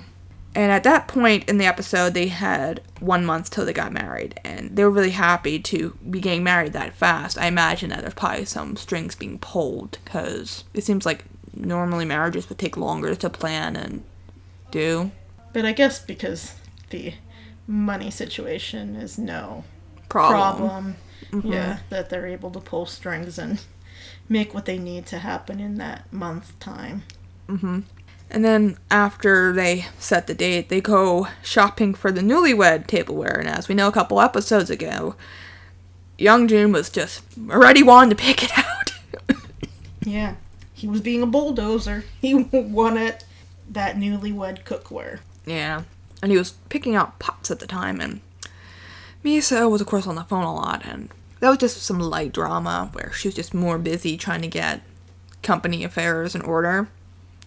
And 0.57 0.70
at 0.70 0.85
that 0.85 1.09
point 1.09 1.48
in 1.48 1.59
the 1.59 1.66
episode, 1.66 2.14
they 2.14 2.28
had 2.28 2.80
one 3.00 3.26
month 3.26 3.50
till 3.50 3.66
they 3.66 3.72
got 3.72 3.92
married, 3.92 4.38
and 4.44 4.76
they 4.76 4.85
were 4.85 4.90
really 4.90 5.11
happy 5.11 5.59
to 5.59 5.98
be 6.09 6.20
getting 6.20 6.44
married 6.44 6.72
that 6.74 6.94
fast. 6.94 7.37
I 7.37 7.46
imagine 7.46 7.90
that 7.90 8.02
there's 8.02 8.14
probably 8.14 8.44
some 8.44 8.76
strings 8.76 9.16
being 9.16 9.40
pulled, 9.40 9.98
because 10.04 10.62
it 10.72 10.85
seems 10.85 11.04
like 11.04 11.24
normally 11.52 12.04
marriages 12.04 12.48
would 12.48 12.59
take 12.59 12.76
longer 12.76 13.16
to 13.16 13.28
plan 13.28 13.74
and 13.74 14.04
do. 14.75 15.11
But 15.53 15.65
I 15.65 15.73
guess 15.73 15.99
because 16.05 16.55
the 16.91 17.15
money 17.67 18.11
situation 18.11 18.97
is 18.97 19.17
no 19.19 19.65
Problem. 20.09 20.39
problem, 20.57 20.97
Mm-hmm. 21.31 21.53
yeah, 21.53 21.79
that 21.91 22.11
they're 22.11 22.27
able 22.27 22.51
to 22.51 22.61
pull 22.61 22.87
strings 22.87 23.39
and 23.39 23.61
make 24.29 24.53
what 24.55 24.67
they 24.67 24.79
need 24.79 25.07
to 25.07 25.19
happen 25.19 25.59
in 25.59 25.77
that 25.79 26.13
month 26.13 26.57
time. 26.61 27.03
Mhm. 27.49 27.85
And 28.31 28.45
then 28.45 28.77
after 28.91 29.53
they 29.53 29.87
set 29.99 30.27
the 30.27 30.35
date, 30.35 30.69
they 30.69 30.81
go 30.81 31.29
shopping 31.43 31.95
for 31.95 32.13
the 32.13 32.21
newlywed 32.21 32.87
tableware. 32.87 33.39
And 33.39 33.49
as 33.49 33.69
we 33.69 33.75
know, 33.75 33.89
a 33.89 33.93
couple 33.93 34.21
episodes 34.21 34.71
ago, 34.71 35.15
Young 36.19 36.47
Jun 36.49 36.73
was 36.73 36.91
just 36.91 37.23
already 37.51 37.83
wanting 37.83 38.11
to 38.11 38.23
pick 38.23 38.43
it 38.45 38.57
out. 38.59 38.91
Yeah, 40.07 40.35
he 40.75 40.87
was 40.87 41.01
being 41.01 41.23
a 41.23 41.27
bulldozer. 41.27 42.05
He 42.21 42.35
wanted 42.53 43.25
that 43.68 43.96
newlywed 43.96 44.64
cookware. 44.64 45.20
Yeah. 45.46 45.83
And 46.22 46.33
he 46.33 46.38
was 46.38 46.53
picking 46.68 46.94
out 46.94 47.18
pots 47.18 47.50
at 47.50 47.59
the 47.59 47.66
time, 47.66 48.00
and 48.00 48.20
Misa 49.24 49.70
was, 49.70 49.81
of 49.81 49.87
course, 49.87 50.07
on 50.07 50.14
the 50.14 50.24
phone 50.24 50.44
a 50.44 50.55
lot, 50.55 50.85
and 50.85 51.11
that 51.40 51.48
was 51.50 51.59
just 51.59 51.83
some 51.83 51.98
light 51.98 52.33
drama 52.33 52.88
where 52.92 53.12
she 53.12 53.29
was 53.29 53.35
just 53.35 53.53
more 53.53 53.79
busy 53.79 54.16
trying 54.16 54.40
to 54.42 54.48
get 54.48 54.81
company 55.42 55.85
affairs 55.85 56.35
in 56.35 56.40
order. 56.42 56.88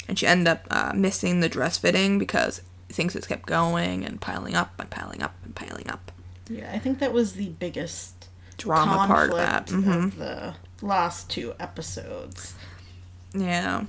And 0.07 0.17
she 0.17 0.27
ended 0.27 0.47
up 0.47 0.67
uh, 0.69 0.93
missing 0.95 1.39
the 1.39 1.49
dress 1.49 1.77
fitting 1.77 2.19
because 2.19 2.61
things 2.89 3.13
just 3.13 3.27
kept 3.27 3.45
going 3.45 4.05
and 4.05 4.21
piling 4.21 4.55
up 4.55 4.71
and 4.79 4.89
piling 4.89 5.21
up 5.21 5.35
and 5.43 5.55
piling 5.55 5.89
up. 5.89 6.11
Yeah, 6.49 6.71
I 6.71 6.79
think 6.79 6.99
that 6.99 7.11
was 7.11 7.33
the 7.33 7.49
biggest 7.49 8.27
Drama 8.57 9.05
part 9.05 9.31
of 9.31 9.37
that. 9.37 9.67
conflict 9.67 9.85
hmm 9.85 10.05
of 10.05 10.17
the 10.17 10.55
last 10.81 11.29
two 11.29 11.53
episodes. 11.59 12.53
Yeah. 13.33 13.85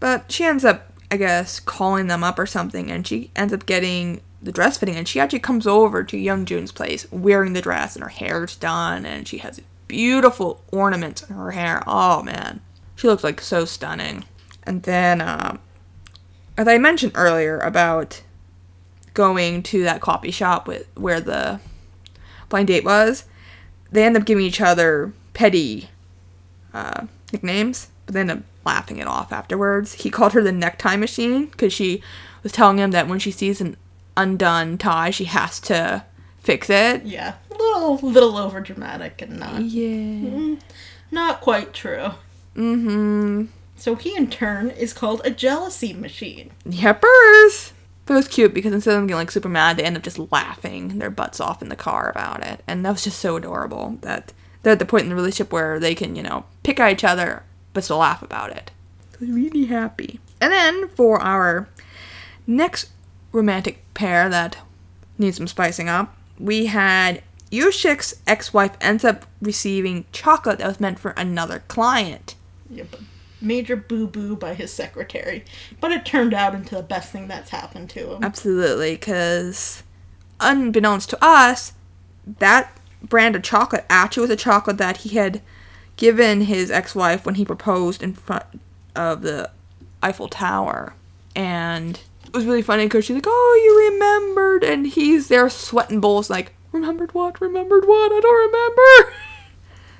But 0.00 0.30
she 0.32 0.44
ends 0.44 0.64
up, 0.64 0.92
I 1.10 1.16
guess, 1.16 1.60
calling 1.60 2.06
them 2.06 2.22
up 2.22 2.38
or 2.38 2.46
something, 2.46 2.90
and 2.90 3.06
she 3.06 3.30
ends 3.34 3.52
up 3.52 3.66
getting 3.66 4.20
the 4.42 4.52
dress 4.52 4.78
fitting, 4.78 4.96
and 4.96 5.08
she 5.08 5.20
actually 5.20 5.38
comes 5.40 5.66
over 5.66 6.04
to 6.04 6.16
Young 6.16 6.44
Jun's 6.44 6.72
place 6.72 7.10
wearing 7.10 7.54
the 7.54 7.62
dress, 7.62 7.96
and 7.96 8.02
her 8.02 8.10
hair's 8.10 8.56
done, 8.56 9.06
and 9.06 9.26
she 9.26 9.38
has 9.38 9.60
beautiful 9.88 10.62
ornaments 10.70 11.22
in 11.22 11.34
her 11.34 11.52
hair. 11.52 11.82
Oh, 11.86 12.22
man. 12.22 12.60
She 12.94 13.06
looks 13.06 13.24
like 13.24 13.40
so 13.40 13.64
stunning. 13.64 14.24
And 14.64 14.82
then, 14.82 15.20
um, 15.20 15.60
as 16.56 16.68
I 16.68 16.78
mentioned 16.78 17.12
earlier 17.14 17.58
about 17.58 18.22
going 19.14 19.62
to 19.64 19.82
that 19.84 20.00
coffee 20.00 20.30
shop 20.30 20.68
with 20.68 20.86
where 20.94 21.20
the 21.20 21.60
blind 22.48 22.68
date 22.68 22.84
was, 22.84 23.24
they 23.90 24.04
end 24.04 24.16
up 24.16 24.26
giving 24.26 24.44
each 24.44 24.60
other 24.60 25.12
petty 25.32 25.88
uh, 26.74 27.06
nicknames, 27.32 27.88
but 28.04 28.12
then 28.14 28.30
ended 28.30 28.38
up 28.38 28.57
laughing 28.68 28.98
it 28.98 29.06
off 29.06 29.32
afterwards. 29.32 29.94
He 29.94 30.10
called 30.10 30.32
her 30.34 30.42
the 30.42 30.52
necktie 30.52 30.96
machine 30.96 31.46
because 31.46 31.72
she 31.72 32.02
was 32.42 32.52
telling 32.52 32.78
him 32.78 32.90
that 32.92 33.08
when 33.08 33.18
she 33.18 33.30
sees 33.30 33.60
an 33.60 33.76
undone 34.16 34.76
tie, 34.78 35.10
she 35.10 35.24
has 35.24 35.58
to 35.60 36.04
fix 36.38 36.68
it. 36.70 37.04
Yeah, 37.04 37.34
a 37.50 37.54
little, 37.54 37.96
little 37.96 38.36
over 38.36 38.60
dramatic 38.60 39.22
and 39.22 39.38
not 39.38 39.62
Yeah. 39.62 40.56
not 41.10 41.40
quite 41.40 41.72
true. 41.72 42.10
Mm-hmm. 42.54 43.46
So 43.76 43.94
he 43.94 44.16
in 44.16 44.28
turn 44.28 44.70
is 44.70 44.92
called 44.92 45.22
a 45.24 45.30
jealousy 45.30 45.92
machine. 45.92 46.50
Yepers. 46.68 47.72
But 48.06 48.14
it 48.14 48.16
was 48.16 48.28
cute 48.28 48.54
because 48.54 48.72
instead 48.72 48.92
of 48.94 48.96
them 48.98 49.06
getting 49.06 49.18
like 49.18 49.30
super 49.30 49.48
mad, 49.48 49.76
they 49.76 49.84
end 49.84 49.96
up 49.96 50.02
just 50.02 50.18
laughing 50.32 50.98
their 50.98 51.10
butts 51.10 51.40
off 51.40 51.62
in 51.62 51.68
the 51.68 51.76
car 51.76 52.10
about 52.10 52.42
it. 52.42 52.62
And 52.66 52.84
that 52.84 52.92
was 52.92 53.04
just 53.04 53.18
so 53.20 53.36
adorable 53.36 53.98
that 54.00 54.32
they're 54.62 54.72
at 54.72 54.78
the 54.78 54.86
point 54.86 55.04
in 55.04 55.08
the 55.10 55.14
relationship 55.14 55.52
where 55.52 55.78
they 55.78 55.94
can, 55.94 56.16
you 56.16 56.22
know, 56.22 56.44
pick 56.62 56.80
at 56.80 56.90
each 56.92 57.04
other 57.04 57.42
but 57.78 57.84
still 57.84 57.98
laugh 57.98 58.22
about 58.22 58.50
it. 58.50 58.72
I 59.14 59.18
was 59.20 59.30
really 59.30 59.66
happy. 59.66 60.18
And 60.40 60.52
then 60.52 60.88
for 60.88 61.22
our 61.22 61.68
next 62.44 62.90
romantic 63.30 63.84
pair 63.94 64.28
that 64.28 64.56
needs 65.16 65.36
some 65.36 65.46
spicing 65.46 65.88
up, 65.88 66.16
we 66.40 66.66
had 66.66 67.22
Yushik's 67.52 68.20
ex-wife 68.26 68.76
ends 68.80 69.04
up 69.04 69.26
receiving 69.40 70.06
chocolate 70.10 70.58
that 70.58 70.66
was 70.66 70.80
meant 70.80 70.98
for 70.98 71.12
another 71.12 71.62
client. 71.68 72.34
Yep. 72.68 72.96
Major 73.40 73.76
boo 73.76 74.08
boo 74.08 74.34
by 74.34 74.54
his 74.54 74.72
secretary. 74.72 75.44
But 75.80 75.92
it 75.92 76.04
turned 76.04 76.34
out 76.34 76.56
into 76.56 76.74
the 76.74 76.82
best 76.82 77.12
thing 77.12 77.28
that's 77.28 77.50
happened 77.50 77.90
to 77.90 78.14
him. 78.14 78.24
Absolutely, 78.24 78.94
because 78.94 79.84
unbeknownst 80.40 81.10
to 81.10 81.24
us, 81.24 81.74
that 82.26 82.76
brand 83.04 83.36
of 83.36 83.44
chocolate 83.44 83.86
actually 83.88 84.22
was 84.22 84.30
a 84.30 84.36
chocolate 84.36 84.78
that 84.78 84.96
he 84.96 85.10
had 85.10 85.42
given 85.98 86.42
his 86.42 86.70
ex-wife 86.70 87.26
when 87.26 87.34
he 87.34 87.44
proposed 87.44 88.02
in 88.02 88.14
front 88.14 88.44
of 88.96 89.20
the 89.20 89.50
Eiffel 90.02 90.28
Tower, 90.28 90.94
and 91.36 92.00
it 92.24 92.32
was 92.32 92.46
really 92.46 92.62
funny 92.62 92.84
because 92.86 93.04
she's 93.04 93.14
like, 93.14 93.26
"Oh, 93.26 93.60
you 93.62 93.92
remembered," 93.92 94.64
and 94.64 94.86
he's 94.86 95.28
there 95.28 95.50
sweating 95.50 96.00
bullets, 96.00 96.30
like, 96.30 96.54
"Remembered 96.72 97.12
what? 97.12 97.40
Remembered 97.40 97.86
what? 97.86 98.12
I 98.12 98.20
don't 98.20 98.46
remember." 98.46 99.14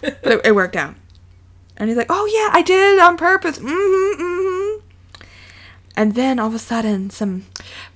but 0.23 0.33
it, 0.33 0.47
it 0.47 0.55
worked 0.55 0.77
out, 0.77 0.95
and 1.77 1.91
he's 1.91 1.99
like, 1.99 2.07
"Oh 2.09 2.27
yeah, 2.27 2.57
I 2.59 2.63
did 2.63 2.95
it 2.95 3.01
on 3.01 3.19
purpose." 3.19 3.59
Mm-hmm, 3.59 4.23
mm-hmm. 4.23 4.85
And 5.97 6.15
then 6.15 6.39
all 6.39 6.47
of 6.47 6.55
a 6.55 6.61
sudden, 6.61 7.11
some 7.11 7.47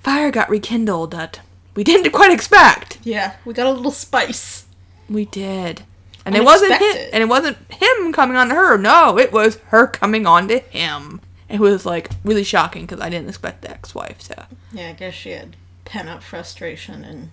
fire 0.00 0.32
got 0.32 0.50
rekindled 0.50 1.12
that 1.12 1.40
we 1.76 1.84
didn't 1.84 2.10
quite 2.10 2.32
expect. 2.32 2.98
Yeah, 3.04 3.36
we 3.44 3.54
got 3.54 3.68
a 3.68 3.70
little 3.70 3.92
spice. 3.92 4.66
We 5.08 5.26
did. 5.26 5.82
And 6.24 6.37
it 6.37 6.44
wasn't 6.44 6.74
him, 6.74 7.08
and 7.12 7.22
it 7.22 7.28
wasn't 7.28 7.58
him 7.72 8.12
coming 8.12 8.37
on 8.37 8.48
to 8.48 8.54
her. 8.54 8.78
No, 8.78 9.18
it 9.18 9.32
was 9.32 9.56
her 9.68 9.87
coming 9.87 10.26
on 10.26 10.48
to 10.48 10.61
him. 10.61 11.20
It 11.48 11.61
was 11.61 11.85
like 11.85 12.11
really 12.24 12.44
shocking 12.44 12.87
because 12.87 13.00
I 13.00 13.11
didn't 13.11 13.28
expect 13.28 13.62
the 13.62 13.70
ex-wife 13.70 14.20
to. 14.28 14.46
Yeah, 14.72 14.90
I 14.90 14.92
guess 14.92 15.14
she 15.14 15.30
had 15.30 15.56
pent 15.85 16.08
up 16.08 16.22
frustration 16.22 17.04
and 17.04 17.30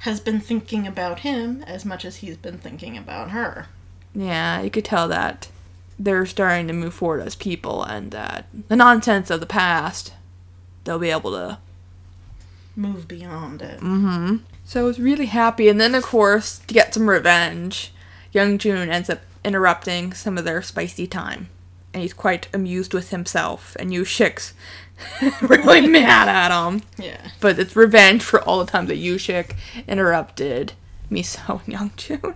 has 0.00 0.20
been 0.20 0.38
thinking 0.40 0.86
about 0.86 1.20
him 1.20 1.64
as 1.66 1.84
much 1.84 2.04
as 2.04 2.16
he's 2.16 2.36
been 2.36 2.58
thinking 2.58 2.96
about 2.96 3.30
her. 3.30 3.66
Yeah, 4.14 4.60
you 4.60 4.70
could 4.70 4.84
tell 4.84 5.08
that 5.08 5.48
they're 5.98 6.26
starting 6.26 6.68
to 6.68 6.74
move 6.74 6.94
forward 6.94 7.22
as 7.22 7.34
people, 7.34 7.82
and 7.82 8.10
that 8.10 8.46
the 8.68 8.76
nonsense 8.76 9.30
of 9.30 9.40
the 9.40 9.46
past, 9.46 10.12
they'll 10.84 10.98
be 10.98 11.10
able 11.10 11.32
to. 11.32 11.58
Move 12.76 13.08
beyond 13.08 13.62
it. 13.62 13.80
Mm-hmm. 13.80 14.36
So 14.66 14.82
I 14.82 14.84
was 14.84 15.00
really 15.00 15.26
happy, 15.26 15.68
and 15.68 15.80
then 15.80 15.94
of 15.94 16.04
course 16.04 16.58
to 16.58 16.74
get 16.74 16.92
some 16.92 17.08
revenge, 17.08 17.92
Young 18.36 18.58
Jun 18.58 18.90
ends 18.90 19.08
up 19.08 19.20
interrupting 19.44 20.12
some 20.12 20.36
of 20.36 20.44
their 20.44 20.60
spicy 20.60 21.06
time, 21.06 21.48
and 21.94 22.02
he's 22.02 22.12
quite 22.12 22.48
amused 22.52 22.92
with 22.92 23.08
himself. 23.08 23.74
And 23.80 23.94
Yu 23.94 24.04
Shik's 24.04 24.52
really 25.40 25.86
mad 25.86 26.28
at 26.28 26.50
him. 26.50 26.82
Yeah. 26.98 27.30
But 27.40 27.58
it's 27.58 27.74
revenge 27.74 28.22
for 28.22 28.42
all 28.42 28.58
the 28.58 28.70
times 28.70 28.88
that 28.88 28.98
Yushik 28.98 29.56
interrupted 29.88 30.74
Miso 31.10 31.64
and 31.64 31.94
Youngjun. 31.94 32.34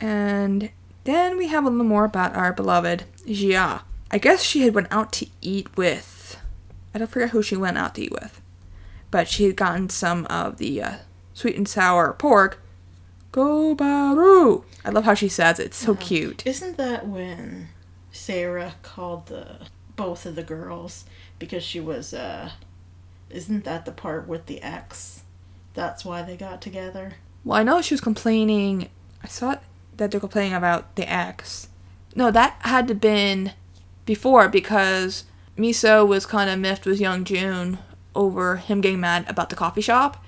and 0.00 0.70
then 1.04 1.36
we 1.36 1.48
have 1.48 1.66
a 1.66 1.68
little 1.68 1.84
more 1.84 2.06
about 2.06 2.34
our 2.34 2.54
beloved 2.54 3.04
Jia. 3.26 3.82
I 4.10 4.16
guess 4.16 4.42
she 4.42 4.62
had 4.62 4.74
went 4.74 4.88
out 4.90 5.12
to 5.12 5.26
eat 5.42 5.76
with. 5.76 6.38
I 6.94 6.98
don't 6.98 7.10
forget 7.10 7.30
who 7.30 7.42
she 7.42 7.56
went 7.56 7.76
out 7.76 7.96
to 7.96 8.02
eat 8.02 8.12
with, 8.12 8.40
but 9.10 9.28
she 9.28 9.44
had 9.44 9.56
gotten 9.56 9.90
some 9.90 10.24
of 10.30 10.56
the 10.56 10.82
uh, 10.82 10.94
sweet 11.34 11.56
and 11.56 11.68
sour 11.68 12.14
pork. 12.14 12.61
Go 13.32 13.74
Baru! 13.74 14.64
I 14.84 14.90
love 14.90 15.04
how 15.04 15.14
she 15.14 15.28
says 15.28 15.58
it. 15.58 15.66
It's 15.66 15.76
so 15.78 15.94
cute. 15.94 16.46
Isn't 16.46 16.76
that 16.76 17.08
when 17.08 17.68
Sarah 18.12 18.74
called 18.82 19.26
the 19.26 19.66
both 19.96 20.26
of 20.26 20.34
the 20.34 20.42
girls 20.42 21.04
because 21.38 21.62
she 21.62 21.80
was 21.80 22.14
uh 22.14 22.50
isn't 23.30 23.64
that 23.64 23.86
the 23.86 23.92
part 23.92 24.28
with 24.28 24.46
the 24.46 24.60
ex? 24.62 25.22
That's 25.74 26.04
why 26.04 26.22
they 26.22 26.36
got 26.36 26.60
together. 26.60 27.14
Well, 27.44 27.58
I 27.58 27.62
know 27.62 27.80
she 27.80 27.94
was 27.94 28.00
complaining. 28.02 28.90
I 29.22 29.28
saw 29.28 29.56
that 29.96 30.10
they're 30.10 30.20
complaining 30.20 30.52
about 30.52 30.94
the 30.96 31.10
ex. 31.10 31.68
No, 32.14 32.30
that 32.30 32.56
had 32.60 32.86
to 32.88 32.94
been 32.94 33.52
before 34.04 34.48
because 34.48 35.24
Miso 35.56 36.06
was 36.06 36.26
kind 36.26 36.50
of 36.50 36.58
miffed 36.58 36.84
with 36.84 37.00
Young 37.00 37.24
June 37.24 37.78
over 38.14 38.56
him 38.56 38.82
getting 38.82 39.00
mad 39.00 39.24
about 39.28 39.48
the 39.48 39.56
coffee 39.56 39.80
shop, 39.80 40.22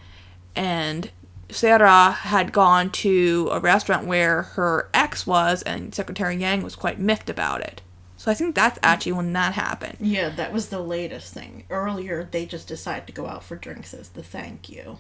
and 0.57 1.11
Sarah 1.51 2.11
had 2.11 2.53
gone 2.53 2.91
to 2.91 3.49
a 3.53 3.61
restaurant 3.61 4.07
where 4.07 4.43
her 4.43 4.89
ex 4.95 5.27
was, 5.27 5.63
and 5.63 5.95
Secretary 5.95 6.37
Yang 6.37 6.63
was 6.63 6.77
quite 6.77 6.99
miffed 6.99 7.31
about 7.31 7.61
it. 7.61 7.81
So 8.17 8.31
I 8.31 8.35
think 8.35 8.55
that's 8.55 8.79
actually 8.83 9.13
when 9.13 9.33
that 9.35 9.53
happened. 9.53 9.99
Yeah, 10.01 10.31
that 10.31 10.53
was 10.53 10.69
the 10.69 10.81
latest 10.81 11.35
thing. 11.35 11.65
Earlier, 11.69 12.27
they 12.31 12.47
just 12.47 12.67
decided 12.69 13.07
to 13.07 13.13
go 13.13 13.27
out 13.27 13.45
for 13.45 13.57
drinks 13.57 13.93
as 13.93 14.09
the 14.09 14.23
thank 14.23 14.71
you. 14.71 14.99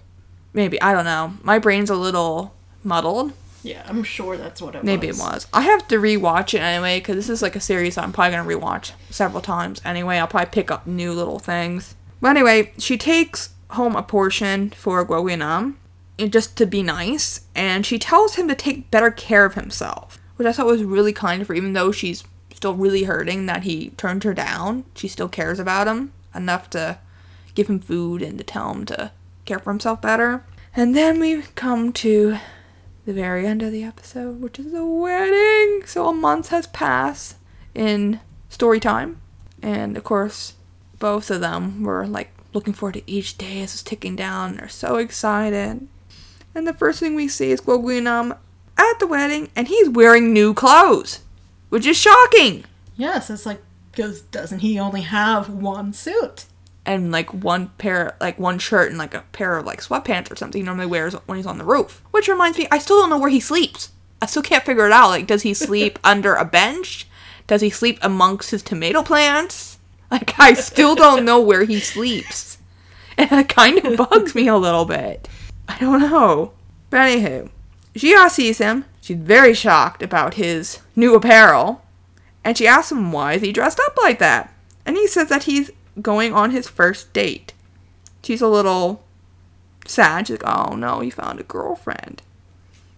Maybe 0.52 0.80
I 0.83 0.92
don't 0.92 1.07
know. 1.07 1.35
My 1.42 1.59
brain's 1.59 1.90
a 1.90 1.96
little 1.96 2.54
muddled. 2.83 3.33
Yeah, 3.62 3.83
I'm 3.87 4.04
sure 4.04 4.37
that's 4.37 4.61
what 4.61 4.74
it 4.74 4.85
Maybe 4.85 5.07
was. 5.07 5.16
Maybe 5.16 5.28
it 5.28 5.33
was. 5.33 5.46
I 5.54 5.62
have 5.62 5.88
to 5.88 5.96
rewatch 5.96 6.52
it 6.52 6.59
anyway 6.59 6.98
because 7.00 7.16
this 7.16 7.30
is 7.30 7.40
like 7.40 7.57
a 7.57 7.61
series 7.61 7.96
I'm 7.96 8.12
probably 8.12 8.37
gonna 8.37 8.48
rewatch 8.48 8.92
several 9.09 9.40
times 9.40 9.80
anyway. 9.87 10.18
I'll 10.18 10.26
probably 10.26 10.50
pick 10.50 10.70
up 10.70 10.87
new 10.87 11.12
little 11.14 11.38
things. 11.38 11.94
But 12.20 12.28
anyway, 12.28 12.72
she 12.76 12.98
takes 12.98 13.54
home 13.70 13.96
a 13.96 14.02
portion 14.02 14.70
for 14.70 15.04
Guoguinam 15.07 15.64
and 15.64 15.76
just 16.18 16.57
to 16.57 16.66
be 16.66 16.83
nice, 16.83 17.46
and 17.55 17.85
she 17.85 17.98
tells 17.98 18.37
him 18.37 18.48
to 18.48 18.55
take 18.55 18.90
better 18.90 19.11
care 19.11 19.44
of 19.44 19.55
himself, 19.55 20.18
which 20.37 20.46
I 20.46 20.53
thought 20.53 20.66
was 20.66 20.85
really 20.85 21.12
kind 21.12 21.42
of 21.42 21.48
her. 21.48 21.55
Even 21.55 21.72
though 21.72 21.92
she's 21.92 22.24
still 22.55 22.74
really 22.74 23.05
hurting 23.05 23.46
that 23.46 23.64
he 23.64 23.90
turned 23.90 24.24
her 24.24 24.35
down, 24.35 24.85
she 24.94 25.09
still 25.09 25.29
cares 25.29 25.59
about 25.59 25.88
him 25.88 26.12
enough 26.35 26.70
to 26.70 26.98
give 27.55 27.68
him 27.68 27.81
food 27.81 28.22
and 28.22 28.38
to 28.38 28.44
tell 28.44 28.72
him 28.72 28.85
to 28.87 29.12
care 29.44 29.59
for 29.59 29.70
himself 29.70 30.00
better. 30.00 30.44
And 30.77 30.96
then 30.96 31.20
we 31.20 31.42
come 31.55 31.92
to 31.94 32.38
the 33.05 33.12
very 33.12 33.46
end 33.46 33.62
of 33.62 33.70
the 33.70 33.85
episode, 33.85 34.40
which 34.40 34.59
is 34.59 34.72
the 34.72 34.85
wedding. 34.85 35.87
So 35.87 36.09
a 36.09 36.12
month 36.12 36.48
has 36.48 36.66
passed 36.68 37.37
in 37.74 38.20
story 38.48 38.81
time. 38.81 39.20
And 39.62 39.96
of 39.96 40.05
course, 40.05 40.55
both 40.98 41.31
of 41.31 41.40
them 41.40 41.83
were 41.83 42.07
like 42.07 42.33
looking 42.53 42.72
forward 42.72 42.94
to 42.94 43.11
each 43.11 43.37
day 43.37 43.62
as 43.62 43.74
it's 43.74 43.83
ticking 43.83 44.16
down. 44.16 44.57
They're 44.57 44.68
so 44.68 44.96
excited. 44.96 45.87
And 46.54 46.66
the 46.66 46.74
first 46.74 47.00
thing 47.00 47.14
we 47.14 47.28
see 47.28 47.50
is 47.50 47.60
Guoguinam 47.60 48.38
at 48.76 48.98
the 48.98 49.06
wedding, 49.06 49.50
and 49.56 49.68
he's 49.68 49.88
wearing 49.88 50.32
new 50.32 50.54
clothes, 50.54 51.20
which 51.68 51.86
is 51.86 51.96
shocking. 51.96 52.64
Yes, 52.96 53.30
it's 53.30 53.46
like 53.46 53.60
because 53.90 54.22
doesn't 54.22 54.58
he 54.60 54.78
only 54.78 55.02
have 55.02 55.48
one 55.48 55.92
suit? 55.92 56.46
And 56.86 57.12
like 57.12 57.32
one 57.32 57.68
pair, 57.78 58.16
like 58.20 58.38
one 58.38 58.58
shirt 58.58 58.90
and 58.90 58.98
like 58.98 59.14
a 59.14 59.24
pair 59.32 59.56
of 59.56 59.64
like 59.64 59.80
sweatpants 59.80 60.30
or 60.30 60.36
something 60.36 60.60
he 60.60 60.64
normally 60.64 60.86
wears 60.86 61.14
when 61.26 61.36
he's 61.36 61.46
on 61.46 61.58
the 61.58 61.64
roof. 61.64 62.02
Which 62.10 62.28
reminds 62.28 62.58
me, 62.58 62.66
I 62.70 62.78
still 62.78 62.98
don't 63.00 63.10
know 63.10 63.18
where 63.18 63.30
he 63.30 63.40
sleeps. 63.40 63.90
I 64.20 64.26
still 64.26 64.42
can't 64.42 64.64
figure 64.64 64.86
it 64.86 64.92
out. 64.92 65.08
Like, 65.08 65.26
does 65.26 65.42
he 65.42 65.54
sleep 65.54 65.98
under 66.04 66.34
a 66.34 66.44
bench? 66.44 67.06
Does 67.46 67.60
he 67.60 67.70
sleep 67.70 67.98
amongst 68.02 68.50
his 68.50 68.62
tomato 68.62 69.02
plants? 69.02 69.72
Like, 70.10 70.38
I 70.38 70.52
still 70.54 70.94
don't 70.94 71.24
know 71.24 71.40
where 71.40 71.64
he 71.64 71.80
sleeps. 71.80 72.58
And 73.18 73.32
it 73.32 73.48
kind 73.48 73.78
of 73.84 73.96
bugs 73.96 74.34
me 74.34 74.46
a 74.46 74.56
little 74.56 74.84
bit. 74.84 75.28
I 75.68 75.79
don't 75.79 76.00
know. 76.00 76.53
But 76.90 76.98
anywho, 76.98 77.50
Jia 77.94 78.31
sees 78.31 78.59
him. 78.59 78.85
She's 79.00 79.16
very 79.16 79.55
shocked 79.55 80.03
about 80.03 80.35
his 80.35 80.81
new 80.96 81.14
apparel. 81.14 81.83
And 82.42 82.57
she 82.59 82.66
asks 82.66 82.92
him 82.92 83.12
why 83.12 83.35
is 83.35 83.42
he 83.42 83.53
dressed 83.53 83.81
up 83.87 83.96
like 84.03 84.18
that. 84.18 84.53
And 84.85 84.96
he 84.96 85.07
says 85.07 85.29
that 85.29 85.44
he's 85.44 85.70
going 86.00 86.35
on 86.35 86.50
his 86.50 86.68
first 86.68 87.12
date. 87.12 87.53
She's 88.22 88.42
a 88.42 88.48
little 88.48 89.03
sad. 89.87 90.27
She's 90.27 90.40
like, 90.42 90.57
oh 90.57 90.74
no, 90.74 91.00
he 91.00 91.11
found 91.11 91.40
a 91.40 91.44
girlfriend. 91.44 92.22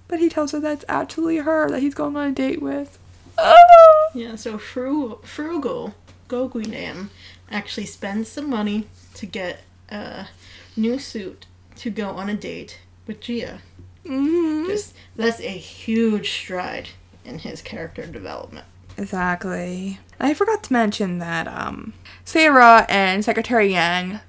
But 0.08 0.20
he 0.20 0.28
tells 0.28 0.52
her 0.52 0.60
that's 0.60 0.84
actually 0.88 1.38
her 1.38 1.68
that 1.70 1.80
he's 1.80 1.94
going 1.94 2.16
on 2.16 2.28
a 2.28 2.32
date 2.32 2.62
with. 2.62 2.98
Oh! 3.38 4.10
Yeah, 4.14 4.36
so 4.36 4.56
frugal, 4.58 5.16
frugal 5.24 5.94
Goguinam 6.28 7.08
actually 7.50 7.86
spends 7.86 8.28
some 8.28 8.48
money 8.48 8.88
to 9.14 9.26
get 9.26 9.60
a 9.88 10.28
new 10.76 10.98
suit 10.98 11.46
to 11.76 11.90
go 11.90 12.10
on 12.10 12.28
a 12.28 12.34
date 12.34 12.80
with 13.06 13.20
Gia. 13.20 13.60
Mhm. 14.04 14.66
Just 14.66 14.94
that's 15.16 15.40
a 15.40 15.48
huge 15.48 16.30
stride 16.30 16.90
in 17.24 17.40
his 17.40 17.60
character 17.62 18.06
development. 18.06 18.64
Exactly. 18.98 19.98
I 20.20 20.32
forgot 20.34 20.62
to 20.64 20.72
mention 20.72 21.18
that 21.18 21.48
um, 21.48 21.92
Sarah 22.24 22.86
and 22.88 23.24
Secretary 23.24 23.70
Yang 23.72 24.20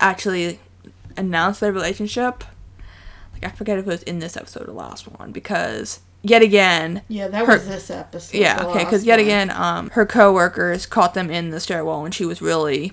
actually 0.00 0.58
announced 1.16 1.60
their 1.60 1.72
relationship. 1.72 2.44
Like 3.32 3.44
I 3.44 3.48
forget 3.56 3.78
if 3.78 3.86
it 3.86 3.90
was 3.90 4.02
in 4.04 4.18
this 4.20 4.36
episode 4.36 4.68
or 4.68 4.72
last 4.72 5.06
one 5.18 5.32
because 5.32 6.00
yet 6.22 6.42
again, 6.42 7.02
Yeah, 7.08 7.28
that 7.28 7.46
Her- 7.46 7.54
was 7.54 7.66
this 7.68 7.90
episode. 7.90 8.36
yeah, 8.38 8.62
okay, 8.66 8.84
because 8.84 9.04
yet 9.04 9.18
one. 9.18 9.26
again, 9.26 9.50
um, 9.50 9.90
her 9.90 10.06
coworkers 10.06 10.86
caught 10.86 11.14
them 11.14 11.30
in 11.30 11.50
the 11.50 11.60
stairwell 11.60 12.02
when 12.02 12.12
she 12.12 12.24
was 12.24 12.40
really 12.40 12.92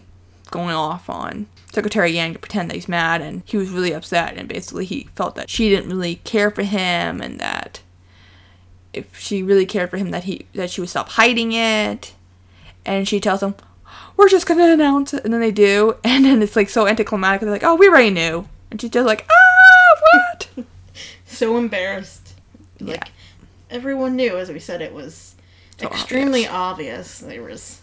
going 0.49 0.75
off 0.75 1.09
on 1.09 1.47
Secretary 1.71 2.11
Yang 2.11 2.33
to 2.33 2.39
pretend 2.39 2.69
that 2.69 2.75
he's 2.75 2.87
mad, 2.87 3.21
and 3.21 3.43
he 3.45 3.57
was 3.57 3.69
really 3.69 3.93
upset, 3.93 4.37
and 4.37 4.47
basically 4.47 4.85
he 4.85 5.09
felt 5.15 5.35
that 5.35 5.49
she 5.49 5.69
didn't 5.69 5.89
really 5.89 6.15
care 6.15 6.51
for 6.51 6.63
him, 6.63 7.21
and 7.21 7.39
that 7.39 7.81
if 8.93 9.17
she 9.17 9.43
really 9.43 9.65
cared 9.65 9.89
for 9.89 9.97
him, 9.97 10.11
that 10.11 10.23
he 10.23 10.45
that 10.53 10.69
she 10.71 10.81
would 10.81 10.89
stop 10.89 11.09
hiding 11.09 11.51
it, 11.53 12.13
and 12.85 13.07
she 13.07 13.19
tells 13.19 13.43
him, 13.43 13.55
"We're 14.17 14.29
just 14.29 14.47
gonna 14.47 14.71
announce 14.73 15.13
it," 15.13 15.23
and 15.23 15.33
then 15.33 15.41
they 15.41 15.51
do, 15.51 15.95
and 16.03 16.25
then 16.25 16.41
it's 16.41 16.55
like 16.55 16.69
so 16.69 16.87
anticlimactic. 16.87 17.41
They're 17.41 17.51
like, 17.51 17.63
"Oh, 17.63 17.75
we 17.75 17.87
already 17.87 18.09
knew," 18.09 18.47
and 18.71 18.81
she's 18.81 18.89
just 18.89 19.05
like, 19.05 19.27
"Ah, 19.29 19.99
what?" 20.13 20.49
so 21.25 21.57
embarrassed. 21.57 22.33
Yeah. 22.79 22.93
Like 22.93 23.11
everyone 23.69 24.15
knew, 24.15 24.37
as 24.37 24.49
we 24.49 24.59
said, 24.59 24.81
it 24.81 24.93
was 24.93 25.35
So 25.77 25.87
extremely 25.87 26.47
obvious. 26.47 27.19
There 27.19 27.43
was 27.43 27.78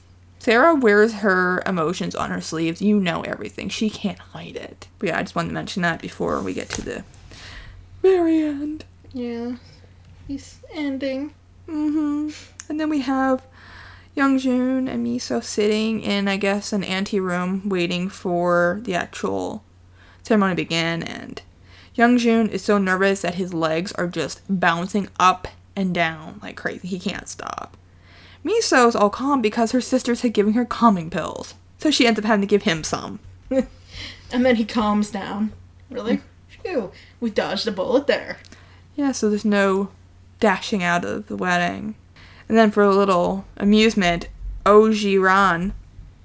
Sarah 0.47 0.77
wears 0.77 1.13
her 1.13 1.61
emotions 1.67 2.15
on 2.15 2.31
her 2.31 2.41
sleeves. 2.41 2.81
You 2.81 3.01
know 3.01 3.23
everything. 3.23 3.69
She 3.69 3.91
can't 3.91 4.21
hide 4.21 4.55
it. 4.55 4.87
But 5.01 5.09
yeah, 5.09 5.19
I 5.19 5.23
just 5.23 5.35
wanted 5.35 5.49
to 5.49 5.55
mention 5.55 5.83
that 5.83 6.01
before 6.01 6.41
we 6.41 6.55
get 6.55 6.71
to 6.71 6.83
the 6.83 7.05
very 8.01 8.43
end. 8.43 8.85
yeah, 9.13 9.57
he's 10.29 10.61
ending. 10.73 11.35
hmm 11.69 12.31
And 12.69 12.79
then 12.79 12.89
we 12.89 13.01
have 13.01 13.45
Youngjun 14.17 14.89
and 14.89 15.05
Miso 15.05 15.43
sitting 15.43 16.01
in, 16.01 16.29
I 16.29 16.37
guess, 16.37 16.73
an 16.73 16.85
ante 16.85 17.19
room 17.19 17.69
waiting 17.69 18.09
for 18.09 18.79
the 18.85 18.95
actual 18.95 19.65
ceremony 20.23 20.53
to 20.53 20.63
begin. 20.63 21.03
And 21.03 21.43
Youngjun 21.97 22.51
is 22.51 22.63
so 22.63 22.79
nervous 22.79 23.23
that 23.23 23.35
his 23.35 23.53
legs 23.53 23.91
are 23.95 24.07
just 24.07 24.43
bouncing 24.49 25.09
up 25.19 25.49
and 25.75 25.93
down 25.93 26.39
like 26.41 26.55
crazy. 26.55 26.87
He 26.87 27.01
can't 27.01 27.29
stop. 27.29 27.77
Miso's 28.47 28.95
all 28.95 29.11
calm 29.11 29.43
because 29.43 29.73
her 29.73 29.81
sisters 29.81 30.21
had 30.21 30.33
given 30.33 30.53
her 30.53 30.65
calming 30.65 31.11
pills. 31.11 31.55
So 31.79 31.91
she 31.91 32.07
ends 32.07 32.19
up 32.19 32.25
having 32.25 32.43
to 32.43 32.47
give 32.47 32.63
him 32.63 32.85
some. 32.85 33.19
And 34.33 34.45
then 34.45 34.57
he 34.57 34.65
calms 34.65 35.11
down. 35.11 35.53
Really? 35.89 36.21
Phew, 36.49 36.91
we 37.21 37.31
dodged 37.31 37.69
a 37.69 37.71
bullet 37.71 38.09
there. 38.09 38.39
Yeah, 38.97 39.13
so 39.13 39.29
there's 39.31 39.45
no 39.45 39.91
dashing 40.41 40.83
out 40.83 41.05
of 41.05 41.29
the 41.29 41.37
wedding. 41.37 41.95
And 42.49 42.59
then 42.59 42.73
for 42.73 42.83
a 42.83 42.95
little 42.95 43.45
amusement, 43.57 44.29
Ojiran 44.65 45.73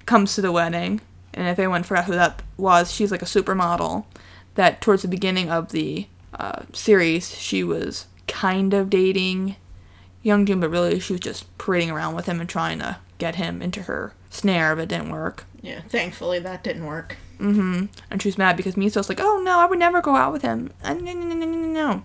comes 0.04 0.34
to 0.34 0.40
the 0.40 0.50
wedding. 0.50 1.00
And 1.32 1.46
if 1.46 1.60
anyone 1.60 1.84
forgot 1.84 2.06
who 2.06 2.14
that 2.14 2.42
was, 2.56 2.92
she's 2.92 3.12
like 3.12 3.22
a 3.22 3.26
supermodel 3.26 4.04
that 4.56 4.80
towards 4.80 5.02
the 5.02 5.08
beginning 5.08 5.48
of 5.48 5.70
the 5.70 6.08
uh, 6.34 6.62
series, 6.72 7.38
she 7.38 7.62
was 7.62 8.06
kind 8.26 8.74
of 8.74 8.90
dating 8.90 9.54
Youngjun, 10.24 10.60
but 10.60 10.70
really 10.70 11.00
she 11.00 11.12
was 11.12 11.20
just 11.20 11.56
parading 11.58 11.90
around 11.90 12.14
with 12.14 12.26
him 12.26 12.40
and 12.40 12.48
trying 12.48 12.78
to 12.78 12.98
get 13.18 13.36
him 13.36 13.62
into 13.62 13.82
her 13.82 14.12
snare, 14.30 14.74
but 14.74 14.82
it 14.82 14.88
didn't 14.88 15.10
work. 15.10 15.44
Yeah, 15.60 15.80
thankfully 15.88 16.38
that 16.40 16.64
didn't 16.64 16.86
work. 16.86 17.16
Mm-hmm. 17.38 17.86
And 18.10 18.22
she 18.22 18.28
was 18.28 18.38
mad 18.38 18.56
because 18.56 18.74
Miso's 18.74 19.08
like, 19.08 19.20
oh 19.20 19.40
no, 19.42 19.58
I 19.58 19.66
would 19.66 19.78
never 19.78 20.00
go 20.00 20.16
out 20.16 20.32
with 20.32 20.42
him. 20.42 20.70
Uh, 20.82 20.94
no, 20.94 21.12
no, 21.12 21.26
no, 21.26 21.34
no, 21.34 21.46
no, 21.46 21.68
no. 21.68 22.04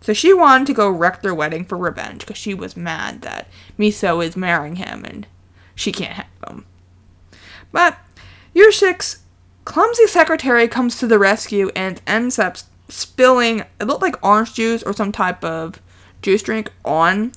So 0.00 0.12
she 0.12 0.32
wanted 0.32 0.66
to 0.68 0.74
go 0.74 0.90
wreck 0.90 1.22
their 1.22 1.34
wedding 1.34 1.64
for 1.64 1.76
revenge 1.76 2.20
because 2.20 2.36
she 2.36 2.54
was 2.54 2.76
mad 2.76 3.22
that 3.22 3.48
Miso 3.78 4.24
is 4.24 4.36
marrying 4.36 4.76
him 4.76 5.04
and 5.04 5.26
she 5.74 5.92
can't 5.92 6.12
have 6.12 6.26
him. 6.46 6.66
But 7.72 7.98
year 8.54 8.70
six, 8.70 9.22
clumsy 9.64 10.06
secretary 10.06 10.68
comes 10.68 10.98
to 10.98 11.06
the 11.06 11.18
rescue 11.18 11.70
and 11.74 12.00
ends 12.06 12.38
up 12.38 12.58
spilling 12.88 13.60
it 13.80 13.84
looked 13.84 14.02
like 14.02 14.24
orange 14.24 14.54
juice 14.54 14.82
or 14.84 14.92
some 14.92 15.10
type 15.10 15.42
of 15.42 15.82
juice 16.22 16.42
drink 16.42 16.70
on 16.84 17.32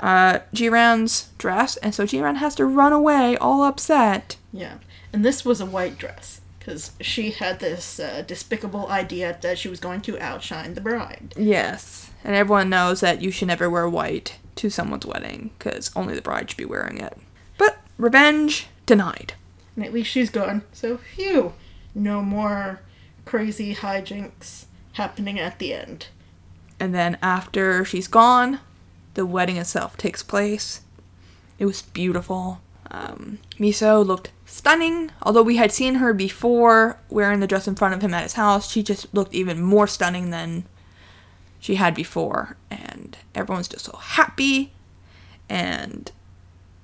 uh, 0.00 0.40
Jiran's 0.54 1.30
dress, 1.38 1.76
and 1.78 1.94
so 1.94 2.04
Jiran 2.04 2.36
has 2.36 2.54
to 2.56 2.66
run 2.66 2.92
away, 2.92 3.36
all 3.36 3.62
upset. 3.62 4.36
Yeah, 4.52 4.78
and 5.12 5.24
this 5.24 5.44
was 5.44 5.60
a 5.60 5.66
white 5.66 5.98
dress 5.98 6.40
because 6.58 6.92
she 7.00 7.30
had 7.30 7.60
this 7.60 8.00
uh, 8.00 8.24
despicable 8.26 8.88
idea 8.88 9.38
that 9.40 9.58
she 9.58 9.68
was 9.68 9.80
going 9.80 10.00
to 10.02 10.18
outshine 10.20 10.74
the 10.74 10.80
bride. 10.80 11.34
Yes, 11.36 12.10
and 12.24 12.34
everyone 12.34 12.68
knows 12.68 13.00
that 13.00 13.22
you 13.22 13.30
should 13.30 13.48
never 13.48 13.70
wear 13.70 13.88
white 13.88 14.38
to 14.56 14.70
someone's 14.70 15.06
wedding 15.06 15.50
because 15.58 15.90
only 15.94 16.14
the 16.14 16.22
bride 16.22 16.50
should 16.50 16.56
be 16.56 16.64
wearing 16.64 16.98
it. 16.98 17.16
But 17.56 17.78
revenge 17.98 18.66
denied. 18.84 19.34
And 19.76 19.84
at 19.84 19.92
least 19.92 20.10
she's 20.10 20.30
gone, 20.30 20.62
so 20.72 20.96
phew, 20.96 21.52
no 21.94 22.22
more 22.22 22.80
crazy 23.24 23.74
hijinks 23.74 24.64
happening 24.94 25.38
at 25.38 25.58
the 25.58 25.74
end. 25.74 26.08
And 26.80 26.94
then 26.94 27.18
after 27.22 27.84
she's 27.84 28.08
gone, 28.08 28.60
the 29.16 29.26
wedding 29.26 29.56
itself 29.56 29.96
takes 29.96 30.22
place. 30.22 30.82
It 31.58 31.64
was 31.66 31.82
beautiful. 31.82 32.60
Um, 32.90 33.38
Miso 33.58 34.06
looked 34.06 34.30
stunning. 34.44 35.10
Although 35.22 35.42
we 35.42 35.56
had 35.56 35.72
seen 35.72 35.96
her 35.96 36.12
before 36.12 36.98
wearing 37.08 37.40
the 37.40 37.46
dress 37.46 37.66
in 37.66 37.74
front 37.74 37.94
of 37.94 38.02
him 38.02 38.14
at 38.14 38.22
his 38.22 38.34
house, 38.34 38.70
she 38.70 38.82
just 38.82 39.12
looked 39.12 39.34
even 39.34 39.60
more 39.60 39.86
stunning 39.86 40.30
than 40.30 40.64
she 41.58 41.76
had 41.76 41.94
before. 41.94 42.56
And 42.70 43.16
everyone's 43.34 43.68
just 43.68 43.86
so 43.86 43.96
happy. 43.96 44.72
And 45.48 46.12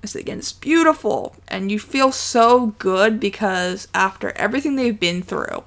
it's 0.01 0.15
again, 0.15 0.39
it's 0.39 0.53
beautiful. 0.53 1.35
And 1.47 1.71
you 1.71 1.77
feel 1.77 2.11
so 2.11 2.67
good 2.79 3.19
because 3.19 3.87
after 3.93 4.31
everything 4.31 4.75
they've 4.75 4.99
been 4.99 5.21
through, 5.21 5.63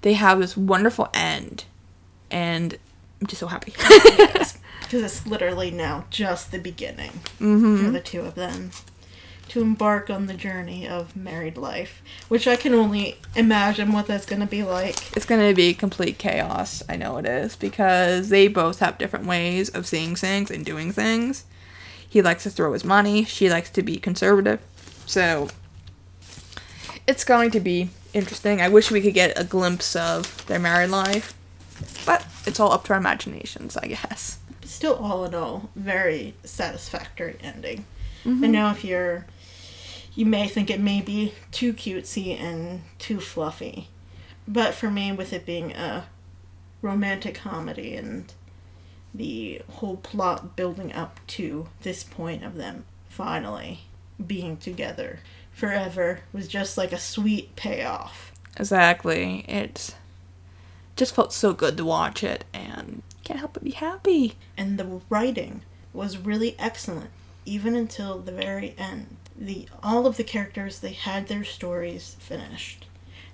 they 0.00 0.14
have 0.14 0.40
this 0.40 0.56
wonderful 0.56 1.10
end. 1.12 1.64
And 2.30 2.78
I'm 3.20 3.26
just 3.26 3.40
so 3.40 3.46
happy. 3.46 3.74
because 4.86 5.02
it's 5.02 5.26
literally 5.26 5.70
now 5.70 6.04
just 6.10 6.50
the 6.52 6.58
beginning 6.58 7.10
Mm-hmm. 7.40 7.84
for 7.84 7.90
the 7.90 8.00
two 8.00 8.20
of 8.22 8.34
them 8.34 8.70
to 9.48 9.62
embark 9.62 10.10
on 10.10 10.26
the 10.26 10.34
journey 10.34 10.88
of 10.88 11.14
married 11.14 11.56
life, 11.56 12.02
which 12.28 12.48
I 12.48 12.56
can 12.56 12.74
only 12.74 13.16
imagine 13.36 13.92
what 13.92 14.08
that's 14.08 14.26
going 14.26 14.40
to 14.40 14.46
be 14.46 14.64
like. 14.64 15.16
It's 15.16 15.24
gonna 15.24 15.54
be 15.54 15.72
complete 15.72 16.18
chaos. 16.18 16.82
I 16.88 16.96
know 16.96 17.16
it 17.18 17.26
is 17.26 17.54
because 17.54 18.28
they 18.30 18.48
both 18.48 18.80
have 18.80 18.98
different 18.98 19.24
ways 19.26 19.68
of 19.68 19.86
seeing 19.86 20.16
things 20.16 20.50
and 20.50 20.64
doing 20.64 20.90
things. 20.90 21.44
He 22.08 22.22
likes 22.22 22.42
to 22.42 22.50
throw 22.50 22.72
his 22.72 22.84
money. 22.84 23.22
She 23.24 23.48
likes 23.48 23.70
to 23.70 23.82
be 23.84 23.98
conservative. 23.98 24.60
So 25.06 25.48
it's 27.06 27.22
going 27.22 27.52
to 27.52 27.60
be 27.60 27.90
interesting. 28.12 28.60
I 28.60 28.68
wish 28.68 28.90
we 28.90 29.00
could 29.00 29.14
get 29.14 29.38
a 29.38 29.44
glimpse 29.44 29.94
of 29.94 30.44
their 30.46 30.58
married 30.58 30.90
life, 30.90 31.34
but 32.04 32.26
it's 32.46 32.58
all 32.58 32.72
up 32.72 32.84
to 32.86 32.94
our 32.94 32.98
imaginations, 32.98 33.76
I 33.76 33.86
guess. 33.86 34.38
Still, 34.66 34.96
all 34.96 35.24
in 35.24 35.34
all, 35.34 35.70
very 35.74 36.34
satisfactory 36.44 37.36
ending. 37.40 37.86
Mm-hmm. 38.24 38.44
I 38.44 38.46
know 38.48 38.70
if 38.70 38.84
you're, 38.84 39.26
you 40.14 40.26
may 40.26 40.48
think 40.48 40.70
it 40.70 40.80
may 40.80 41.00
be 41.00 41.32
too 41.52 41.72
cutesy 41.72 42.38
and 42.38 42.82
too 42.98 43.20
fluffy, 43.20 43.88
but 44.46 44.74
for 44.74 44.90
me, 44.90 45.12
with 45.12 45.32
it 45.32 45.46
being 45.46 45.72
a 45.72 46.06
romantic 46.82 47.36
comedy 47.36 47.94
and 47.96 48.32
the 49.14 49.62
whole 49.70 49.96
plot 49.96 50.56
building 50.56 50.92
up 50.92 51.20
to 51.26 51.68
this 51.82 52.04
point 52.04 52.44
of 52.44 52.56
them 52.56 52.84
finally 53.08 53.80
being 54.24 54.56
together 54.56 55.20
forever 55.52 56.20
was 56.32 56.48
just 56.48 56.76
like 56.76 56.92
a 56.92 56.98
sweet 56.98 57.56
payoff. 57.56 58.32
Exactly. 58.58 59.44
It 59.48 59.94
just 60.96 61.14
felt 61.14 61.32
so 61.32 61.52
good 61.52 61.76
to 61.76 61.84
watch 61.84 62.22
it, 62.22 62.44
and 62.52 63.02
can't 63.26 63.40
help 63.40 63.54
but 63.54 63.64
be 63.64 63.72
happy. 63.72 64.34
and 64.56 64.78
the 64.78 65.00
writing 65.10 65.62
was 65.92 66.16
really 66.18 66.54
excellent 66.58 67.10
even 67.44 67.74
until 67.76 68.18
the 68.18 68.32
very 68.32 68.74
end. 68.76 69.16
The 69.38 69.68
all 69.82 70.06
of 70.06 70.16
the 70.16 70.24
characters 70.24 70.78
they 70.80 70.92
had 70.92 71.28
their 71.28 71.44
stories 71.44 72.16
finished. 72.18 72.86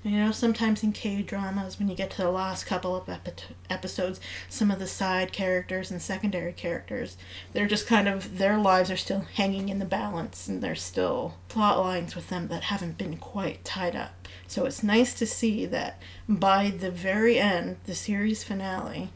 You 0.04 0.18
know 0.18 0.32
sometimes 0.32 0.82
in 0.82 0.92
k 0.92 1.22
dramas 1.22 1.78
when 1.78 1.88
you 1.88 1.94
get 1.94 2.10
to 2.12 2.22
the 2.22 2.30
last 2.30 2.64
couple 2.66 2.96
of 2.96 3.08
epi- 3.08 3.54
episodes 3.70 4.18
some 4.48 4.70
of 4.72 4.80
the 4.80 4.86
side 4.88 5.32
characters 5.32 5.92
and 5.92 6.02
secondary 6.02 6.52
characters 6.52 7.16
they're 7.52 7.68
just 7.68 7.86
kind 7.86 8.08
of 8.08 8.38
their 8.38 8.58
lives 8.58 8.90
are 8.90 8.96
still 8.96 9.24
hanging 9.34 9.68
in 9.68 9.78
the 9.78 9.84
balance 9.84 10.48
and 10.48 10.60
there's 10.60 10.82
still 10.82 11.34
plot 11.48 11.78
lines 11.78 12.16
with 12.16 12.28
them 12.30 12.48
that 12.48 12.64
haven't 12.64 12.98
been 12.98 13.16
quite 13.16 13.64
tied 13.64 13.94
up. 13.94 14.26
So 14.48 14.64
it's 14.66 14.82
nice 14.82 15.14
to 15.14 15.26
see 15.26 15.66
that 15.66 16.00
by 16.28 16.70
the 16.70 16.90
very 16.90 17.38
end 17.38 17.76
the 17.84 17.94
series 17.94 18.42
finale 18.42 19.10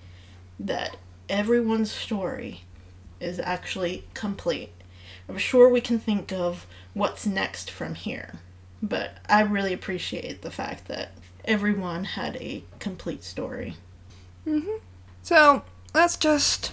that 0.59 0.97
everyone's 1.29 1.91
story 1.91 2.63
is 3.21 3.39
actually 3.41 4.05
complete. 4.15 4.71
I'm 5.29 5.39
sure 5.39 5.69
we 5.69 5.81
can 5.81 5.99
think 5.99 6.33
of 6.33 6.67
what's 6.95 7.27
next 7.27 7.71
from 7.71 7.95
here, 7.95 8.35
but 8.83 9.19
I 9.29 9.43
really 9.43 9.73
appreciate 9.73 10.43
the 10.43 10.51
fact 10.51 10.87
that 10.89 11.13
everyone 11.45 12.05
had 12.05 12.37
a 12.37 12.65
complete 12.79 13.25
story. 13.25 13.77
Mm-hmm. 14.47 14.79
So 15.23 15.65
let's 15.95 16.17
just 16.17 16.73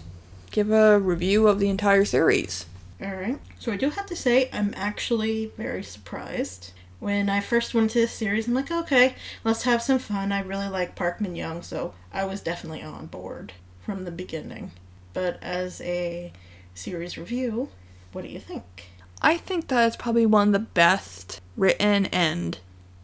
give 0.51 0.71
a 0.71 0.99
review 0.99 1.47
of 1.47 1.59
the 1.59 1.69
entire 1.69 2.05
series. 2.05 2.65
Alright, 3.01 3.39
so 3.59 3.71
I 3.71 3.77
do 3.77 3.89
have 3.89 4.05
to 4.05 4.15
say, 4.15 4.49
I'm 4.53 4.73
actually 4.77 5.51
very 5.57 5.83
surprised. 5.83 6.71
When 6.99 7.27
I 7.27 7.41
first 7.41 7.73
went 7.73 7.91
to 7.91 7.99
this 7.99 8.13
series, 8.13 8.47
I'm 8.47 8.53
like, 8.53 8.71
okay, 8.71 9.15
let's 9.43 9.63
have 9.63 9.81
some 9.81 9.99
fun. 9.99 10.31
I 10.31 10.39
really 10.39 10.69
like 10.69 10.95
Park 10.95 11.19
Min 11.19 11.35
Young, 11.35 11.61
so 11.61 11.93
I 12.13 12.23
was 12.23 12.39
definitely 12.39 12.81
on 12.81 13.07
board 13.07 13.51
from 13.85 14.05
the 14.05 14.11
beginning. 14.11 14.71
But 15.13 15.41
as 15.41 15.81
a 15.81 16.31
series 16.73 17.17
review, 17.17 17.69
what 18.11 18.23
do 18.23 18.29
you 18.29 18.39
think? 18.39 18.89
I 19.21 19.37
think 19.37 19.67
that 19.67 19.87
it's 19.87 19.95
probably 19.95 20.25
one 20.25 20.49
of 20.49 20.53
the 20.53 20.59
best 20.59 21.39
written 21.55 22.07
and 22.07 22.57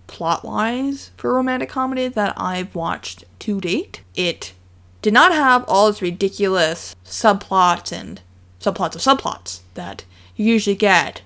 plot 0.08 0.44
wise 0.44 1.12
for 1.18 1.34
romantic 1.34 1.70
comedy 1.70 2.08
that 2.08 2.34
I've 2.36 2.76
watched 2.76 3.24
to 3.40 3.62
date. 3.62 4.02
It 4.16 4.54
did 5.02 5.14
not 5.14 5.34
have 5.34 5.64
all 5.68 5.88
its 5.88 6.02
ridiculous 6.02 6.96
subplots 7.06 7.92
and 7.92 8.22
subplots 8.60 8.96
of 8.96 9.02
subplots 9.02 9.62
that 9.76 10.04
you 10.36 10.46
usually 10.46 10.76
get. 10.76 11.22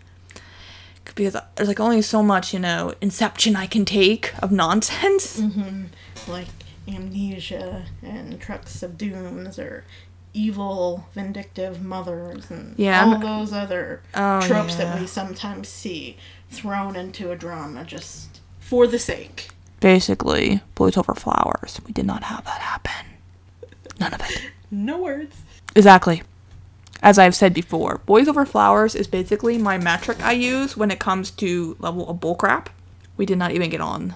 Because 1.06 1.38
there's 1.56 1.68
like 1.68 1.80
only 1.80 2.02
so 2.02 2.22
much, 2.24 2.54
you 2.54 2.60
know, 2.60 2.94
inception 3.02 3.56
I 3.56 3.68
can 3.68 3.86
take 3.86 4.34
of 4.42 4.52
nonsense. 4.52 5.40
Mm-hmm. 5.40 5.86
like 6.32 6.48
amnesia 6.88 7.86
and 8.02 8.40
trucks 8.40 8.84
of 8.84 8.98
dooms 8.98 9.58
or 9.58 9.86
evil 10.34 11.06
vindictive 11.14 11.82
mothers 11.84 12.50
and 12.50 12.78
Yeah, 12.78 13.06
all 13.06 13.20
those 13.20 13.54
other 13.54 14.02
Oh, 14.16 14.42
tropes 14.42 14.76
that 14.76 15.00
we 15.00 15.06
sometimes 15.08 15.70
see 15.70 16.18
thrown 16.50 16.96
into 16.96 17.32
a 17.32 17.36
drama 17.36 17.84
just 17.84 18.40
for 18.60 18.88
the 18.88 19.00
sake 19.00 19.50
Basically, 19.80 20.62
Boys 20.76 20.96
Over 20.96 21.14
Flowers. 21.14 21.82
We 21.86 21.92
did 21.92 22.06
not 22.06 22.24
have 22.24 22.46
that 22.46 22.62
happen. 22.62 23.06
None 24.00 24.14
of 24.14 24.22
it. 24.22 24.52
no 24.72 24.98
words 24.98 25.42
Exactly. 25.76 26.24
As 27.02 27.20
I've 27.20 27.36
said 27.36 27.54
before, 27.54 28.00
Boys 28.06 28.28
Over 28.30 28.46
Flowers 28.46 28.96
is 28.96 29.08
basically 29.08 29.58
my 29.58 29.78
metric 29.78 30.24
I 30.24 30.32
use 30.34 30.78
when 30.78 30.90
it 30.90 31.00
comes 31.00 31.32
to 31.32 31.76
level 31.80 32.08
of 32.10 32.18
bullcrap. 32.22 32.68
We 33.18 33.26
did 33.26 33.38
not 33.38 33.52
even 33.52 33.70
get 33.70 33.82
on 33.82 34.14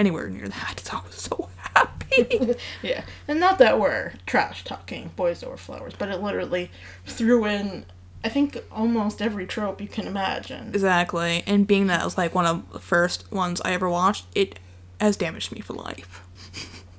anywhere 0.00 0.28
near 0.28 0.48
that, 0.48 0.80
so 0.80 0.96
I 0.96 1.06
was 1.06 1.14
so 1.14 1.48
happy. 1.56 2.56
yeah 2.82 3.04
and 3.28 3.38
not 3.38 3.58
that 3.58 3.78
we're 3.78 4.12
trash 4.26 4.64
talking 4.64 5.12
boys 5.14 5.44
over 5.44 5.56
flowers 5.56 5.92
but 5.96 6.08
it 6.08 6.20
literally 6.20 6.68
threw 7.06 7.44
in 7.44 7.84
i 8.24 8.28
think 8.28 8.58
almost 8.72 9.22
every 9.22 9.46
trope 9.46 9.80
you 9.80 9.86
can 9.86 10.08
imagine 10.08 10.68
exactly. 10.70 11.44
And 11.46 11.66
being 11.66 11.86
that 11.86 12.00
it 12.00 12.04
was 12.04 12.18
like 12.18 12.34
one 12.34 12.46
of 12.46 12.72
the 12.72 12.80
first 12.80 13.30
ones 13.30 13.60
I 13.64 13.72
ever 13.72 13.88
watched, 13.88 14.26
it 14.34 14.58
has 15.00 15.16
damaged 15.16 15.52
me 15.52 15.60
for 15.60 15.74
life. 15.74 16.22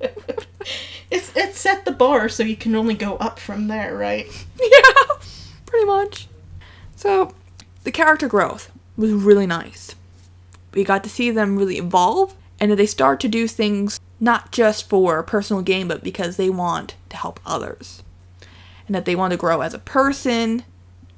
it's 1.10 1.36
it 1.36 1.54
set 1.54 1.84
the 1.84 1.92
bar 1.92 2.28
so 2.28 2.42
you 2.42 2.56
can 2.56 2.74
only 2.74 2.94
go 2.94 3.16
up 3.16 3.38
from 3.38 3.68
there 3.68 3.94
right 3.96 4.26
yeah, 4.60 5.16
pretty 5.66 5.84
much. 5.86 6.28
So, 6.96 7.34
the 7.84 7.92
character 7.92 8.28
growth 8.28 8.70
was 8.96 9.12
really 9.12 9.46
nice. 9.46 9.94
We 10.72 10.84
got 10.84 11.02
to 11.04 11.10
see 11.10 11.30
them 11.30 11.56
really 11.56 11.76
evolve 11.78 12.34
and 12.62 12.70
that 12.70 12.76
they 12.76 12.86
start 12.86 13.18
to 13.18 13.26
do 13.26 13.48
things 13.48 13.98
not 14.20 14.52
just 14.52 14.88
for 14.88 15.20
personal 15.24 15.62
gain, 15.62 15.88
but 15.88 16.04
because 16.04 16.36
they 16.36 16.48
want 16.48 16.94
to 17.08 17.16
help 17.16 17.40
others. 17.44 18.04
And 18.86 18.94
that 18.94 19.04
they 19.04 19.16
want 19.16 19.32
to 19.32 19.36
grow 19.36 19.62
as 19.62 19.74
a 19.74 19.80
person 19.80 20.62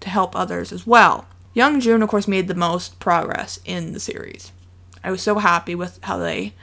to 0.00 0.08
help 0.08 0.34
others 0.34 0.72
as 0.72 0.86
well. 0.86 1.26
Young 1.52 1.80
Jun, 1.80 2.02
of 2.02 2.08
course, 2.08 2.26
made 2.26 2.48
the 2.48 2.54
most 2.54 2.98
progress 2.98 3.60
in 3.66 3.92
the 3.92 4.00
series. 4.00 4.52
I 5.04 5.10
was 5.10 5.20
so 5.20 5.38
happy 5.38 5.74
with 5.74 5.98
how 6.04 6.16
they 6.16 6.54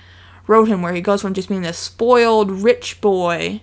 wrote 0.47 0.67
him, 0.67 0.81
where 0.81 0.95
he 0.95 1.01
goes 1.01 1.21
from 1.21 1.35
just 1.35 1.47
being 1.47 1.61
this 1.61 1.77
spoiled, 1.77 2.49
rich 2.49 3.01
boy 3.01 3.61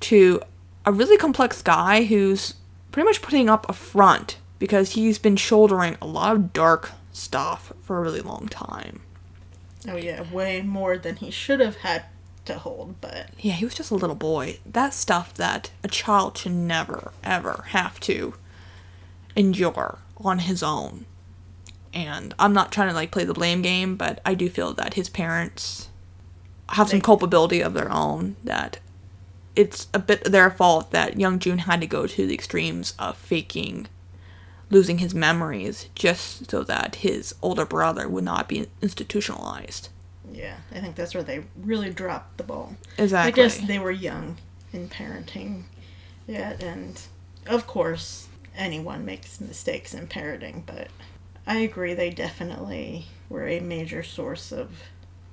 to 0.00 0.42
a 0.84 0.90
really 0.90 1.16
complex 1.16 1.62
guy 1.62 2.02
who's 2.02 2.54
pretty 2.90 3.06
much 3.06 3.22
putting 3.22 3.48
up 3.48 3.64
a 3.68 3.72
front 3.72 4.38
because 4.58 4.92
he's 4.92 5.20
been 5.20 5.36
shouldering 5.36 5.96
a 6.02 6.06
lot 6.06 6.34
of 6.34 6.52
dark 6.52 6.90
stuff 7.12 7.72
for 7.80 7.98
a 7.98 8.02
really 8.02 8.22
long 8.22 8.48
time. 8.48 9.02
Oh 9.86 9.96
yeah, 9.96 10.22
way 10.32 10.62
more 10.62 10.98
than 10.98 11.16
he 11.16 11.30
should 11.30 11.60
have 11.60 11.76
had 11.76 12.04
to 12.46 12.58
hold, 12.58 13.00
but 13.00 13.28
Yeah, 13.38 13.52
he 13.52 13.64
was 13.64 13.74
just 13.74 13.90
a 13.90 13.94
little 13.96 14.16
boy. 14.16 14.58
That 14.66 14.94
stuff 14.94 15.34
that 15.34 15.70
a 15.84 15.88
child 15.88 16.38
should 16.38 16.52
never, 16.52 17.12
ever 17.22 17.64
have 17.68 18.00
to 18.00 18.34
endure 19.36 19.98
on 20.16 20.40
his 20.40 20.62
own. 20.62 21.06
And 21.94 22.34
I'm 22.38 22.52
not 22.52 22.72
trying 22.72 22.88
to 22.88 22.94
like 22.94 23.10
play 23.10 23.24
the 23.24 23.34
blame 23.34 23.62
game, 23.62 23.96
but 23.96 24.20
I 24.24 24.34
do 24.34 24.48
feel 24.48 24.72
that 24.74 24.94
his 24.94 25.08
parents 25.08 25.88
have 26.70 26.88
some 26.88 27.00
culpability 27.00 27.60
of 27.60 27.74
their 27.74 27.90
own. 27.90 28.36
That 28.44 28.78
it's 29.56 29.88
a 29.94 29.98
bit 29.98 30.24
their 30.24 30.50
fault 30.50 30.90
that 30.90 31.18
Young 31.18 31.38
Jun 31.38 31.58
had 31.58 31.80
to 31.80 31.86
go 31.86 32.06
to 32.06 32.26
the 32.26 32.34
extremes 32.34 32.94
of 32.98 33.16
faking 33.16 33.86
losing 34.70 34.98
his 34.98 35.14
memories 35.14 35.88
just 35.94 36.50
so 36.50 36.62
that 36.62 36.96
his 36.96 37.34
older 37.42 37.64
brother 37.64 38.08
would 38.08 38.24
not 38.24 38.48
be 38.48 38.68
institutionalized. 38.82 39.88
yeah, 40.30 40.56
I 40.74 40.80
think 40.80 40.96
that's 40.96 41.14
where 41.14 41.22
they 41.22 41.44
really 41.56 41.90
dropped 41.90 42.36
the 42.36 42.44
ball. 42.44 42.76
Exactly. 42.98 43.32
I 43.32 43.34
guess 43.34 43.58
they 43.58 43.78
were 43.78 43.90
young 43.90 44.36
in 44.72 44.88
parenting 44.88 45.64
yet, 46.26 46.62
and 46.62 47.00
of 47.46 47.66
course, 47.66 48.28
anyone 48.56 49.04
makes 49.04 49.40
mistakes 49.40 49.94
in 49.94 50.06
parenting, 50.06 50.64
but 50.66 50.88
I 51.46 51.58
agree 51.60 51.94
they 51.94 52.10
definitely 52.10 53.06
were 53.30 53.46
a 53.46 53.60
major 53.60 54.02
source 54.02 54.52
of 54.52 54.70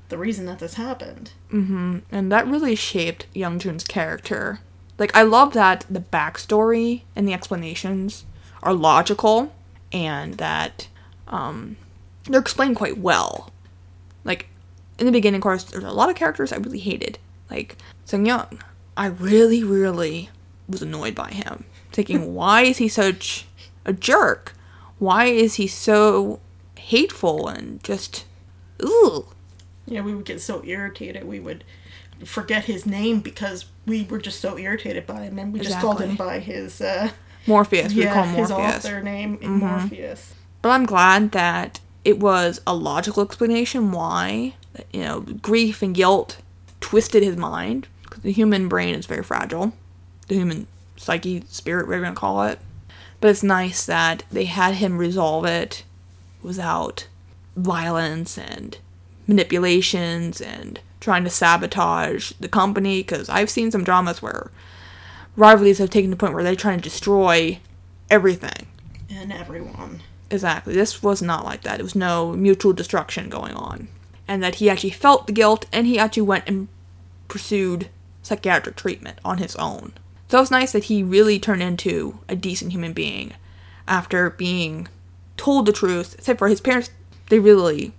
the 0.08 0.18
reason 0.18 0.46
that 0.46 0.60
this 0.60 0.76
happened. 0.76 1.32
Mm-hmm. 1.52 2.00
And 2.12 2.32
that 2.32 2.48
really 2.48 2.76
shaped 2.76 3.26
Young 3.34 3.60
Jun's 3.60 3.84
character. 3.84 4.60
Like, 4.98 5.14
I 5.16 5.24
love 5.24 5.54
that 5.54 5.86
the 5.90 6.00
backstory 6.00 7.02
and 7.16 7.28
the 7.28 7.34
explanations 7.34 8.24
are 8.66 8.74
logical 8.74 9.54
and 9.94 10.34
that 10.36 10.88
um, 11.28 11.78
they're 12.26 12.42
explained 12.42 12.76
quite 12.76 12.98
well. 12.98 13.52
Like, 14.26 14.50
in 15.00 15.06
the 15.06 15.12
beginning, 15.12 15.40
of 15.40 15.44
course, 15.44 15.64
there's 15.64 15.84
a 15.84 15.92
lot 15.92 16.10
of 16.10 16.16
characters 16.16 16.52
I 16.52 16.58
really 16.58 16.80
hated. 16.80 17.20
Like, 17.50 17.78
Sung 18.04 18.26
Yeon. 18.26 18.60
I 18.98 19.08
really, 19.08 19.64
really 19.64 20.30
was 20.68 20.82
annoyed 20.82 21.16
by 21.16 21.30
him. 21.30 21.66
Thinking, 21.92 22.34
why 22.36 22.64
is 22.64 22.78
he 22.78 22.88
such 22.88 23.46
a 23.86 23.94
jerk? 23.94 24.54
Why 24.98 25.26
is 25.26 25.56
he 25.56 25.68
so 25.68 26.40
hateful 26.78 27.48
and 27.48 27.84
just, 27.84 28.26
ooh. 28.84 29.28
Yeah, 29.86 30.02
we 30.02 30.16
would 30.16 30.26
get 30.26 30.42
so 30.42 30.64
irritated 30.66 31.26
we 31.26 31.40
would 31.40 31.64
forget 32.24 32.66
his 32.66 32.86
name 32.86 33.20
because 33.20 33.66
we 33.86 34.04
were 34.04 34.20
just 34.20 34.40
so 34.40 34.58
irritated 34.58 35.06
by 35.06 35.24
him, 35.24 35.38
and 35.38 35.54
we 35.54 35.60
just 35.60 35.80
called 35.80 36.02
him 36.02 36.16
by 36.16 36.40
his 36.40 36.82
uh, 36.82 37.12
Morpheus. 37.48 37.94
we 37.94 38.06
call 38.06 38.24
him 38.24 38.36
his 38.36 38.50
Morpheus. 38.50 38.86
author 38.86 39.02
name, 39.02 39.38
Mhm. 39.38 39.60
Morpheus. 39.60 40.34
But 40.62 40.70
I'm 40.70 40.86
glad 40.86 41.32
that 41.34 41.80
it 42.04 42.20
was 42.20 42.62
a 42.66 42.74
logical 42.76 43.24
explanation 43.24 43.92
why, 43.92 44.54
you 44.92 45.02
know, 45.02 45.22
grief 45.22 45.82
and 45.82 45.94
guilt 45.96 46.38
twisted 46.82 47.24
his 47.24 47.38
mind. 47.38 47.88
Because 48.04 48.24
the 48.24 48.32
human 48.32 48.68
brain 48.68 48.94
is 48.96 49.06
very 49.06 49.24
fragile. 49.24 49.74
The 50.28 50.36
human 50.36 50.68
psyche, 50.98 51.44
spirit, 51.50 51.88
whatever 51.88 52.04
you 52.04 52.06
want 52.08 52.16
to 52.16 52.20
call 52.20 52.44
it. 52.44 52.60
But 53.22 53.30
it's 53.32 53.44
nice 53.44 53.86
that 53.86 54.24
they 54.32 54.46
had 54.46 54.76
him 54.76 54.98
resolve 54.98 55.46
it 55.46 55.84
without 56.44 57.08
violence 57.56 58.38
and 58.38 58.78
manipulations 59.28 60.42
and 60.42 60.80
trying 61.00 61.24
to 61.24 61.30
sabotage 61.30 62.32
the 62.40 62.48
company. 62.48 63.00
Because 63.02 63.30
I've 63.30 63.50
seen 63.50 63.72
some 63.72 63.84
dramas 63.84 64.22
where 64.22 64.52
rivalries 65.36 65.78
have 65.80 65.90
taken 65.90 66.10
the 66.10 66.18
point 66.18 66.34
where 66.34 66.44
they're 66.44 66.56
trying 66.56 66.80
to 66.80 66.84
destroy 66.84 67.60
everything. 68.10 68.68
And 69.10 69.32
everyone. 69.32 70.02
Exactly. 70.30 70.74
This 70.74 71.04
was 71.04 71.22
not 71.22 71.46
like 71.46 71.62
that. 71.64 71.80
It 71.80 71.84
was 71.84 71.96
no 71.96 72.34
mutual 72.34 72.74
destruction 72.74 73.30
going 73.30 73.54
on. 73.54 73.88
And 74.28 74.42
that 74.44 74.56
he 74.56 74.70
actually 74.70 74.92
felt 74.92 75.28
the 75.28 75.34
guilt 75.34 75.66
and 75.72 75.86
he 75.86 76.00
actually 76.00 76.24
went 76.24 76.48
and 76.48 76.68
pursued 77.28 77.90
psychiatric 78.24 78.76
treatment 78.76 79.20
on 79.24 79.38
his 79.38 79.56
own. 79.58 79.94
So 80.30 80.42
it's 80.42 80.52
nice 80.52 80.72
that 80.72 80.86
he 80.86 81.04
really 81.04 81.40
turned 81.40 81.62
into 81.62 82.20
a 82.28 82.36
decent 82.36 82.72
human 82.72 82.94
being 82.94 83.34
after 83.88 84.32
being 84.32 84.88
told 85.38 85.66
the 85.66 85.74
truth, 85.74 86.16
except 86.18 86.40
for 86.40 86.48
his 86.48 86.62
parents, 86.62 86.90
they 87.30 87.38
really, 87.40 87.94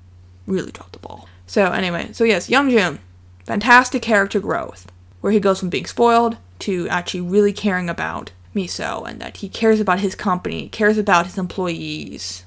really 0.47 0.73
dropped 0.73 0.95
the 0.95 0.99
ball. 0.99 1.29
So 1.47 1.71
anyway, 1.71 2.13
so 2.13 2.25
yes, 2.25 2.51
Young 2.51 2.71
Jun, 2.71 2.99
fantastic 3.45 4.03
character 4.03 4.41
growth, 4.41 4.91
where 5.21 5.33
he 5.33 5.39
goes 5.39 5.61
from 5.61 5.69
being 5.69 5.87
spoiled 5.87 6.39
to 6.61 6.89
actually 6.89 7.21
really 7.21 7.53
caring 7.53 7.89
about 7.89 8.33
Miso 8.55 9.09
and 9.09 9.21
that 9.21 9.39
he 9.39 9.49
cares 9.49 9.81
about 9.81 10.01
his 10.01 10.15
company, 10.15 10.69
cares 10.69 10.99
about 10.99 11.27
his 11.27 11.39
employees, 11.39 12.45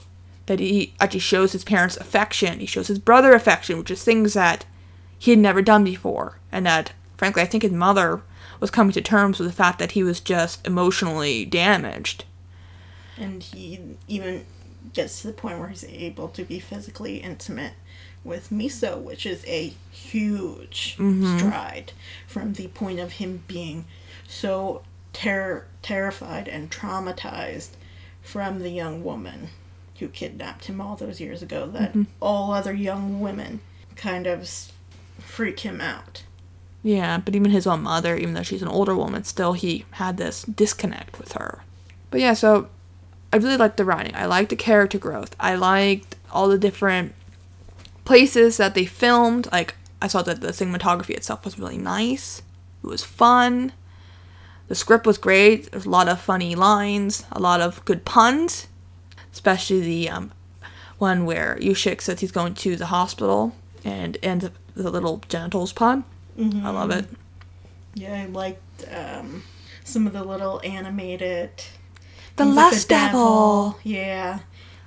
that 0.48 0.60
he 0.60 0.94
actually 1.00 1.20
shows 1.20 1.52
his 1.52 1.64
parents 1.64 1.98
affection, 1.98 2.60
he 2.60 2.66
shows 2.66 2.88
his 2.88 3.00
brother 3.00 3.34
affection, 3.34 3.78
which 3.78 3.92
is 3.92 4.04
things 4.04 4.34
that 4.34 4.66
he 5.18 5.32
had 5.32 5.40
never 5.40 5.62
done 5.62 5.84
before, 5.84 6.40
and 6.52 6.66
that 6.66 6.94
frankly 7.18 7.42
I 7.42 7.46
think 7.46 7.64
his 7.64 7.72
mother 7.72 8.22
was 8.60 8.72
coming 8.72 8.94
to 8.94 9.02
terms 9.02 9.40
with 9.40 9.48
the 9.48 9.56
fact 9.56 9.80
that 9.80 9.92
he 9.92 10.04
was 10.04 10.20
just 10.20 10.66
emotionally 10.66 11.46
damaged. 11.46 12.26
And 13.18 13.44
he 13.44 13.80
even 14.08 14.46
gets 14.94 15.22
to 15.22 15.28
the 15.28 15.34
point 15.34 15.60
where 15.60 15.70
he's 15.70 15.84
able 15.84 16.30
to 16.30 16.44
be 16.44 16.60
physically 16.60 17.18
intimate 17.18 17.74
with 18.24 18.50
Miso, 18.50 19.00
which 19.00 19.26
is 19.26 19.46
a 19.46 19.74
huge 19.92 20.96
mm-hmm. 20.98 21.38
stride 21.38 21.94
from 22.28 22.54
the 22.54 22.68
point 22.70 23.00
of 23.00 23.14
him 23.14 23.44
being 23.48 23.86
so 24.30 24.84
ter- 25.12 25.66
terrified 25.82 26.48
and 26.48 26.70
traumatized 26.70 27.72
from 28.22 28.60
the 28.60 28.70
young 28.70 29.04
woman 29.04 29.50
who 29.98 30.08
kidnapped 30.08 30.66
him 30.66 30.80
all 30.80 30.96
those 30.96 31.20
years 31.20 31.42
ago 31.42 31.68
that 31.68 31.90
mm-hmm. 31.90 32.04
all 32.22 32.54
other 32.54 32.72
young 32.72 33.20
women 33.20 33.60
kind 33.96 34.28
of 34.28 34.50
freak 35.18 35.62
him 35.62 35.82
out. 35.82 36.24
Yeah, 36.84 37.18
but 37.18 37.36
even 37.36 37.52
his 37.52 37.68
own 37.68 37.82
mother, 37.82 38.16
even 38.16 38.36
though 38.36 38.44
she's 38.44 38.62
an 38.62 38.70
older 38.70 38.96
woman, 38.96 39.26
still 39.26 39.54
he 39.54 39.84
had 39.92 40.16
this 40.16 40.44
disconnect 40.44 41.20
with 41.20 41.34
her. 41.34 41.64
But 42.12 42.22
yeah, 42.22 42.34
so 42.34 42.70
I 43.34 43.38
really 43.38 43.58
liked 43.58 43.78
the 43.78 43.84
writing. 43.84 44.16
I 44.16 44.28
liked 44.28 44.52
the 44.52 44.56
character 44.56 44.98
growth. 44.98 45.36
I 45.40 45.56
liked 45.56 46.16
all 46.32 46.48
the 46.48 46.58
different 46.58 47.14
places 48.06 48.58
that 48.58 48.76
they 48.76 48.86
filmed. 48.86 49.50
Like 49.52 49.76
I 50.02 50.08
saw 50.08 50.22
that 50.22 50.40
the 50.40 50.50
cinematography 50.50 51.16
itself 51.16 51.44
was 51.44 51.60
really 51.60 51.78
nice. 51.78 52.42
It 52.84 52.88
was 52.88 53.04
fun. 53.04 53.74
The 54.70 54.76
script 54.76 55.08
was 55.08 55.18
great. 55.18 55.72
There's 55.72 55.86
a 55.86 55.90
lot 55.90 56.08
of 56.08 56.22
funny 56.22 56.54
lines, 56.54 57.26
a 57.32 57.40
lot 57.40 57.60
of 57.60 57.84
good 57.86 58.06
puns, 58.06 58.68
especially 59.34 59.82
the 59.82 60.10
um, 60.10 60.32
one 61.00 61.26
where 61.26 61.58
Yushik 61.60 62.02
says 62.02 62.20
he's 62.20 62.32
going 62.32 62.54
to 62.54 62.76
the 62.76 62.86
hospital 62.86 63.56
and 63.84 64.18
ends 64.22 64.46
up 64.46 64.54
with 64.76 64.86
a 64.86 64.92
little 64.92 65.24
genitals 65.28 65.74
pun. 65.74 66.04
I 66.38 66.70
love 66.70 66.92
it. 66.92 67.06
Yeah, 67.96 68.14
I 68.14 68.26
liked 68.28 68.86
um, 68.94 69.44
some 69.84 70.06
of 70.06 70.14
the 70.14 70.24
little 70.24 70.62
animated. 70.64 71.52
The 72.36 72.46
things 72.46 72.56
like 72.56 72.72
Lust 72.72 72.90
Devil. 72.90 73.80
Yeah, 73.84 74.40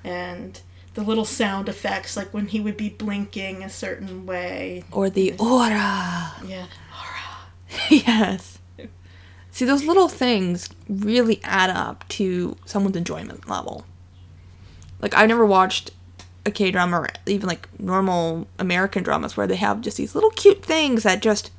and 0.05 0.61
the 0.95 1.03
little 1.03 1.25
sound 1.25 1.69
effects, 1.69 2.17
like 2.17 2.33
when 2.33 2.47
he 2.47 2.61
would 2.61 2.77
be 2.77 2.89
blinking 2.89 3.65
a 3.65 3.69
certain 3.69 4.27
way. 4.27 4.85
Or 4.93 5.11
the 5.11 5.35
aura. 5.39 6.35
Yeah. 6.47 6.67
Aura. 6.93 7.91
yes. 7.91 8.52
See, 9.53 9.65
those 9.67 9.85
little 9.85 10.09
things 10.09 10.71
really 10.89 11.41
add 11.45 11.71
up 11.71 12.09
to 12.09 12.57
someone's 12.65 12.97
enjoyment 12.97 13.49
level. 13.49 13.85
Like, 15.01 15.15
I've 15.15 15.29
never 15.29 15.45
watched 15.47 15.91
a 16.47 16.51
K 16.51 16.71
drama 16.71 17.01
or 17.03 17.09
even 17.27 17.47
like 17.49 17.69
normal 17.79 18.49
American 18.59 19.03
dramas 19.03 19.37
where 19.37 19.47
they 19.47 19.57
have 19.57 19.81
just 19.83 19.97
these 19.99 20.15
little 20.15 20.31
cute 20.31 20.65
things 20.65 21.03
that 21.05 21.23
just 21.23 21.51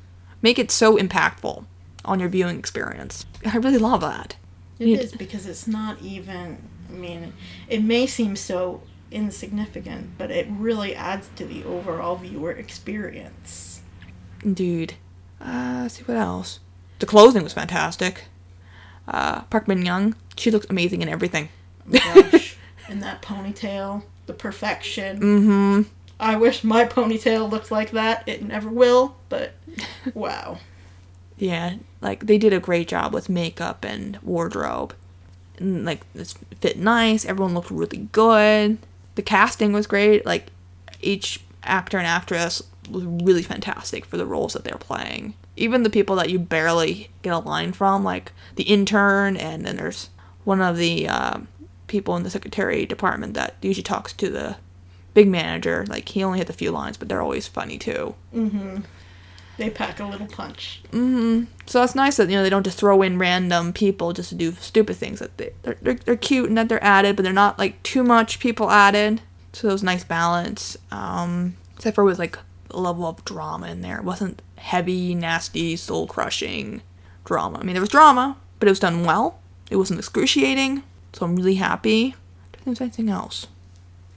make 0.42 0.58
it 0.58 0.70
so 0.70 0.96
impactful 0.98 1.64
on 2.04 2.20
your 2.20 2.28
viewing 2.28 2.58
experience. 2.58 3.24
I 3.46 3.56
really 3.58 3.78
love 3.78 4.00
that. 4.02 4.36
It 4.78 4.88
You- 4.88 4.96
is 4.98 5.12
because 5.12 5.46
it's 5.46 5.66
not 5.66 6.02
even. 6.02 6.58
I 6.90 6.92
mean, 6.92 7.32
it 7.68 7.82
may 7.82 8.06
seem 8.06 8.36
so 8.36 8.82
insignificant, 9.10 10.18
but 10.18 10.30
it 10.30 10.46
really 10.50 10.94
adds 10.94 11.30
to 11.36 11.46
the 11.46 11.64
overall 11.64 12.16
viewer 12.16 12.50
experience. 12.52 13.80
Dude. 14.52 14.94
Uh, 15.40 15.80
let's 15.82 15.94
see 15.94 16.02
what 16.04 16.16
else. 16.16 16.60
The 17.04 17.10
clothing 17.10 17.42
was 17.42 17.52
fantastic. 17.52 18.24
Uh, 19.06 19.42
Park 19.42 19.68
Min 19.68 19.84
Young, 19.84 20.14
she 20.38 20.50
looks 20.50 20.64
amazing 20.70 21.02
in 21.02 21.08
everything. 21.10 21.50
Oh 21.86 21.98
gosh. 22.30 22.56
And 22.88 23.02
that 23.02 23.20
ponytail, 23.20 24.04
the 24.24 24.32
perfection. 24.32 25.20
Mm-hmm. 25.20 25.82
I 26.18 26.36
wish 26.36 26.64
my 26.64 26.86
ponytail 26.86 27.50
looked 27.50 27.70
like 27.70 27.90
that. 27.90 28.26
It 28.26 28.42
never 28.42 28.70
will, 28.70 29.16
but 29.28 29.52
wow. 30.14 30.60
Yeah, 31.36 31.74
like 32.00 32.24
they 32.24 32.38
did 32.38 32.54
a 32.54 32.58
great 32.58 32.88
job 32.88 33.12
with 33.12 33.28
makeup 33.28 33.84
and 33.84 34.18
wardrobe. 34.22 34.94
And 35.58 35.84
like 35.84 36.10
this 36.14 36.32
fit 36.62 36.78
nice. 36.78 37.26
Everyone 37.26 37.52
looked 37.52 37.70
really 37.70 38.08
good. 38.12 38.78
The 39.16 39.22
casting 39.22 39.74
was 39.74 39.86
great. 39.86 40.24
Like 40.24 40.46
each 41.02 41.42
actor 41.64 41.98
and 41.98 42.06
actress 42.06 42.62
was 42.90 43.04
really 43.04 43.42
fantastic 43.42 44.06
for 44.06 44.16
the 44.16 44.24
roles 44.24 44.54
that 44.54 44.64
they're 44.64 44.78
playing. 44.78 45.34
Even 45.56 45.82
the 45.82 45.90
people 45.90 46.16
that 46.16 46.30
you 46.30 46.38
barely 46.38 47.10
get 47.22 47.32
a 47.32 47.38
line 47.38 47.72
from, 47.72 48.02
like 48.02 48.32
the 48.56 48.64
intern, 48.64 49.36
and 49.36 49.64
then 49.64 49.76
there's 49.76 50.10
one 50.44 50.60
of 50.60 50.76
the 50.76 51.08
uh, 51.08 51.38
people 51.86 52.16
in 52.16 52.22
the 52.22 52.30
secretary 52.30 52.86
department 52.86 53.34
that 53.34 53.54
usually 53.62 53.82
talks 53.82 54.12
to 54.14 54.30
the 54.30 54.56
big 55.14 55.28
manager. 55.28 55.84
Like 55.88 56.08
he 56.08 56.22
only 56.22 56.40
has 56.40 56.50
a 56.50 56.52
few 56.52 56.70
lines, 56.70 56.96
but 56.96 57.08
they're 57.08 57.22
always 57.22 57.46
funny 57.46 57.78
too. 57.78 58.14
Mm-hmm. 58.34 58.80
They 59.56 59.70
pack 59.70 60.00
a 60.00 60.04
little 60.04 60.26
punch. 60.26 60.82
Mm-hmm. 60.90 61.44
So 61.66 61.80
that's 61.80 61.94
nice 61.94 62.16
that 62.16 62.28
you 62.28 62.36
know 62.36 62.42
they 62.42 62.50
don't 62.50 62.64
just 62.64 62.78
throw 62.78 63.02
in 63.02 63.18
random 63.18 63.72
people 63.72 64.12
just 64.12 64.30
to 64.30 64.34
do 64.34 64.52
stupid 64.52 64.96
things. 64.96 65.20
That 65.20 65.36
they 65.38 65.52
they're, 65.62 65.78
they're, 65.80 65.94
they're 65.94 66.16
cute 66.16 66.48
and 66.48 66.58
that 66.58 66.68
they're 66.68 66.82
added, 66.82 67.16
but 67.16 67.22
they're 67.22 67.32
not 67.32 67.58
like 67.58 67.80
too 67.84 68.02
much 68.02 68.40
people 68.40 68.70
added. 68.70 69.20
So 69.52 69.68
it 69.68 69.72
was 69.72 69.84
nice 69.84 70.02
balance. 70.02 70.76
Um, 70.90 71.56
except 71.76 71.94
for 71.94 72.04
with 72.04 72.18
like 72.18 72.36
level 72.70 73.06
of 73.06 73.24
drama 73.24 73.68
in 73.68 73.82
there. 73.82 73.98
It 73.98 74.04
wasn't 74.04 74.42
heavy, 74.56 75.14
nasty, 75.14 75.76
soul 75.76 76.06
crushing 76.06 76.82
drama. 77.24 77.58
I 77.58 77.62
mean, 77.62 77.74
there 77.74 77.80
was 77.80 77.90
drama, 77.90 78.36
but 78.58 78.68
it 78.68 78.72
was 78.72 78.80
done 78.80 79.04
well. 79.04 79.38
It 79.70 79.76
wasn't 79.76 79.98
excruciating. 79.98 80.82
So 81.12 81.24
I'm 81.24 81.36
really 81.36 81.56
happy. 81.56 82.06
I 82.06 82.10
don't 82.10 82.52
think 82.52 82.64
there's 82.64 82.80
anything 82.80 83.08
else. 83.08 83.46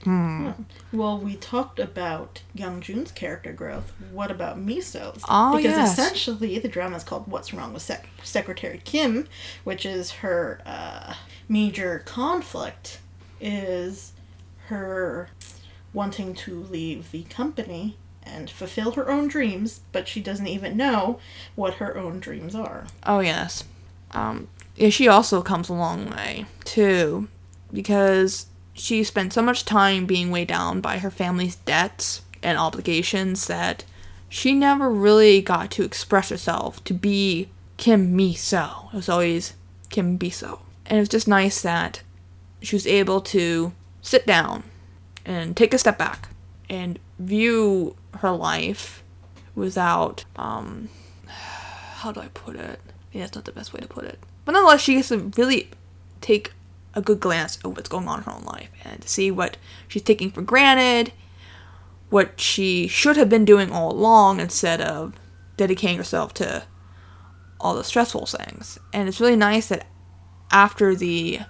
Hmm. 0.04 0.50
Well, 0.92 1.18
we 1.18 1.34
talked 1.34 1.78
about 1.78 2.42
Young 2.54 2.80
Jun's 2.80 3.10
character 3.10 3.52
growth. 3.52 3.92
What 4.12 4.30
about 4.30 4.58
Miso's? 4.58 5.22
Oh, 5.28 5.56
because 5.56 5.76
yes. 5.76 5.92
essentially 5.92 6.58
the 6.58 6.68
drama 6.68 6.96
is 6.96 7.04
called 7.04 7.26
"What's 7.26 7.52
Wrong 7.52 7.72
with 7.72 7.82
Sec- 7.82 8.08
Secretary 8.22 8.80
Kim," 8.84 9.26
which 9.64 9.84
is 9.84 10.10
her 10.12 10.60
uh, 10.64 11.14
major 11.48 12.02
conflict 12.06 13.00
is 13.40 14.12
her 14.66 15.30
wanting 15.92 16.34
to 16.34 16.62
leave 16.62 17.10
the 17.10 17.24
company 17.24 17.96
and 18.28 18.50
fulfill 18.50 18.92
her 18.92 19.08
own 19.10 19.28
dreams, 19.28 19.80
but 19.92 20.08
she 20.08 20.20
doesn't 20.20 20.46
even 20.46 20.76
know 20.76 21.18
what 21.54 21.74
her 21.74 21.96
own 21.96 22.20
dreams 22.20 22.54
are. 22.54 22.86
Oh 23.04 23.20
yes. 23.20 23.64
Um, 24.12 24.48
yeah, 24.76 24.90
she 24.90 25.08
also 25.08 25.42
comes 25.42 25.68
a 25.68 25.74
long 25.74 26.10
way 26.10 26.46
too, 26.64 27.28
because 27.72 28.46
she 28.72 29.02
spent 29.02 29.32
so 29.32 29.42
much 29.42 29.64
time 29.64 30.06
being 30.06 30.30
weighed 30.30 30.48
down 30.48 30.80
by 30.80 30.98
her 30.98 31.10
family's 31.10 31.56
debts 31.56 32.22
and 32.42 32.56
obligations 32.56 33.46
that 33.48 33.84
she 34.28 34.54
never 34.54 34.90
really 34.90 35.42
got 35.42 35.70
to 35.72 35.82
express 35.82 36.28
herself 36.28 36.82
to 36.84 36.94
be 36.94 37.48
Kim 37.76 38.16
Miso. 38.16 38.92
It 38.92 38.96
was 38.96 39.08
always 39.08 39.54
Kim 39.88 40.18
Biseo. 40.18 40.60
And 40.86 40.98
it 40.98 41.00
was 41.00 41.08
just 41.08 41.28
nice 41.28 41.62
that 41.62 42.02
she 42.62 42.76
was 42.76 42.86
able 42.86 43.20
to 43.22 43.72
sit 44.02 44.26
down 44.26 44.64
and 45.24 45.56
take 45.56 45.74
a 45.74 45.78
step 45.78 45.98
back 45.98 46.28
and 46.70 46.98
view 47.18 47.96
her 48.18 48.30
life 48.30 49.02
without 49.54 50.24
um 50.36 50.88
how 51.28 52.12
do 52.12 52.20
I 52.20 52.28
put 52.28 52.56
it? 52.56 52.80
Yeah, 53.12 53.24
it's 53.24 53.34
not 53.34 53.44
the 53.44 53.52
best 53.52 53.72
way 53.72 53.80
to 53.80 53.88
put 53.88 54.04
it. 54.04 54.20
But 54.44 54.52
nonetheless, 54.52 54.82
she 54.82 54.94
gets 54.94 55.08
to 55.08 55.32
really 55.36 55.70
take 56.20 56.52
a 56.94 57.02
good 57.02 57.18
glance 57.20 57.58
at 57.58 57.66
what's 57.66 57.88
going 57.88 58.06
on 58.06 58.20
in 58.20 58.24
her 58.24 58.32
own 58.32 58.44
life 58.44 58.70
and 58.84 59.02
see 59.04 59.30
what 59.30 59.56
she's 59.88 60.02
taking 60.02 60.30
for 60.30 60.42
granted, 60.42 61.12
what 62.08 62.40
she 62.40 62.86
should 62.86 63.16
have 63.16 63.28
been 63.28 63.44
doing 63.44 63.72
all 63.72 63.92
along 63.92 64.40
instead 64.40 64.80
of 64.80 65.14
dedicating 65.56 65.98
herself 65.98 66.32
to 66.34 66.62
all 67.60 67.74
the 67.74 67.84
stressful 67.84 68.26
things. 68.26 68.78
And 68.92 69.08
it's 69.08 69.20
really 69.20 69.36
nice 69.36 69.68
that 69.68 69.86
after 70.50 70.94
the 70.94 71.40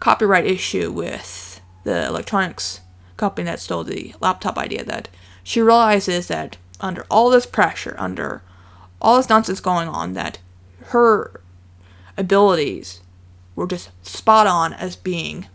copyright 0.00 0.46
issue 0.46 0.90
with 0.90 1.60
the 1.84 2.06
electronics 2.06 2.80
company 3.16 3.44
that 3.44 3.60
stole 3.60 3.84
the 3.84 4.14
laptop 4.20 4.58
idea 4.58 4.84
that 4.84 5.08
she 5.44 5.60
realizes 5.60 6.26
that 6.26 6.56
under 6.80 7.06
all 7.10 7.30
this 7.30 7.46
pressure, 7.46 7.94
under 7.98 8.42
all 9.00 9.18
this 9.18 9.28
nonsense 9.28 9.60
going 9.60 9.86
on, 9.86 10.14
that 10.14 10.38
her 10.86 11.40
abilities 12.16 13.00
were 13.54 13.66
just 13.66 13.90
spot 14.04 14.46
on 14.46 14.72
as 14.72 14.96
being 14.96 15.46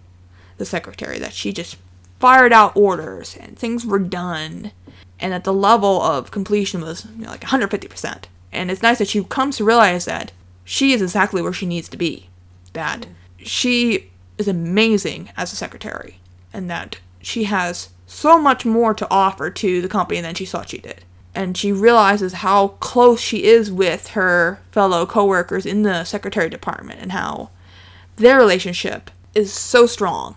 the 0.58 0.66
secretary, 0.66 1.20
that 1.20 1.34
she 1.34 1.52
just 1.52 1.78
fired 2.20 2.54
out 2.54 2.76
orders 2.76 3.36
and 3.38 3.58
things 3.58 3.86
were 3.86 4.00
done, 4.00 4.72
and 5.20 5.34
that 5.34 5.44
the 5.44 5.54
level 5.54 6.02
of 6.02 6.32
completion 6.32 6.82
was 6.82 7.06
you 7.18 7.26
know, 7.26 7.32
like 7.32 7.42
150%. 7.42 8.26
And 8.52 8.72
it's 8.72 8.82
nice 8.82 9.00
that 9.00 9.08
she 9.08 9.24
comes 9.24 9.58
to 9.58 9.66
realize 9.66 10.06
that 10.06 10.32
she 10.64 10.94
is 10.94 11.02
exactly 11.02 11.42
where 11.42 11.54
she 11.54 11.66
needs 11.66 11.90
to 11.90 11.98
be, 11.98 12.30
that 12.74 13.02
mm. 13.02 13.14
she 13.38 14.12
is 14.38 14.48
amazing 14.48 15.30
as 15.36 15.52
a 15.52 15.56
secretary, 15.56 16.20
and 16.54 16.70
that 16.70 17.00
she 17.22 17.46
has 17.46 17.90
so 18.10 18.40
much 18.40 18.66
more 18.66 18.94
to 18.96 19.08
offer 19.12 19.52
to 19.52 19.82
the 19.82 19.88
company 19.88 20.20
than 20.20 20.34
she 20.34 20.46
thought 20.46 20.70
she 20.70 20.80
did. 20.80 21.06
And 21.36 21.56
she 21.56 21.72
realizes 21.72 22.34
how 22.34 22.70
close 22.80 23.22
she 23.22 23.44
is 23.44 23.72
with 23.72 24.10
her 24.10 24.60
fellow 24.72 25.06
coworkers 25.06 25.66
in 25.66 25.84
the 25.84 26.04
secretary 26.04 26.50
department 26.50 27.00
and 27.02 27.12
how 27.12 27.52
their 28.16 28.38
relationship 28.38 29.12
is 29.36 29.54
so 29.54 29.86
strong 29.86 30.36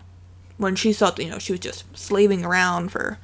when 0.59 0.77
she 0.77 0.93
thought, 0.93 1.19
you 1.19 1.31
know, 1.31 1.39
she 1.39 1.53
was 1.53 1.61
just 1.61 1.85
slaving 1.97 2.45
around 2.45 2.91
for 2.91 3.19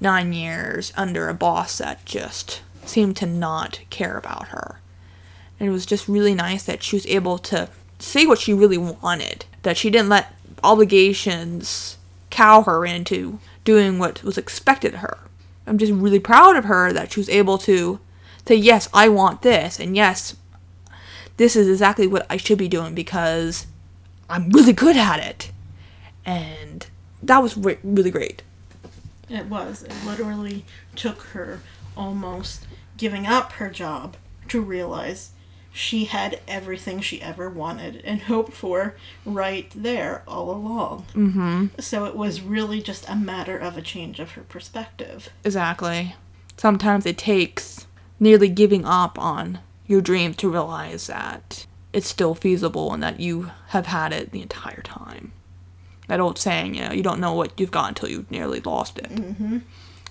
nine 0.00 0.32
years 0.32 0.92
under 0.96 1.28
a 1.28 1.34
boss 1.34 1.78
that 1.78 2.04
just 2.04 2.62
seemed 2.84 3.16
to 3.16 3.26
not 3.26 3.80
care 3.90 4.16
about 4.16 4.48
her. 4.48 4.80
And 5.58 5.68
it 5.68 5.72
was 5.72 5.84
just 5.84 6.06
really 6.06 6.34
nice 6.34 6.62
that 6.62 6.84
she 6.84 6.94
was 6.94 7.06
able 7.06 7.36
to 7.38 7.68
say 7.98 8.26
what 8.26 8.38
she 8.38 8.54
really 8.54 8.78
wanted, 8.78 9.44
that 9.64 9.76
she 9.76 9.90
didn't 9.90 10.08
let 10.08 10.32
obligations 10.62 11.98
cow 12.30 12.62
her 12.62 12.86
into 12.86 13.40
doing 13.68 13.98
what 13.98 14.22
was 14.24 14.38
expected 14.38 14.94
of 14.94 15.00
her. 15.00 15.18
I'm 15.66 15.76
just 15.76 15.92
really 15.92 16.18
proud 16.18 16.56
of 16.56 16.64
her 16.64 16.90
that 16.90 17.12
she 17.12 17.20
was 17.20 17.28
able 17.28 17.58
to 17.58 18.00
say, 18.46 18.54
yes, 18.54 18.88
I 18.94 19.10
want 19.10 19.42
this, 19.42 19.78
and 19.78 19.94
yes, 19.94 20.36
this 21.36 21.54
is 21.54 21.68
exactly 21.68 22.06
what 22.06 22.24
I 22.30 22.38
should 22.38 22.56
be 22.56 22.66
doing 22.66 22.94
because 22.94 23.66
I'm 24.30 24.48
really 24.48 24.72
good 24.72 24.96
at 24.96 25.20
it. 25.20 25.52
And 26.24 26.86
that 27.22 27.42
was 27.42 27.58
re- 27.58 27.76
really 27.84 28.10
great. 28.10 28.42
It 29.28 29.44
was. 29.44 29.82
It 29.82 29.92
literally 30.06 30.64
took 30.96 31.20
her 31.34 31.60
almost 31.94 32.66
giving 32.96 33.26
up 33.26 33.52
her 33.52 33.68
job 33.68 34.16
to 34.48 34.62
realize 34.62 35.32
she 35.78 36.06
had 36.06 36.40
everything 36.48 37.00
she 37.00 37.22
ever 37.22 37.48
wanted 37.48 38.02
and 38.04 38.22
hoped 38.22 38.52
for 38.52 38.96
right 39.24 39.70
there 39.76 40.24
all 40.26 40.50
along. 40.50 41.06
Mm-hmm. 41.14 41.66
So 41.78 42.04
it 42.04 42.16
was 42.16 42.42
really 42.42 42.82
just 42.82 43.08
a 43.08 43.14
matter 43.14 43.56
of 43.56 43.76
a 43.76 43.82
change 43.82 44.18
of 44.18 44.32
her 44.32 44.42
perspective. 44.42 45.28
Exactly. 45.44 46.16
Sometimes 46.56 47.06
it 47.06 47.16
takes 47.16 47.86
nearly 48.18 48.48
giving 48.48 48.84
up 48.84 49.20
on 49.20 49.60
your 49.86 50.00
dream 50.00 50.34
to 50.34 50.50
realize 50.50 51.06
that 51.06 51.64
it's 51.92 52.08
still 52.08 52.34
feasible 52.34 52.92
and 52.92 53.00
that 53.04 53.20
you 53.20 53.52
have 53.68 53.86
had 53.86 54.12
it 54.12 54.32
the 54.32 54.42
entire 54.42 54.82
time. 54.82 55.30
That 56.08 56.18
old 56.18 56.38
saying, 56.38 56.74
you 56.74 56.88
know, 56.88 56.92
you 56.92 57.04
don't 57.04 57.20
know 57.20 57.34
what 57.34 57.52
you've 57.60 57.70
got 57.70 57.90
until 57.90 58.08
you've 58.08 58.32
nearly 58.32 58.58
lost 58.58 58.98
it. 58.98 59.10
Mm-hmm. 59.10 59.58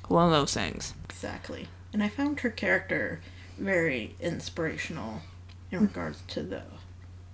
One 0.08 0.26
of 0.28 0.32
those 0.32 0.54
things. 0.54 0.94
Exactly. 1.10 1.68
And 1.92 2.02
I 2.02 2.08
found 2.08 2.40
her 2.40 2.50
character 2.50 3.20
very 3.58 4.16
inspirational 4.22 5.24
in 5.72 5.82
regards 5.82 6.22
to 6.28 6.42
the 6.42 6.64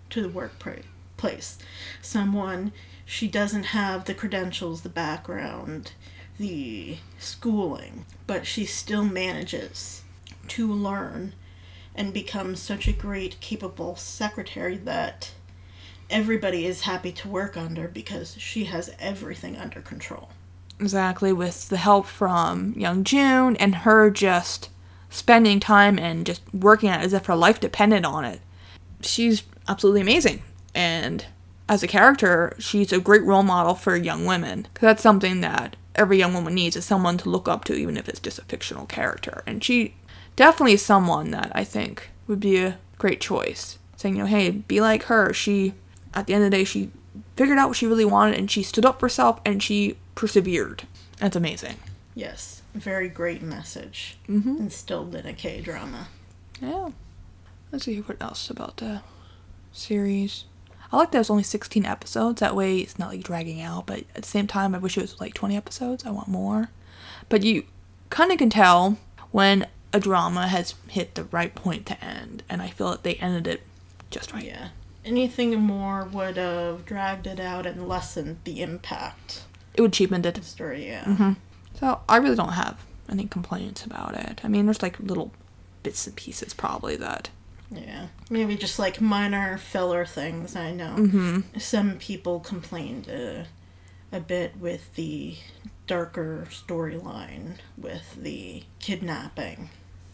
to 0.10 0.22
the 0.22 0.30
workplace. 0.30 1.58
Someone 2.02 2.72
she 3.06 3.28
doesn't 3.28 3.64
have 3.64 4.06
the 4.06 4.14
credentials, 4.14 4.82
the 4.82 4.90
background, 4.90 5.94
the 6.38 6.98
schooling, 7.20 8.06
but 8.28 8.46
she 8.46 8.66
still 8.66 9.04
manages 9.04 10.04
to 10.48 10.72
learn 10.72 11.34
and 11.96 12.14
become 12.14 12.56
such 12.56 12.88
a 12.88 12.94
great 12.94 13.40
capable 13.40 13.96
secretary 13.96 14.78
that 14.78 15.32
everybody 16.10 16.66
is 16.66 16.82
happy 16.82 17.12
to 17.12 17.28
work 17.28 17.56
under 17.56 17.88
because 17.88 18.36
she 18.40 18.66
has 18.66 18.94
everything 19.00 19.58
under 19.58 19.82
control. 19.82 20.30
Exactly, 20.80 21.32
with 21.32 21.70
the 21.70 21.78
help 21.78 22.08
from 22.08 22.74
Young 22.76 23.04
Jun 23.04 23.56
and 23.58 23.76
her 23.76 24.10
just 24.10 24.70
spending 25.14 25.60
time 25.60 26.00
and 26.00 26.26
just 26.26 26.42
working 26.54 26.90
at 26.90 27.02
it 27.02 27.06
as 27.06 27.14
if 27.14 27.28
her 27.28 27.36
life 27.36 27.60
depended 27.60 28.04
on 28.04 28.26
it. 28.26 28.42
She's 29.02 29.44
absolutely 29.68 30.02
amazing. 30.02 30.42
And 30.74 31.26
as 31.70 31.84
a 31.84 31.88
character, 31.88 32.56
she's 32.60 32.92
a 32.92 33.00
great 33.00 33.24
role 33.24 33.44
model 33.44 33.76
for 33.76 33.96
young 33.96 34.26
women. 34.26 34.68
Because 34.74 34.88
that's 34.88 35.04
something 35.04 35.42
that 35.42 35.76
every 35.96 36.18
young 36.18 36.34
woman 36.34 36.56
needs 36.56 36.76
is 36.76 36.84
someone 36.84 37.18
to 37.20 37.30
look 37.30 37.48
up 37.48 37.64
to, 37.66 37.76
even 37.76 37.96
if 37.96 38.10
it's 38.10 38.20
just 38.20 38.40
a 38.40 38.44
fictional 38.46 38.86
character. 38.88 39.44
And 39.46 39.64
she 39.64 39.94
definitely 40.36 40.74
is 40.74 40.82
someone 40.82 41.32
that 41.32 41.52
I 41.54 41.64
think 41.64 42.10
would 42.28 42.40
be 42.40 42.58
a 42.58 42.80
great 42.98 43.22
choice. 43.22 43.78
Saying, 43.98 44.16
you 44.16 44.24
know, 44.24 44.28
hey, 44.28 44.50
be 44.50 44.82
like 44.82 45.04
her. 45.04 45.32
She, 45.32 45.76
at 46.14 46.26
the 46.26 46.34
end 46.34 46.44
of 46.44 46.50
the 46.50 46.58
day, 46.58 46.64
she 46.64 46.90
figured 47.36 47.60
out 47.60 47.70
what 47.70 47.78
she 47.78 47.86
really 47.86 48.06
wanted 48.06 48.38
and 48.38 48.50
she 48.50 48.64
stood 48.64 48.86
up 48.86 49.00
for 49.00 49.06
herself 49.06 49.40
and 49.46 49.62
she 49.62 49.96
persevered. 50.16 50.84
That's 51.20 51.36
amazing. 51.36 51.78
Yes, 52.16 52.63
very 52.74 53.10
great 53.10 53.42
message 53.42 54.18
Mm-hmm. 54.28 54.58
instilled 54.58 55.16
in 55.16 55.26
a 55.26 55.34
K 55.34 55.62
drama. 55.62 56.08
Yeah. 56.62 56.90
Let's 57.72 57.86
see 57.86 58.00
what 58.02 58.22
else 58.22 58.50
about 58.50 58.78
the 58.78 59.02
series. 59.72 60.46
I 60.92 60.98
like 60.98 61.12
that 61.12 61.20
it's 61.22 61.30
only 61.30 61.44
16 61.44 61.86
episodes. 61.86 62.40
That 62.40 62.56
way 62.56 62.78
it's 62.80 63.00
not 63.00 63.10
like 63.10 63.24
dragging 63.24 63.62
out, 63.62 63.88
but 63.88 64.00
at 64.16 64.22
the 64.24 64.28
same 64.28 64.46
time, 64.48 64.76
I 64.76 64.78
wish 64.78 64.96
it 64.98 65.02
was 65.02 65.20
like 65.20 65.34
20 65.34 65.58
episodes. 65.58 66.06
I 66.06 66.12
want 66.12 66.28
more. 66.28 66.70
But 67.30 67.42
you 67.44 67.64
kind 68.12 68.32
of 68.32 68.38
can 68.38 68.52
tell 68.52 68.98
when 69.32 69.66
a 69.92 70.00
drama 70.00 70.48
has 70.48 70.76
hit 70.88 71.16
the 71.16 71.24
right 71.26 71.54
point 71.56 71.86
to 71.88 72.04
end, 72.04 72.44
and 72.48 72.62
I 72.62 72.70
feel 72.70 72.92
that 72.92 73.04
they 73.04 73.16
ended 73.16 73.48
it 73.48 73.62
just 74.12 74.34
right. 74.34 74.46
Yeah. 74.46 74.70
Anything 75.04 75.60
more 75.60 76.06
would 76.06 76.38
have 76.38 76.86
dragged 76.86 77.26
it 77.28 77.40
out 77.40 77.66
and 77.66 77.88
lessened 77.90 78.38
the 78.44 78.62
impact 78.62 79.44
It 79.74 79.82
would 79.82 79.94
cheapen 79.94 80.24
it. 80.24 80.36
the 80.36 80.44
story, 80.44 80.86
yeah. 80.88 81.04
Mm-hmm. 81.06 81.32
So 81.80 82.02
I 82.08 82.18
really 82.18 82.36
don't 82.36 82.54
have 82.54 82.84
any 83.10 83.26
complaints 83.26 83.86
about 83.86 84.16
it. 84.16 84.42
I 84.44 84.48
mean, 84.48 84.66
there's 84.66 84.82
like 84.82 85.00
little 85.00 85.32
bits 85.82 86.08
and 86.08 86.16
pieces 86.16 86.54
probably 86.54 86.96
that. 86.98 87.30
Yeah. 87.72 88.08
Maybe 88.30 88.56
just 88.56 88.80
like 88.80 89.02
minor 89.02 89.58
filler 89.58 90.06
things, 90.06 90.56
I 90.56 90.72
know. 90.72 90.96
Mm-hmm. 90.98 91.60
Some 91.60 91.98
people 91.98 92.40
complained 92.40 93.10
uh, 93.10 93.46
a 94.16 94.20
bit 94.20 94.58
with 94.58 94.94
the 94.96 95.36
darker 95.88 96.48
storyline 96.50 97.56
with 97.78 98.16
the 98.22 98.64
kidnapping. 98.80 99.70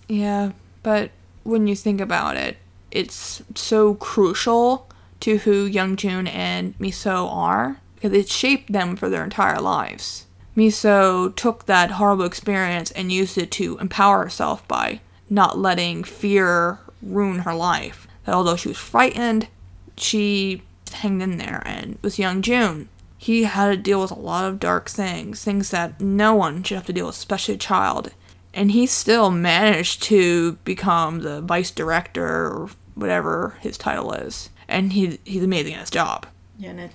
Yeah, 0.08 0.54
but 0.82 1.12
when 1.44 1.68
you 1.68 1.76
think 1.76 2.02
about 2.02 2.38
it, 2.38 2.58
it's 2.92 3.44
so 3.56 3.94
crucial 3.96 4.90
to 5.20 5.40
who 5.40 5.66
Young 5.66 5.96
Jun 5.96 6.28
and 6.28 6.78
Miso 6.80 7.32
are 7.32 7.80
because 7.96 8.14
it 8.14 8.30
shaped 8.30 8.72
them 8.72 8.96
for 8.96 9.10
their 9.10 9.24
entire 9.24 9.60
lives. 9.60 10.26
Miso 10.60 11.36
took 11.36 11.66
that 11.66 11.92
horrible 11.92 12.26
experience 12.26 12.92
and 12.92 13.12
used 13.12 13.38
it 13.38 13.52
to 13.52 13.78
empower 13.78 14.24
herself 14.24 14.68
by 14.68 15.02
not 15.30 15.58
letting 15.58 16.04
fear 16.04 16.80
ruin 17.02 17.40
her 17.40 17.54
life. 17.54 18.08
That 18.26 18.36
although 18.36 18.56
she 18.56 18.68
was 18.68 18.78
frightened, 18.78 19.48
she 19.96 20.64
hanged 20.92 21.22
in 21.22 21.38
there 21.38 21.64
and 21.66 21.98
was 22.02 22.20
Young 22.20 22.42
Jun. 22.42 22.90
He 23.18 23.44
had 23.44 23.68
to 23.68 23.78
deal 23.78 24.02
with 24.02 24.12
a 24.12 24.20
lot 24.20 24.46
of 24.46 24.60
dark 24.60 24.90
things, 24.90 25.44
things 25.44 25.72
that 25.72 26.00
no 26.00 26.34
one 26.34 26.64
should 26.64 26.76
have 26.76 26.86
to 26.88 26.94
deal 26.94 27.08
with, 27.08 27.16
especially 27.16 27.56
a 27.56 27.58
child 27.58 28.12
and 28.54 28.72
he 28.72 28.86
still 28.86 29.32
managed 29.32 30.04
to 30.04 30.54
become 30.64 31.20
the 31.20 31.42
vice 31.42 31.72
director 31.72 32.26
or 32.26 32.70
whatever 32.96 33.56
his 33.62 33.78
title 33.78 34.12
is 34.12 34.50
and 34.68 34.94
he 34.94 35.20
he's 35.24 35.44
amazing 35.44 35.74
at 35.74 35.82
his 35.82 35.90
job 35.90 36.26
Yeah, 36.58 36.72
and 36.72 36.80
it 36.80 36.92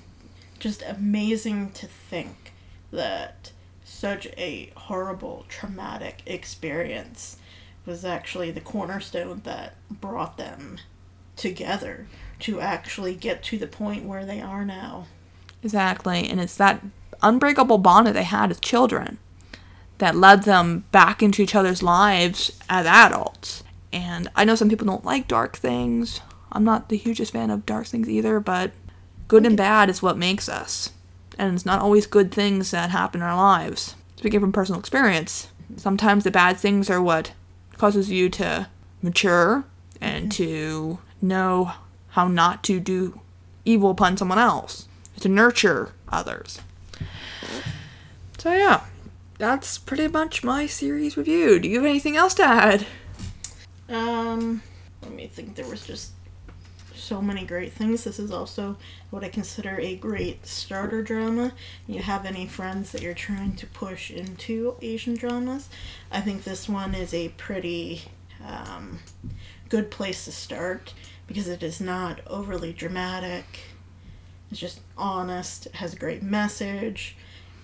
just 0.58 0.82
amazing 0.82 1.72
to 1.72 1.86
think 1.86 2.52
that 2.92 3.52
such 4.04 4.26
a 4.36 4.70
horrible, 4.76 5.46
traumatic 5.48 6.20
experience 6.26 7.38
was 7.86 8.04
actually 8.04 8.50
the 8.50 8.60
cornerstone 8.60 9.40
that 9.44 9.76
brought 9.90 10.36
them 10.36 10.76
together 11.36 12.06
to 12.38 12.60
actually 12.60 13.14
get 13.14 13.42
to 13.42 13.56
the 13.56 13.66
point 13.66 14.04
where 14.04 14.26
they 14.26 14.42
are 14.42 14.62
now. 14.62 15.06
exactly 15.62 16.28
and 16.28 16.38
it's 16.38 16.58
that 16.58 16.82
unbreakable 17.22 17.78
bond 17.78 18.06
that 18.06 18.12
they 18.12 18.24
had 18.24 18.50
as 18.50 18.60
children 18.60 19.16
that 19.96 20.14
led 20.14 20.42
them 20.42 20.84
back 20.92 21.22
into 21.22 21.40
each 21.40 21.54
other's 21.54 21.82
lives 21.82 22.58
as 22.68 22.84
adults. 22.84 23.64
And 23.90 24.28
i 24.36 24.44
know 24.44 24.54
some 24.54 24.68
people 24.68 24.86
don't 24.86 25.06
like 25.06 25.26
dark 25.26 25.56
things. 25.56 26.20
I'm 26.52 26.64
not 26.64 26.90
the 26.90 26.98
hugest 26.98 27.32
fan 27.32 27.48
of 27.48 27.64
dark 27.64 27.86
things 27.86 28.10
either 28.10 28.38
but 28.38 28.72
good 29.28 29.46
and 29.46 29.56
bad 29.56 29.88
is 29.88 30.02
what 30.02 30.18
makes 30.18 30.46
us 30.46 30.90
and 31.38 31.54
it's 31.54 31.66
not 31.66 31.80
always 31.80 32.06
good 32.06 32.32
things 32.32 32.70
that 32.70 32.90
happen 32.90 33.20
in 33.20 33.26
our 33.26 33.36
lives. 33.36 33.94
Speaking 34.16 34.40
from 34.40 34.52
personal 34.52 34.80
experience 34.80 35.48
sometimes 35.76 36.24
the 36.24 36.30
bad 36.30 36.56
things 36.56 36.90
are 36.90 37.02
what 37.02 37.32
causes 37.76 38.10
you 38.10 38.28
to 38.28 38.68
mature 39.02 39.64
and 40.00 40.30
to 40.32 40.98
know 41.20 41.72
how 42.10 42.28
not 42.28 42.62
to 42.64 42.78
do 42.78 43.20
evil 43.64 43.90
upon 43.90 44.16
someone 44.16 44.38
else 44.38 44.88
to 45.20 45.28
nurture 45.28 45.92
others. 46.08 46.60
So 48.38 48.52
yeah 48.52 48.84
that's 49.38 49.78
pretty 49.78 50.08
much 50.08 50.44
my 50.44 50.66
series 50.66 51.16
review. 51.16 51.58
Do 51.58 51.68
you 51.68 51.76
have 51.76 51.86
anything 51.86 52.16
else 52.16 52.34
to 52.34 52.44
add? 52.44 52.86
Um, 53.88 54.62
let 55.02 55.12
me 55.12 55.26
think. 55.26 55.56
There 55.56 55.66
was 55.66 55.84
just 55.84 56.12
so 57.04 57.20
many 57.20 57.44
great 57.44 57.72
things. 57.72 58.04
This 58.04 58.18
is 58.18 58.30
also 58.30 58.76
what 59.10 59.22
I 59.22 59.28
consider 59.28 59.78
a 59.78 59.94
great 59.94 60.46
starter 60.46 61.02
drama. 61.02 61.52
You 61.86 62.00
have 62.00 62.24
any 62.24 62.46
friends 62.46 62.92
that 62.92 63.02
you're 63.02 63.14
trying 63.14 63.56
to 63.56 63.66
push 63.66 64.10
into 64.10 64.76
Asian 64.80 65.14
dramas? 65.14 65.68
I 66.10 66.20
think 66.20 66.44
this 66.44 66.68
one 66.68 66.94
is 66.94 67.12
a 67.12 67.28
pretty 67.30 68.02
um, 68.44 69.00
good 69.68 69.90
place 69.90 70.24
to 70.24 70.32
start 70.32 70.94
because 71.26 71.48
it 71.48 71.62
is 71.62 71.80
not 71.80 72.20
overly 72.26 72.72
dramatic. 72.72 73.44
It's 74.50 74.60
just 74.60 74.80
honest. 74.96 75.66
It 75.66 75.74
has 75.76 75.92
a 75.92 75.98
great 75.98 76.22
message. 76.22 77.16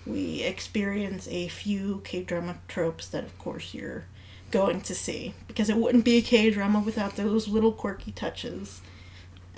We 0.07 0.43
experience 0.43 1.29
a 1.29 1.49
few 1.49 2.03
K 2.05 2.23
drama 2.23 2.59
tropes 2.69 3.09
that, 3.09 3.25
of 3.25 3.39
course, 3.39 3.75
you're 3.75 4.05
going 4.51 4.81
to 4.81 4.95
see 4.95 5.35
because 5.47 5.71
it 5.71 5.77
wouldn't 5.77 6.05
be 6.05 6.17
a 6.17 6.23
K 6.23 6.51
drama 6.51 6.81
without 6.81 7.17
those 7.17 7.49
little 7.49 7.73
quirky 7.73 8.13
touches 8.13 8.81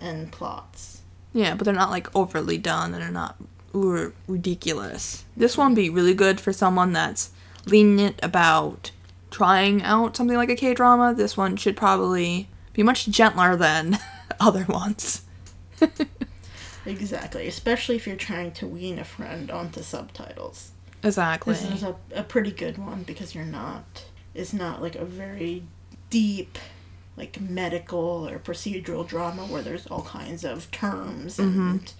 and 0.03 0.33
plots. 0.33 1.03
yeah 1.33 1.55
but 1.55 1.65
they're 1.65 1.75
not 1.75 1.91
like 1.91 2.15
overly 2.15 2.59
done 2.59 2.93
and 2.93 3.03
they're 3.03 3.11
not 3.11 3.37
ooh, 3.75 4.13
ridiculous 4.27 5.25
this 5.37 5.57
one 5.57 5.71
would 5.71 5.77
be 5.77 5.91
really 5.91 6.15
good 6.15 6.41
for 6.41 6.53
someone 6.53 6.93
that's 6.93 7.31
lenient 7.67 8.19
about 8.23 8.91
trying 9.31 9.83
out 9.83 10.17
something 10.17 10.37
like 10.37 10.51
a 10.51 10.57
k-drama 10.57 11.15
this 11.15 11.37
one 11.37 11.57
should 11.57 11.77
probably 11.77 12.49
be 12.73 12.83
much 12.83 13.07
gentler 13.07 13.57
than 13.57 13.99
other 14.41 14.65
ones 14.69 15.23
Exactly, 16.85 17.47
especially 17.47 17.97
if 17.97 18.07
you're 18.07 18.17
trying 18.17 18.53
to 18.53 18.67
wean 18.67 18.99
a 18.99 19.05
friend 19.05 19.51
onto 19.51 19.83
subtitles. 19.83 20.73
exactly 21.03 21.55
This 21.55 21.71
is 21.71 21.83
a, 21.83 21.95
a 22.15 22.23
pretty 22.25 22.51
good 22.51 22.79
one 22.79 23.05
because 23.05 23.35
you're 23.35 23.45
not. 23.45 24.05
It's 24.35 24.53
not 24.53 24.83
like 24.83 24.97
a 24.97 25.05
very 25.05 25.63
deep, 26.11 26.59
like 27.17 27.41
medical 27.41 28.29
or 28.29 28.39
procedural 28.39 29.07
drama 29.07 29.43
where 29.43 29.63
there's 29.63 29.87
all 29.87 30.03
kinds 30.03 30.45
of 30.45 30.71
terms 30.71 31.37
mm-hmm. 31.37 31.61
and 31.61 31.93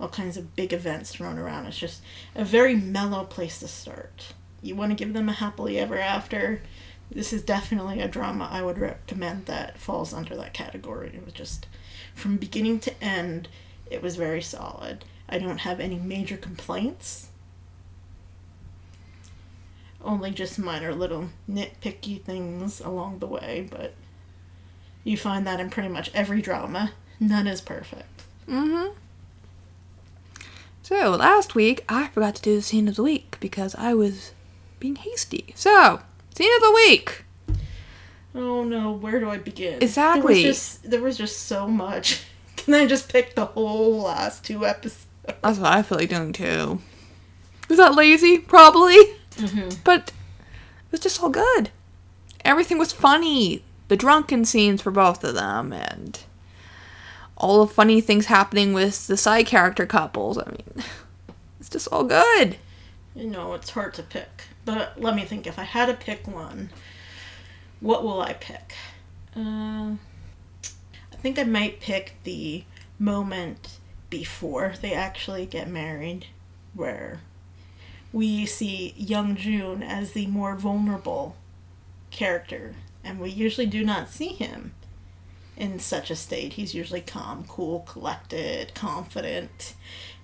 all 0.00 0.08
kinds 0.08 0.36
of 0.36 0.56
big 0.56 0.72
events 0.72 1.12
thrown 1.12 1.38
around. 1.38 1.66
It's 1.66 1.78
just 1.78 2.02
a 2.34 2.44
very 2.44 2.74
mellow 2.74 3.24
place 3.24 3.58
to 3.60 3.68
start. 3.68 4.34
You 4.62 4.74
want 4.74 4.90
to 4.90 4.96
give 4.96 5.12
them 5.12 5.28
a 5.28 5.32
happily 5.32 5.78
ever 5.78 5.98
after. 5.98 6.62
This 7.10 7.32
is 7.32 7.42
definitely 7.42 8.00
a 8.00 8.08
drama 8.08 8.48
I 8.50 8.62
would 8.62 8.78
recommend 8.78 9.46
that 9.46 9.78
falls 9.78 10.14
under 10.14 10.34
that 10.36 10.54
category. 10.54 11.12
It 11.14 11.24
was 11.24 11.34
just 11.34 11.66
from 12.14 12.38
beginning 12.38 12.80
to 12.80 13.04
end, 13.04 13.48
it 13.90 14.02
was 14.02 14.16
very 14.16 14.40
solid. 14.40 15.04
I 15.28 15.38
don't 15.38 15.58
have 15.58 15.80
any 15.80 15.96
major 15.96 16.36
complaints 16.36 17.28
only 20.04 20.30
just 20.30 20.58
minor 20.58 20.94
little 20.94 21.30
nitpicky 21.50 22.20
things 22.22 22.80
along 22.80 23.18
the 23.18 23.26
way, 23.26 23.66
but 23.70 23.94
you 25.04 25.16
find 25.16 25.46
that 25.46 25.60
in 25.60 25.70
pretty 25.70 25.88
much 25.88 26.10
every 26.14 26.42
drama. 26.42 26.92
None 27.20 27.46
is 27.46 27.60
perfect. 27.60 28.24
Mm-hmm. 28.48 28.96
So 30.82 31.10
last 31.10 31.54
week 31.54 31.84
I 31.88 32.08
forgot 32.08 32.34
to 32.36 32.42
do 32.42 32.56
the 32.56 32.62
scene 32.62 32.88
of 32.88 32.96
the 32.96 33.02
week 33.02 33.36
because 33.40 33.74
I 33.76 33.94
was 33.94 34.32
being 34.80 34.96
hasty. 34.96 35.52
So 35.54 36.00
scene 36.34 36.54
of 36.56 36.62
the 36.62 36.72
week. 36.74 37.24
Oh 38.34 38.64
no, 38.64 38.92
where 38.92 39.20
do 39.20 39.30
I 39.30 39.38
begin? 39.38 39.82
Exactly. 39.82 40.42
There 40.42 40.48
was 40.48 40.56
just, 40.58 40.90
there 40.90 41.02
was 41.02 41.16
just 41.16 41.42
so 41.42 41.68
much. 41.68 42.24
Can 42.56 42.74
I 42.74 42.86
just 42.86 43.10
pick 43.12 43.34
the 43.34 43.46
whole 43.46 44.02
last 44.02 44.44
two 44.44 44.66
episodes? 44.66 45.06
That's 45.42 45.58
what 45.58 45.72
I 45.72 45.82
feel 45.82 45.98
like 45.98 46.10
doing 46.10 46.32
too. 46.32 46.80
Was 47.68 47.78
that 47.78 47.94
lazy? 47.94 48.38
Probably. 48.38 48.96
Mm-hmm. 49.36 49.80
But 49.84 50.08
it 50.08 50.92
was 50.92 51.00
just 51.00 51.22
all 51.22 51.30
good. 51.30 51.70
Everything 52.44 52.78
was 52.78 52.92
funny. 52.92 53.62
The 53.88 53.96
drunken 53.96 54.44
scenes 54.44 54.82
for 54.82 54.90
both 54.90 55.22
of 55.24 55.34
them, 55.34 55.72
and 55.72 56.18
all 57.36 57.64
the 57.64 57.72
funny 57.72 58.00
things 58.00 58.26
happening 58.26 58.72
with 58.72 59.06
the 59.06 59.16
side 59.16 59.46
character 59.46 59.86
couples. 59.86 60.38
I 60.38 60.50
mean, 60.50 60.84
it's 61.60 61.68
just 61.68 61.88
all 61.88 62.04
good. 62.04 62.56
You 63.14 63.30
know, 63.30 63.54
it's 63.54 63.70
hard 63.70 63.94
to 63.94 64.02
pick. 64.02 64.44
But 64.64 65.00
let 65.00 65.14
me 65.14 65.24
think. 65.24 65.46
If 65.46 65.58
I 65.58 65.64
had 65.64 65.86
to 65.86 65.94
pick 65.94 66.26
one, 66.26 66.70
what 67.80 68.02
will 68.02 68.20
I 68.20 68.32
pick? 68.32 68.74
Uh, 69.36 69.94
I 71.12 71.16
think 71.20 71.38
I 71.38 71.44
might 71.44 71.80
pick 71.80 72.14
the 72.24 72.64
moment 72.98 73.78
before 74.10 74.74
they 74.80 74.92
actually 74.94 75.46
get 75.46 75.68
married, 75.68 76.26
where 76.72 77.20
we 78.12 78.46
see 78.46 78.94
Young 78.96 79.36
Jun 79.36 79.82
as 79.82 80.12
the 80.12 80.26
more 80.28 80.54
vulnerable 80.54 81.36
character, 82.10 82.74
and 83.04 83.20
we 83.20 83.30
usually 83.30 83.66
do 83.66 83.84
not 83.84 84.08
see 84.08 84.28
him 84.28 84.74
in 85.56 85.78
such 85.78 86.10
a 86.10 86.16
state. 86.16 86.54
He's 86.54 86.74
usually 86.74 87.00
calm, 87.00 87.44
cool, 87.46 87.80
collected, 87.80 88.74
confident, 88.74 89.74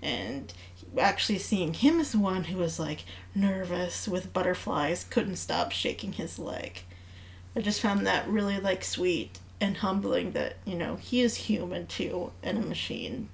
and 0.03 0.53
actually 0.99 1.39
seeing 1.39 1.75
him 1.75 2.01
as 2.01 2.17
one 2.17 2.45
who 2.45 2.59
was 2.59 2.81
like 2.81 3.05
nervous 3.35 4.09
with 4.09 4.33
butterflies, 4.33 5.05
couldn't 5.09 5.37
stop 5.37 5.73
shaking 5.73 6.15
his 6.15 6.39
leg. 6.39 6.83
I 7.55 7.61
just 7.61 7.81
found 7.81 8.07
that 8.07 8.29
really 8.29 8.59
like 8.59 8.85
sweet 8.85 9.39
and 9.61 9.77
humbling 9.77 10.33
that, 10.33 10.57
you 10.65 10.77
know, 10.77 10.97
he 10.97 11.21
is 11.21 11.37
human 11.37 11.87
too 11.87 12.33
and 12.43 12.59
a 12.59 12.67
machine. 12.67 13.29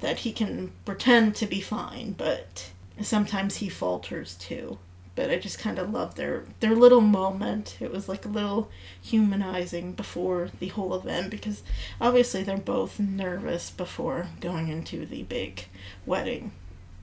That 0.00 0.18
he 0.18 0.32
can 0.32 0.72
pretend 0.84 1.34
to 1.36 1.46
be 1.46 1.60
fine, 1.60 2.12
but 2.12 2.70
sometimes 3.02 3.56
he 3.56 3.68
falters 3.68 4.34
too. 4.36 4.78
But 5.18 5.30
I 5.30 5.38
just 5.38 5.58
kind 5.58 5.80
of 5.80 5.90
love 5.90 6.14
their 6.14 6.44
their 6.60 6.76
little 6.76 7.00
moment. 7.00 7.76
It 7.80 7.90
was 7.90 8.08
like 8.08 8.24
a 8.24 8.28
little 8.28 8.70
humanizing 9.02 9.94
before 9.94 10.50
the 10.60 10.68
whole 10.68 10.94
event 10.94 11.30
because 11.30 11.64
obviously 12.00 12.44
they're 12.44 12.56
both 12.56 13.00
nervous 13.00 13.68
before 13.68 14.28
going 14.38 14.68
into 14.68 15.04
the 15.04 15.24
big 15.24 15.64
wedding 16.06 16.52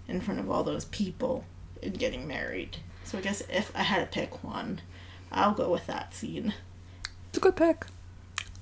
in 0.07 0.22
front 0.22 0.39
of 0.39 0.49
all 0.49 0.63
those 0.63 0.86
people 0.86 1.43
and 1.84 1.99
getting 1.99 2.26
married. 2.26 2.78
So 3.03 3.18
I 3.18 3.22
guess 3.22 3.43
if 3.49 3.70
I 3.76 3.84
had 3.84 3.99
to 3.99 4.18
pick 4.18 4.45
one, 4.45 4.80
I'll 5.30 5.53
go 5.53 5.70
with 5.70 5.86
that 5.88 6.13
scene. 6.13 6.53
It's 7.28 7.39
a 7.39 7.41
good 7.41 7.57
pick. 7.57 7.86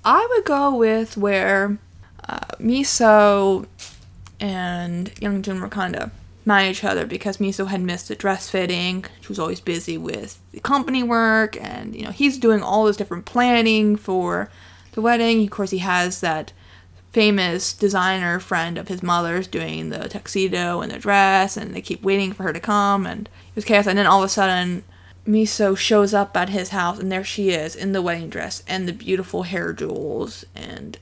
I 0.04 0.26
would 0.30 0.44
go 0.44 0.74
with 0.74 1.16
where 1.16 1.78
uh, 2.28 2.56
Miso 2.58 3.68
and 4.40 5.14
Youngjun 5.14 5.60
were 5.60 5.68
kind 5.68 5.94
of 5.94 6.10
mad 6.44 6.64
at 6.64 6.70
each 6.70 6.84
other 6.84 7.06
because 7.06 7.38
Miso 7.38 7.68
had 7.68 7.80
missed 7.80 8.08
the 8.08 8.14
dress 8.14 8.50
fitting. 8.50 9.04
She 9.20 9.28
was 9.28 9.38
always 9.38 9.60
busy 9.60 9.96
with 9.98 10.40
the 10.52 10.60
company 10.60 11.02
work, 11.02 11.56
and 11.60 11.94
you 11.94 12.04
know 12.04 12.10
he's 12.10 12.38
doing 12.38 12.62
all 12.62 12.84
this 12.84 12.96
different 12.96 13.24
planning 13.24 13.96
for 13.96 14.50
the 14.92 15.00
wedding. 15.00 15.42
Of 15.44 15.50
course, 15.50 15.70
he 15.70 15.78
has 15.78 16.20
that 16.20 16.52
famous 17.12 17.72
designer 17.72 18.40
friend 18.40 18.76
of 18.76 18.88
his 18.88 19.02
mother's 19.02 19.46
doing 19.46 19.90
the 19.90 20.08
tuxedo 20.08 20.80
and 20.80 20.90
the 20.90 20.98
dress, 20.98 21.56
and 21.56 21.74
they 21.74 21.80
keep 21.80 22.02
waiting 22.02 22.32
for 22.32 22.42
her 22.42 22.52
to 22.52 22.60
come, 22.60 23.06
and 23.06 23.28
it 23.28 23.54
was 23.54 23.64
chaos. 23.64 23.86
And 23.86 23.98
then 23.98 24.06
all 24.06 24.22
of 24.22 24.26
a 24.26 24.28
sudden, 24.28 24.84
Miso 25.26 25.76
shows 25.76 26.12
up 26.12 26.36
at 26.36 26.48
his 26.48 26.70
house, 26.70 26.98
and 26.98 27.10
there 27.10 27.24
she 27.24 27.50
is 27.50 27.76
in 27.76 27.92
the 27.92 28.02
wedding 28.02 28.28
dress 28.28 28.62
and 28.66 28.86
the 28.86 28.92
beautiful 28.92 29.44
hair 29.44 29.72
jewels, 29.72 30.44
and 30.54 30.98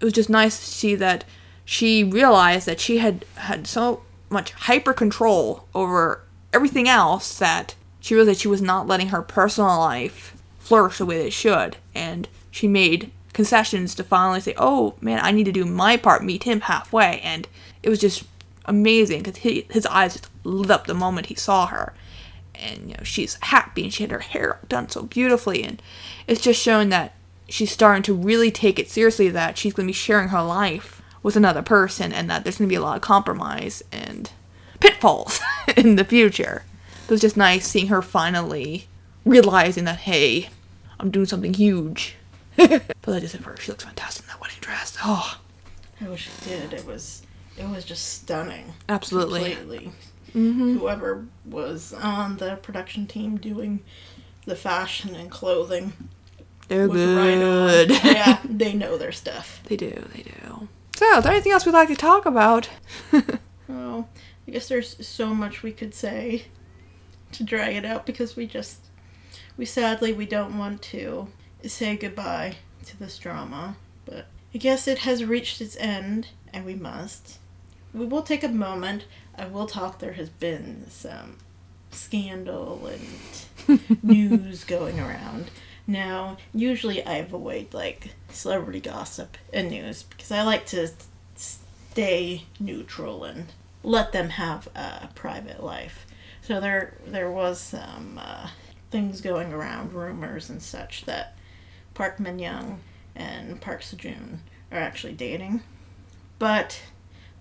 it 0.00 0.04
was 0.04 0.14
just 0.14 0.30
nice 0.30 0.58
to 0.58 0.64
see 0.64 0.94
that 0.94 1.24
she 1.64 2.02
realized 2.02 2.66
that 2.66 2.80
she 2.80 2.98
had 2.98 3.24
had 3.36 3.66
so 3.66 4.02
much 4.30 4.52
hyper 4.52 4.92
control 4.92 5.66
over 5.74 6.22
everything 6.52 6.88
else 6.88 7.38
that 7.38 7.74
she 8.00 8.14
realized 8.14 8.38
that 8.38 8.40
she 8.40 8.48
was 8.48 8.62
not 8.62 8.86
letting 8.86 9.08
her 9.08 9.22
personal 9.22 9.78
life 9.78 10.34
flourish 10.58 10.98
the 10.98 11.06
way 11.06 11.18
that 11.18 11.26
it 11.26 11.32
should, 11.32 11.76
and 11.94 12.28
she 12.50 12.66
made 12.66 13.10
concessions 13.32 13.94
to 13.94 14.04
finally 14.04 14.40
say, 14.40 14.54
"Oh 14.56 14.94
man, 15.00 15.20
I 15.22 15.32
need 15.32 15.44
to 15.44 15.52
do 15.52 15.64
my 15.64 15.96
part, 15.96 16.24
meet 16.24 16.44
him 16.44 16.62
halfway," 16.62 17.20
and 17.20 17.46
it 17.82 17.88
was 17.88 17.98
just 17.98 18.24
amazing 18.64 19.22
because 19.22 19.42
his 19.42 19.86
eyes 19.86 20.14
just 20.14 20.30
lit 20.44 20.70
up 20.70 20.86
the 20.86 20.94
moment 20.94 21.26
he 21.26 21.34
saw 21.34 21.66
her, 21.66 21.92
and 22.54 22.88
you 22.88 22.94
know 22.94 23.04
she's 23.04 23.36
happy 23.42 23.84
and 23.84 23.92
she 23.94 24.02
had 24.02 24.10
her 24.12 24.20
hair 24.20 24.60
done 24.68 24.88
so 24.88 25.02
beautifully, 25.02 25.62
and 25.64 25.82
it's 26.26 26.40
just 26.40 26.60
showing 26.60 26.88
that 26.90 27.14
she's 27.48 27.72
starting 27.72 28.02
to 28.04 28.14
really 28.14 28.50
take 28.50 28.78
it 28.78 28.90
seriously 28.90 29.28
that 29.28 29.58
she's 29.58 29.74
going 29.74 29.86
to 29.86 29.90
be 29.90 29.92
sharing 29.92 30.28
her 30.28 30.42
life 30.42 30.99
with 31.22 31.36
another 31.36 31.62
person, 31.62 32.12
and 32.12 32.30
that 32.30 32.44
there's 32.44 32.58
going 32.58 32.68
to 32.68 32.72
be 32.72 32.76
a 32.76 32.80
lot 32.80 32.96
of 32.96 33.02
compromise 33.02 33.82
and 33.92 34.30
pitfalls 34.80 35.40
in 35.76 35.96
the 35.96 36.04
future. 36.04 36.64
It 37.04 37.10
was 37.10 37.20
just 37.20 37.36
nice 37.36 37.66
seeing 37.66 37.88
her 37.88 38.02
finally 38.02 38.86
realizing 39.24 39.84
that 39.84 39.98
hey, 39.98 40.48
I'm 40.98 41.10
doing 41.10 41.26
something 41.26 41.52
huge 41.52 42.16
but 42.56 43.14
I 43.14 43.20
just 43.20 43.32
said 43.32 43.44
first, 43.44 43.62
she 43.62 43.72
looks 43.72 43.84
fantastic 43.84 44.24
in 44.24 44.28
that 44.28 44.40
wedding 44.40 44.58
dress. 44.60 44.96
Oh, 45.02 45.38
I 46.00 46.08
wish 46.08 46.28
she 46.28 46.50
did. 46.50 46.72
It 46.72 46.86
was 46.86 47.22
it 47.56 47.68
was 47.68 47.84
just 47.84 48.06
stunning. 48.06 48.74
Absolutely. 48.88 49.54
Completely. 49.54 49.92
Mm-hmm. 50.34 50.78
Whoever 50.78 51.26
was 51.44 51.92
on 51.92 52.36
the 52.36 52.56
production 52.56 53.06
team 53.06 53.36
doing 53.38 53.82
the 54.44 54.56
fashion 54.56 55.14
and 55.14 55.30
clothing. 55.30 55.92
They're 56.68 56.88
good. 56.88 57.90
Right 57.90 58.04
yeah, 58.04 58.40
they 58.44 58.74
know 58.74 58.96
their 58.96 59.12
stuff. 59.12 59.60
They 59.64 59.76
do, 59.76 59.90
they 60.14 60.22
do. 60.22 60.68
So, 61.00 61.16
is 61.16 61.24
there 61.24 61.32
anything 61.32 61.52
else 61.52 61.64
we'd 61.64 61.72
like 61.72 61.88
to 61.88 61.96
talk 61.96 62.26
about? 62.26 62.68
oh, 63.70 64.06
I 64.46 64.50
guess 64.50 64.68
there's 64.68 65.06
so 65.08 65.34
much 65.34 65.62
we 65.62 65.72
could 65.72 65.94
say 65.94 66.44
to 67.32 67.42
drag 67.42 67.74
it 67.74 67.86
out 67.86 68.04
because 68.04 68.36
we 68.36 68.46
just 68.46 68.84
we 69.56 69.64
sadly 69.64 70.12
we 70.12 70.26
don't 70.26 70.58
want 70.58 70.82
to 70.82 71.28
say 71.64 71.96
goodbye 71.96 72.56
to 72.84 72.98
this 72.98 73.16
drama, 73.16 73.76
but 74.04 74.26
I 74.54 74.58
guess 74.58 74.86
it 74.86 74.98
has 74.98 75.24
reached 75.24 75.62
its 75.62 75.74
end, 75.78 76.26
and 76.52 76.66
we 76.66 76.74
must. 76.74 77.38
We 77.94 78.04
will 78.04 78.20
take 78.20 78.44
a 78.44 78.48
moment. 78.48 79.06
I 79.38 79.46
will 79.46 79.66
talk. 79.66 80.00
There 80.00 80.12
has 80.12 80.28
been 80.28 80.84
some 80.90 81.38
scandal 81.92 82.90
and 83.66 83.80
news 84.02 84.64
going 84.64 85.00
around. 85.00 85.50
Now, 85.86 86.36
usually 86.54 87.04
I 87.04 87.16
avoid 87.16 87.74
like 87.74 88.14
celebrity 88.30 88.80
gossip 88.80 89.36
and 89.52 89.70
news 89.70 90.02
because 90.04 90.30
I 90.30 90.42
like 90.42 90.66
to 90.66 90.88
stay 91.34 92.44
neutral 92.58 93.24
and 93.24 93.46
let 93.82 94.12
them 94.12 94.30
have 94.30 94.68
a 94.74 95.08
private 95.14 95.62
life. 95.62 96.06
So 96.42 96.60
there, 96.60 96.96
there 97.06 97.30
was 97.30 97.60
some 97.60 98.20
uh, 98.22 98.50
things 98.90 99.20
going 99.20 99.52
around, 99.52 99.92
rumors 99.92 100.50
and 100.50 100.62
such 100.62 101.04
that 101.06 101.36
Park 101.94 102.20
Min 102.20 102.38
Young 102.38 102.80
and 103.14 103.60
Park 103.60 103.82
Seo-joon 103.82 104.40
are 104.70 104.78
actually 104.78 105.12
dating, 105.12 105.62
but 106.38 106.82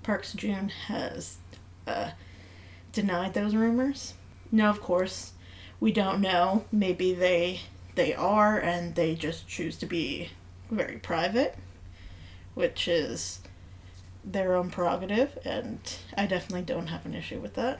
Park 0.04 0.24
Seo-joon 0.24 0.70
has 0.88 1.38
uh, 1.88 2.12
denied 2.92 3.34
those 3.34 3.56
rumors. 3.56 4.16
No, 4.52 4.70
of 4.70 4.82
course, 4.82 5.34
we 5.80 5.92
don't 5.92 6.22
know. 6.22 6.66
Maybe 6.72 7.14
they 7.14 7.62
they 7.96 8.14
are, 8.14 8.58
and 8.60 8.96
they 8.96 9.16
just 9.16 9.48
choose 9.48 9.78
to 9.78 9.86
be 9.86 10.30
very 10.70 10.98
private, 10.98 11.58
which 12.54 12.88
is 12.88 13.40
their 14.24 14.56
own 14.56 14.70
prerogative, 14.70 15.38
and 15.46 15.80
I 16.16 16.26
definitely 16.26 16.64
don't 16.64 16.88
have 16.88 17.06
an 17.06 17.16
issue 17.16 17.40
with 17.40 17.56
that. 17.56 17.80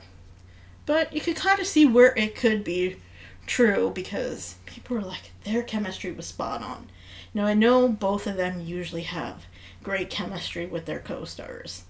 But 0.86 1.12
you 1.12 1.20
could 1.20 1.36
kind 1.36 1.60
of 1.60 1.66
see 1.66 1.86
where 1.86 2.14
it 2.16 2.34
could 2.34 2.64
be 2.64 2.96
true 3.46 3.90
because 3.94 4.56
people 4.66 4.96
are 4.96 5.02
like, 5.02 5.32
their 5.44 5.62
chemistry 5.62 6.10
was 6.10 6.26
spot 6.26 6.62
on. 6.62 6.88
Now, 7.32 7.46
I 7.46 7.54
know 7.54 7.88
both 7.88 8.26
of 8.26 8.36
them 8.36 8.60
usually 8.60 9.02
have 9.02 9.44
great 9.82 10.10
chemistry 10.10 10.66
with 10.66 10.86
their 10.86 10.98
co 10.98 11.24
stars. 11.24 11.84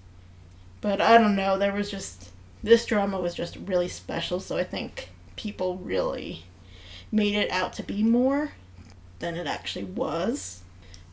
But 0.81 1.01
I 1.01 1.17
don't 1.17 1.35
know, 1.35 1.57
there 1.57 1.73
was 1.73 1.89
just. 1.89 2.29
This 2.63 2.85
drama 2.85 3.19
was 3.19 3.33
just 3.33 3.55
really 3.55 3.87
special, 3.87 4.39
so 4.39 4.55
I 4.55 4.63
think 4.63 5.09
people 5.35 5.77
really 5.77 6.45
made 7.11 7.35
it 7.35 7.49
out 7.51 7.73
to 7.73 7.83
be 7.83 8.03
more 8.03 8.53
than 9.19 9.35
it 9.35 9.47
actually 9.47 9.85
was 9.85 10.61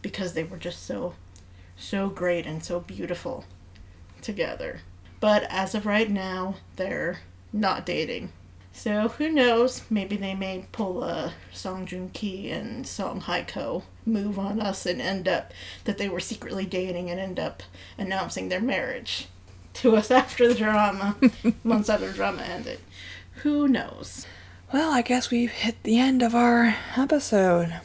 because 0.02 0.32
they 0.32 0.44
were 0.44 0.56
just 0.56 0.84
so 0.86 1.14
so 1.76 2.08
great 2.08 2.44
and 2.44 2.64
so 2.64 2.80
beautiful 2.80 3.44
together. 4.20 4.80
But 5.20 5.44
as 5.48 5.74
of 5.74 5.86
right 5.86 6.10
now, 6.10 6.56
they're 6.76 7.20
not 7.52 7.86
dating. 7.86 8.32
So 8.72 9.08
who 9.08 9.28
knows? 9.28 9.82
Maybe 9.90 10.16
they 10.16 10.34
may 10.34 10.66
pull 10.70 11.02
a 11.02 11.32
Song 11.52 11.86
Joong 11.86 12.12
Ki 12.12 12.50
and 12.50 12.86
Song 12.86 13.20
Hye 13.22 13.42
Kyo 13.42 13.82
move 14.06 14.38
on 14.38 14.60
us 14.60 14.86
and 14.86 15.00
end 15.00 15.26
up 15.26 15.52
that 15.84 15.98
they 15.98 16.08
were 16.08 16.20
secretly 16.20 16.64
dating 16.64 17.10
and 17.10 17.18
end 17.18 17.40
up 17.40 17.62
announcing 17.96 18.48
their 18.48 18.60
marriage 18.60 19.26
to 19.74 19.96
us 19.96 20.10
after 20.12 20.46
the 20.48 20.54
drama, 20.54 21.16
after 21.64 21.98
the 21.98 22.12
drama 22.12 22.42
ended. 22.42 22.78
Who 23.42 23.66
knows? 23.66 24.26
Well, 24.70 24.92
I 24.92 25.00
guess 25.00 25.30
we've 25.30 25.50
hit 25.50 25.82
the 25.82 25.98
end 25.98 26.22
of 26.22 26.34
our 26.34 26.76
episode. 26.94 27.80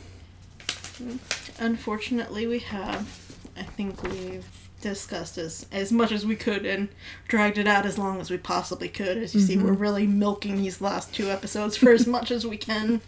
Unfortunately, 1.57 2.45
we 2.45 2.59
have. 2.59 3.07
I 3.55 3.63
think 3.63 4.03
we've 4.03 4.45
discussed 4.81 5.37
as 5.37 5.65
as 5.71 5.93
much 5.93 6.11
as 6.11 6.25
we 6.25 6.35
could 6.35 6.65
and 6.65 6.89
dragged 7.29 7.57
it 7.57 7.67
out 7.67 7.85
as 7.85 7.97
long 7.97 8.19
as 8.19 8.29
we 8.29 8.37
possibly 8.37 8.89
could. 8.89 9.17
As 9.17 9.33
you 9.33 9.39
mm-hmm. 9.39 9.47
see, 9.47 9.57
we're 9.57 9.71
really 9.71 10.05
milking 10.05 10.57
these 10.57 10.81
last 10.81 11.13
two 11.13 11.29
episodes 11.29 11.77
for 11.77 11.91
as 11.91 12.05
much 12.05 12.31
as 12.31 12.45
we 12.45 12.57
can, 12.57 12.99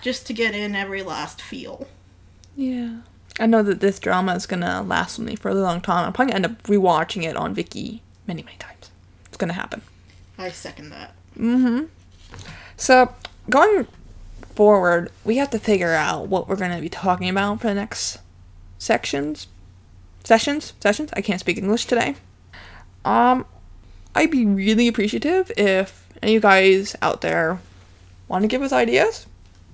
just 0.00 0.26
to 0.26 0.32
get 0.32 0.56
in 0.56 0.74
every 0.74 1.02
last 1.02 1.40
feel. 1.40 1.86
Yeah. 2.56 3.02
I 3.38 3.46
know 3.46 3.62
that 3.62 3.80
this 3.80 4.00
drama 4.00 4.34
is 4.34 4.46
gonna 4.46 4.82
last 4.82 5.18
with 5.18 5.28
me 5.28 5.36
for 5.36 5.48
a 5.48 5.54
long 5.54 5.80
time. 5.80 6.06
I'm 6.06 6.12
probably 6.12 6.32
gonna 6.32 6.48
end 6.48 6.58
up 6.58 6.62
rewatching 6.64 7.22
it 7.22 7.36
on 7.36 7.54
Viki 7.54 8.00
many, 8.26 8.42
many 8.42 8.56
times. 8.58 8.90
It's 9.26 9.36
gonna 9.36 9.52
happen. 9.52 9.82
I 10.36 10.50
second 10.50 10.90
that. 10.90 11.14
Mm-hmm. 11.38 11.84
So 12.82 13.14
going 13.48 13.86
forward, 14.56 15.12
we 15.24 15.36
have 15.36 15.50
to 15.50 15.60
figure 15.60 15.92
out 15.92 16.26
what 16.26 16.48
we're 16.48 16.56
gonna 16.56 16.80
be 16.80 16.88
talking 16.88 17.28
about 17.28 17.60
for 17.60 17.68
the 17.68 17.74
next 17.74 18.18
sections 18.76 19.46
sessions 20.24 20.72
sessions 20.80 21.10
i 21.14 21.20
can't 21.20 21.38
speak 21.40 21.58
english 21.58 21.86
today 21.86 22.14
um 23.04 23.44
i'd 24.14 24.30
be 24.30 24.44
really 24.44 24.86
appreciative 24.86 25.50
if 25.56 26.08
any 26.22 26.32
of 26.32 26.34
you 26.34 26.40
guys 26.40 26.94
out 27.02 27.22
there 27.22 27.60
want 28.28 28.42
to 28.42 28.48
give 28.48 28.62
us 28.62 28.72
ideas 28.72 29.26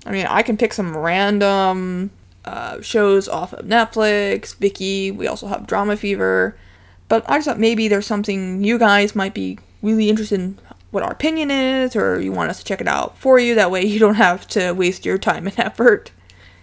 i 0.06 0.12
mean 0.12 0.26
i 0.26 0.42
can 0.42 0.56
pick 0.56 0.72
some 0.74 0.96
random 0.96 2.10
uh, 2.44 2.80
shows 2.80 3.28
off 3.28 3.52
of 3.52 3.66
Netflix, 3.66 4.56
Viki. 4.56 5.14
We 5.14 5.26
also 5.26 5.48
have 5.48 5.66
DramaFever. 5.66 6.54
But 7.08 7.28
I 7.28 7.36
just 7.36 7.46
thought 7.46 7.58
maybe 7.58 7.88
there's 7.88 8.06
something 8.06 8.64
you 8.64 8.78
guys 8.78 9.14
might 9.14 9.34
be 9.34 9.58
really 9.82 10.08
interested 10.08 10.40
in 10.40 10.58
what 10.90 11.02
our 11.02 11.12
opinion 11.12 11.50
is, 11.50 11.94
or 11.94 12.20
you 12.20 12.32
want 12.32 12.50
us 12.50 12.58
to 12.58 12.64
check 12.64 12.80
it 12.80 12.88
out 12.88 13.18
for 13.18 13.38
you. 13.38 13.54
That 13.54 13.70
way 13.70 13.84
you 13.84 13.98
don't 13.98 14.14
have 14.28 14.46
to 14.48 14.72
waste 14.72 15.04
your 15.04 15.18
time 15.18 15.46
and 15.46 15.58
effort. 15.58 16.10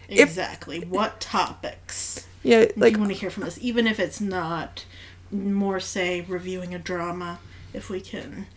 If- 0.07 0.30
Exactly. 0.30 0.82
what 0.82 1.19
topics 1.19 2.28
Yeah, 2.43 2.59
like, 2.59 2.73
like 2.78 2.93
you 2.93 2.99
want 2.99 3.11
to 3.11 3.17
hear 3.17 3.30
from 3.30 3.43
us, 3.43 3.57
even 3.61 3.88
if 3.88 3.99
it's 3.99 4.21
not 4.21 4.86
more, 5.32 5.80
say, 5.80 6.21
reviewing 6.21 6.76
a 6.76 6.80
drama, 6.80 7.39
if 7.73 7.89
we 7.89 7.99
can 7.99 8.47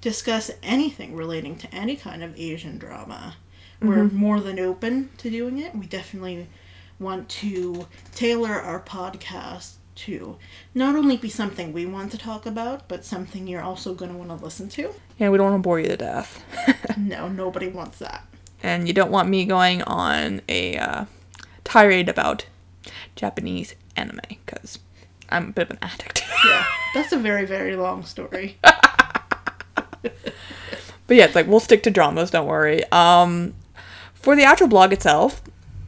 discuss 0.00 0.50
anything 0.62 1.14
relating 1.14 1.56
to 1.56 1.74
any 1.74 1.96
kind 1.96 2.22
of 2.22 2.38
Asian 2.38 2.78
drama. 2.78 3.36
We're 3.80 4.04
mm-hmm. 4.04 4.16
more 4.16 4.40
than 4.40 4.58
open 4.58 5.10
to 5.18 5.30
doing 5.30 5.58
it. 5.58 5.74
We 5.74 5.86
definitely 5.86 6.46
want 6.98 7.28
to 7.28 7.86
tailor 8.14 8.52
our 8.52 8.80
podcast 8.80 9.74
to 9.96 10.36
not 10.74 10.96
only 10.96 11.16
be 11.16 11.28
something 11.28 11.72
we 11.72 11.86
want 11.86 12.10
to 12.12 12.18
talk 12.18 12.46
about, 12.46 12.88
but 12.88 13.04
something 13.04 13.46
you're 13.46 13.62
also 13.62 13.94
going 13.94 14.10
to 14.10 14.16
want 14.16 14.30
to 14.36 14.44
listen 14.44 14.68
to. 14.70 14.92
yeah, 15.18 15.28
we 15.28 15.38
don't 15.38 15.50
want 15.50 15.62
to 15.62 15.66
bore 15.66 15.78
you 15.80 15.88
to 15.88 15.96
death. 15.96 16.42
No, 16.96 17.28
nobody 17.28 17.68
wants 17.68 17.98
that. 17.98 18.24
and 18.62 18.86
you 18.86 18.94
don't 18.94 19.10
want 19.10 19.28
me 19.28 19.44
going 19.44 19.82
on 19.82 20.40
a 20.48 20.76
uh, 20.78 21.04
tirade 21.64 22.08
about 22.08 22.46
Japanese 23.16 23.74
anime 23.96 24.20
because 24.28 24.78
I'm 25.28 25.48
a 25.48 25.52
bit 25.52 25.62
of 25.64 25.70
an 25.72 25.78
addict. 25.82 26.22
Yeah, 26.46 26.64
that's 26.92 27.10
a 27.12 27.16
very, 27.16 27.46
very 27.46 27.74
long 27.74 28.04
story. 28.04 28.58
but 28.62 30.12
yeah, 31.08 31.24
it's 31.24 31.34
like 31.34 31.46
we'll 31.46 31.60
stick 31.60 31.82
to 31.84 31.90
dramas. 31.90 32.30
Don't 32.30 32.46
worry. 32.46 32.84
Um, 32.92 33.54
for 34.12 34.36
the 34.36 34.44
actual 34.44 34.68
blog 34.68 34.92
itself, 34.92 35.42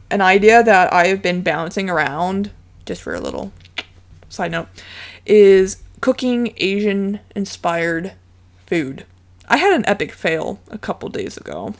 an 0.09 0.21
idea 0.21 0.63
that 0.63 0.91
I've 0.93 1.21
been 1.21 1.41
bouncing 1.41 1.89
around 1.89 2.51
just 2.85 3.01
for 3.01 3.13
a 3.13 3.19
little 3.19 3.51
side 4.29 4.51
note 4.51 4.67
is 5.25 5.83
cooking 6.01 6.53
Asian 6.57 7.19
inspired 7.35 8.13
food. 8.65 9.05
I 9.47 9.57
had 9.57 9.73
an 9.73 9.87
epic 9.87 10.11
fail 10.11 10.59
a 10.69 10.77
couple 10.77 11.09
days 11.09 11.37
ago, 11.37 11.73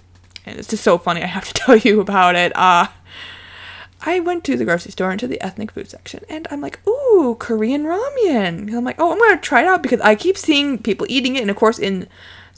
and 0.45 0.57
it's 0.57 0.69
just 0.69 0.83
so 0.83 0.97
funny. 0.97 1.23
I 1.23 1.27
have 1.27 1.45
to 1.45 1.53
tell 1.65 1.77
you 1.77 1.99
about 1.99 2.35
it. 2.35 2.55
Uh, 2.55 2.87
I 4.01 4.19
went 4.19 4.43
to 4.45 4.55
the 4.55 4.63
grocery 4.63 4.91
store 4.91 5.11
into 5.11 5.27
the 5.27 5.41
ethnic 5.41 5.71
food 5.71 5.89
section, 5.89 6.23
and 6.29 6.47
I'm 6.49 6.61
like, 6.61 6.79
"Ooh, 6.87 7.35
Korean 7.39 7.83
ramen." 7.83 8.71
I'm 8.73 8.83
like, 8.83 8.99
"Oh, 8.99 9.11
I'm 9.11 9.19
gonna 9.19 9.37
try 9.37 9.61
it 9.61 9.67
out 9.67 9.83
because 9.83 10.01
I 10.01 10.15
keep 10.15 10.37
seeing 10.37 10.77
people 10.77 11.07
eating 11.09 11.35
it, 11.35 11.41
and 11.41 11.49
of 11.49 11.57
course, 11.57 11.79
in 11.79 12.07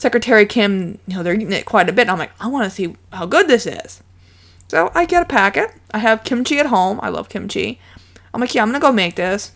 Secretary 0.00 0.46
Kim, 0.46 0.98
you 1.06 1.14
know, 1.14 1.22
they're 1.22 1.34
eating 1.34 1.52
it 1.52 1.66
quite 1.66 1.88
a 1.90 1.92
bit. 1.92 2.08
I'm 2.08 2.18
like, 2.18 2.32
I 2.40 2.46
want 2.46 2.64
to 2.64 2.70
see 2.70 2.96
how 3.12 3.26
good 3.26 3.48
this 3.48 3.66
is. 3.66 4.02
So 4.68 4.90
I 4.94 5.04
get 5.04 5.22
a 5.22 5.26
packet. 5.26 5.72
I 5.90 5.98
have 5.98 6.24
kimchi 6.24 6.58
at 6.58 6.66
home. 6.66 7.00
I 7.02 7.10
love 7.10 7.28
kimchi. 7.28 7.78
I'm 8.32 8.40
like, 8.40 8.54
yeah, 8.54 8.62
I'm 8.62 8.68
gonna 8.68 8.80
go 8.80 8.92
make 8.92 9.16
this. 9.16 9.52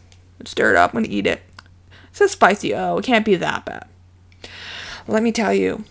Stir 0.47 0.70
it 0.70 0.76
up. 0.76 0.95
I'm 0.95 1.03
gonna 1.03 1.14
eat 1.14 1.26
it. 1.26 1.42
It 1.59 2.16
says 2.16 2.32
spicy. 2.32 2.74
Oh, 2.74 2.99
it 2.99 3.05
can't 3.05 3.24
be 3.24 3.36
that 3.36 3.64
bad. 3.64 3.86
Let 5.07 5.22
me 5.22 5.32
tell 5.32 5.53
you, 5.53 5.84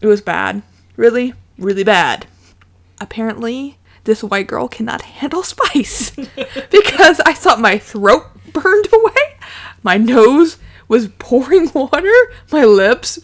it 0.00 0.06
was 0.06 0.20
bad. 0.20 0.62
Really, 0.96 1.34
really 1.58 1.84
bad. 1.84 2.26
Apparently, 3.00 3.78
this 4.04 4.22
white 4.22 4.46
girl 4.46 4.68
cannot 4.68 5.02
handle 5.02 5.42
spice 5.44 6.10
because 6.70 7.20
I 7.20 7.32
thought 7.32 7.60
my 7.60 7.78
throat 7.78 8.26
burned 8.52 8.88
away. 8.92 9.38
My 9.82 9.96
nose 9.96 10.58
was 10.88 11.08
pouring 11.18 11.70
water. 11.74 12.12
My 12.52 12.64
lips 12.64 13.18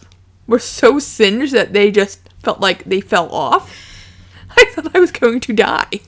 were 0.47 0.59
so 0.59 0.99
singed 0.99 1.53
that 1.53 1.73
they 1.73 1.91
just 1.91 2.19
felt 2.43 2.59
like 2.59 2.83
they 2.83 3.01
fell 3.01 3.33
off. 3.33 3.73
I 4.49 4.65
thought 4.71 4.95
I 4.95 4.99
was 4.99 5.11
going 5.11 5.39
to 5.41 5.53
die. 5.53 6.01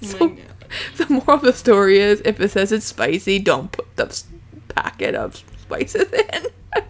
So. 0.00 0.36
the 0.96 1.06
moral 1.08 1.38
of 1.38 1.42
the 1.42 1.52
story 1.52 1.98
is 1.98 2.20
if 2.24 2.40
it 2.40 2.50
says 2.50 2.72
it's 2.72 2.86
spicy, 2.86 3.38
don't 3.38 3.72
put 3.72 3.96
the 3.96 4.22
packet 4.68 5.14
of 5.14 5.36
spices 5.62 6.12
in. 6.12 6.46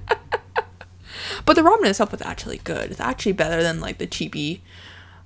but 1.45 1.57
the 1.57 1.63
ramen 1.63 1.87
itself 1.87 2.13
was 2.13 2.23
actually 2.23 2.59
good. 2.59 2.91
It's 2.91 3.01
actually 3.01 3.33
better 3.33 3.63
than 3.63 3.81
like 3.81 3.99
the 3.99 4.07
cheapy 4.07 4.63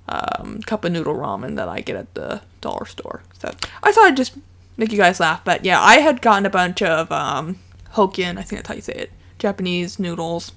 um, 0.09 0.61
cup 0.67 0.85
of 0.85 0.93
noodle 0.93 1.15
ramen 1.15 1.57
that 1.57 1.69
I 1.69 1.81
get 1.81 1.97
at 1.97 2.15
the 2.15 2.43
dollar 2.61 2.87
store. 2.87 3.23
So 3.39 3.55
I 3.83 3.93
thought 3.93 4.07
I'd 4.07 4.17
just 4.17 4.37
make 4.77 4.93
you 4.93 4.99
guys 4.99 5.21
laugh. 5.21 5.45
But 5.45 5.65
yeah, 5.65 5.81
I 5.81 5.97
had 5.97 6.23
gotten 6.23 6.47
a 6.47 6.51
bunch 6.51 6.83
of 6.83 7.13
um, 7.13 7.59
Hokkien, 7.95 8.39
I 8.39 8.43
think 8.43 8.61
that's 8.61 8.69
how 8.69 8.75
you 8.75 8.81
say 8.81 8.95
it, 8.95 9.13
Japanese 9.39 9.99
noodles. 9.99 10.53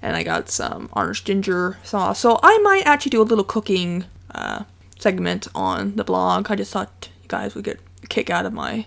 And 0.00 0.14
I 0.14 0.22
got 0.22 0.48
some 0.48 0.88
orange 0.92 1.24
ginger 1.24 1.78
sauce. 1.82 2.20
So 2.20 2.38
I 2.42 2.58
might 2.58 2.86
actually 2.86 3.10
do 3.10 3.22
a 3.22 3.24
little 3.24 3.44
cooking 3.44 4.04
uh, 4.32 4.62
segment 4.98 5.48
on 5.54 5.96
the 5.96 6.04
blog. 6.04 6.50
I 6.50 6.56
just 6.56 6.72
thought 6.72 7.08
you 7.22 7.28
guys 7.28 7.54
would 7.54 7.64
get 7.64 7.80
a 8.02 8.06
kick 8.06 8.30
out 8.30 8.46
of 8.46 8.52
my 8.52 8.86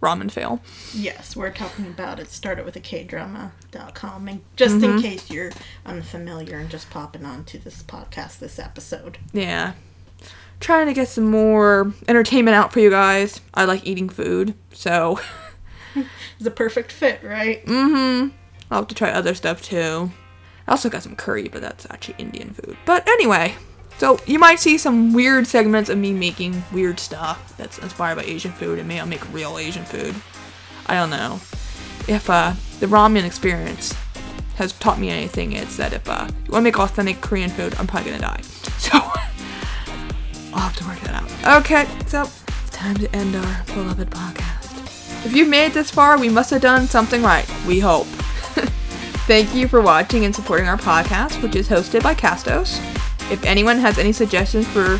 ramen 0.00 0.30
fail. 0.30 0.60
Yes, 0.92 1.36
we're 1.36 1.50
talking 1.50 1.86
about 1.86 2.18
it 2.18 2.28
started 2.28 2.64
with 2.64 2.76
a 2.76 2.80
kdrama.com. 2.80 4.28
And 4.28 4.42
just 4.56 4.82
in 4.82 5.00
case 5.00 5.30
you're 5.30 5.52
unfamiliar 5.86 6.58
and 6.58 6.68
just 6.68 6.90
popping 6.90 7.24
onto 7.24 7.58
this 7.58 7.82
podcast 7.82 8.38
this 8.38 8.58
episode. 8.58 9.18
Yeah. 9.32 9.74
Trying 10.60 10.86
to 10.86 10.92
get 10.92 11.08
some 11.08 11.30
more 11.30 11.92
entertainment 12.08 12.56
out 12.56 12.72
for 12.72 12.80
you 12.80 12.90
guys. 12.90 13.40
I 13.54 13.64
like 13.64 13.86
eating 13.86 14.08
food, 14.08 14.54
so 14.72 15.18
It's 15.94 16.46
a 16.46 16.50
perfect 16.50 16.92
fit, 16.92 17.22
right? 17.22 17.64
Mm-hmm. 17.66 18.28
I'll 18.70 18.80
have 18.80 18.88
to 18.88 18.94
try 18.94 19.10
other 19.10 19.34
stuff 19.34 19.62
too. 19.62 20.10
I 20.66 20.72
also 20.72 20.88
got 20.88 21.02
some 21.02 21.16
curry, 21.16 21.48
but 21.48 21.60
that's 21.60 21.86
actually 21.90 22.14
Indian 22.18 22.50
food. 22.54 22.76
But 22.86 23.06
anyway, 23.08 23.54
so 24.02 24.18
you 24.26 24.40
might 24.40 24.58
see 24.58 24.78
some 24.78 25.12
weird 25.12 25.46
segments 25.46 25.88
of 25.88 25.96
me 25.96 26.12
making 26.12 26.60
weird 26.72 26.98
stuff 26.98 27.56
that's 27.56 27.78
inspired 27.78 28.16
by 28.16 28.24
Asian 28.24 28.50
food, 28.50 28.80
and 28.80 28.88
maybe 28.88 28.98
I'll 28.98 29.06
make 29.06 29.32
real 29.32 29.58
Asian 29.58 29.84
food. 29.84 30.12
I 30.86 30.94
don't 30.94 31.08
know. 31.08 31.34
If 32.08 32.28
uh, 32.28 32.54
the 32.80 32.86
ramen 32.86 33.24
experience 33.24 33.94
has 34.56 34.72
taught 34.72 34.98
me 34.98 35.08
anything, 35.08 35.52
it's 35.52 35.76
that 35.76 35.92
if 35.92 36.08
uh, 36.08 36.26
you 36.28 36.50
want 36.50 36.62
to 36.62 36.62
make 36.62 36.80
authentic 36.80 37.20
Korean 37.20 37.48
food, 37.48 37.76
I'm 37.78 37.86
probably 37.86 38.10
gonna 38.10 38.22
die. 38.22 38.40
So 38.80 38.98
I'll 40.52 40.68
have 40.68 40.76
to 40.78 40.84
work 40.84 40.98
that 41.02 41.22
out. 41.22 41.60
Okay, 41.60 41.86
so 42.08 42.22
it's 42.22 42.70
time 42.70 42.96
to 42.96 43.14
end 43.14 43.36
our 43.36 43.64
beloved 43.66 44.10
podcast. 44.10 45.24
If 45.24 45.32
you've 45.32 45.48
made 45.48 45.66
it 45.66 45.74
this 45.74 45.92
far, 45.92 46.18
we 46.18 46.28
must 46.28 46.50
have 46.50 46.60
done 46.60 46.88
something 46.88 47.22
right. 47.22 47.48
We 47.68 47.78
hope. 47.78 48.06
Thank 49.28 49.54
you 49.54 49.68
for 49.68 49.80
watching 49.80 50.24
and 50.24 50.34
supporting 50.34 50.66
our 50.66 50.76
podcast, 50.76 51.40
which 51.40 51.54
is 51.54 51.68
hosted 51.68 52.02
by 52.02 52.16
Castos. 52.16 52.80
If 53.30 53.44
anyone 53.44 53.78
has 53.78 53.98
any 53.98 54.12
suggestions 54.12 54.66
for 54.68 54.98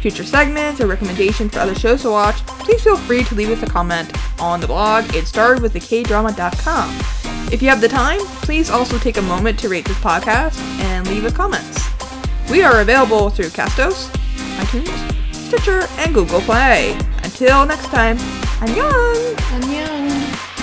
future 0.00 0.24
segments 0.24 0.80
or 0.80 0.86
recommendations 0.86 1.52
for 1.52 1.60
other 1.60 1.74
shows 1.74 2.02
to 2.02 2.10
watch, 2.10 2.36
please 2.46 2.82
feel 2.82 2.96
free 2.96 3.24
to 3.24 3.34
leave 3.34 3.50
us 3.50 3.62
a 3.62 3.66
comment 3.66 4.12
on 4.40 4.60
the 4.60 4.66
blog. 4.66 5.14
It 5.14 5.26
started 5.26 5.62
with 5.62 5.72
the 5.72 5.80
kdrama.com. 5.80 7.52
If 7.52 7.62
you 7.62 7.68
have 7.68 7.80
the 7.80 7.88
time, 7.88 8.20
please 8.42 8.70
also 8.70 8.98
take 8.98 9.16
a 9.16 9.22
moment 9.22 9.58
to 9.60 9.68
rate 9.68 9.84
this 9.84 9.98
podcast 9.98 10.58
and 10.80 11.06
leave 11.08 11.24
us 11.24 11.32
comments. 11.32 11.82
We 12.50 12.62
are 12.62 12.80
available 12.80 13.30
through 13.30 13.48
Castos, 13.48 14.08
iTunes, 14.58 15.34
Stitcher, 15.34 15.86
and 15.98 16.12
Google 16.14 16.40
Play. 16.42 16.92
Until 17.22 17.64
next 17.64 17.86
time, 17.86 18.16
I'm 18.60 18.74
Young. 18.76 19.34
Annyeong. 19.54 20.53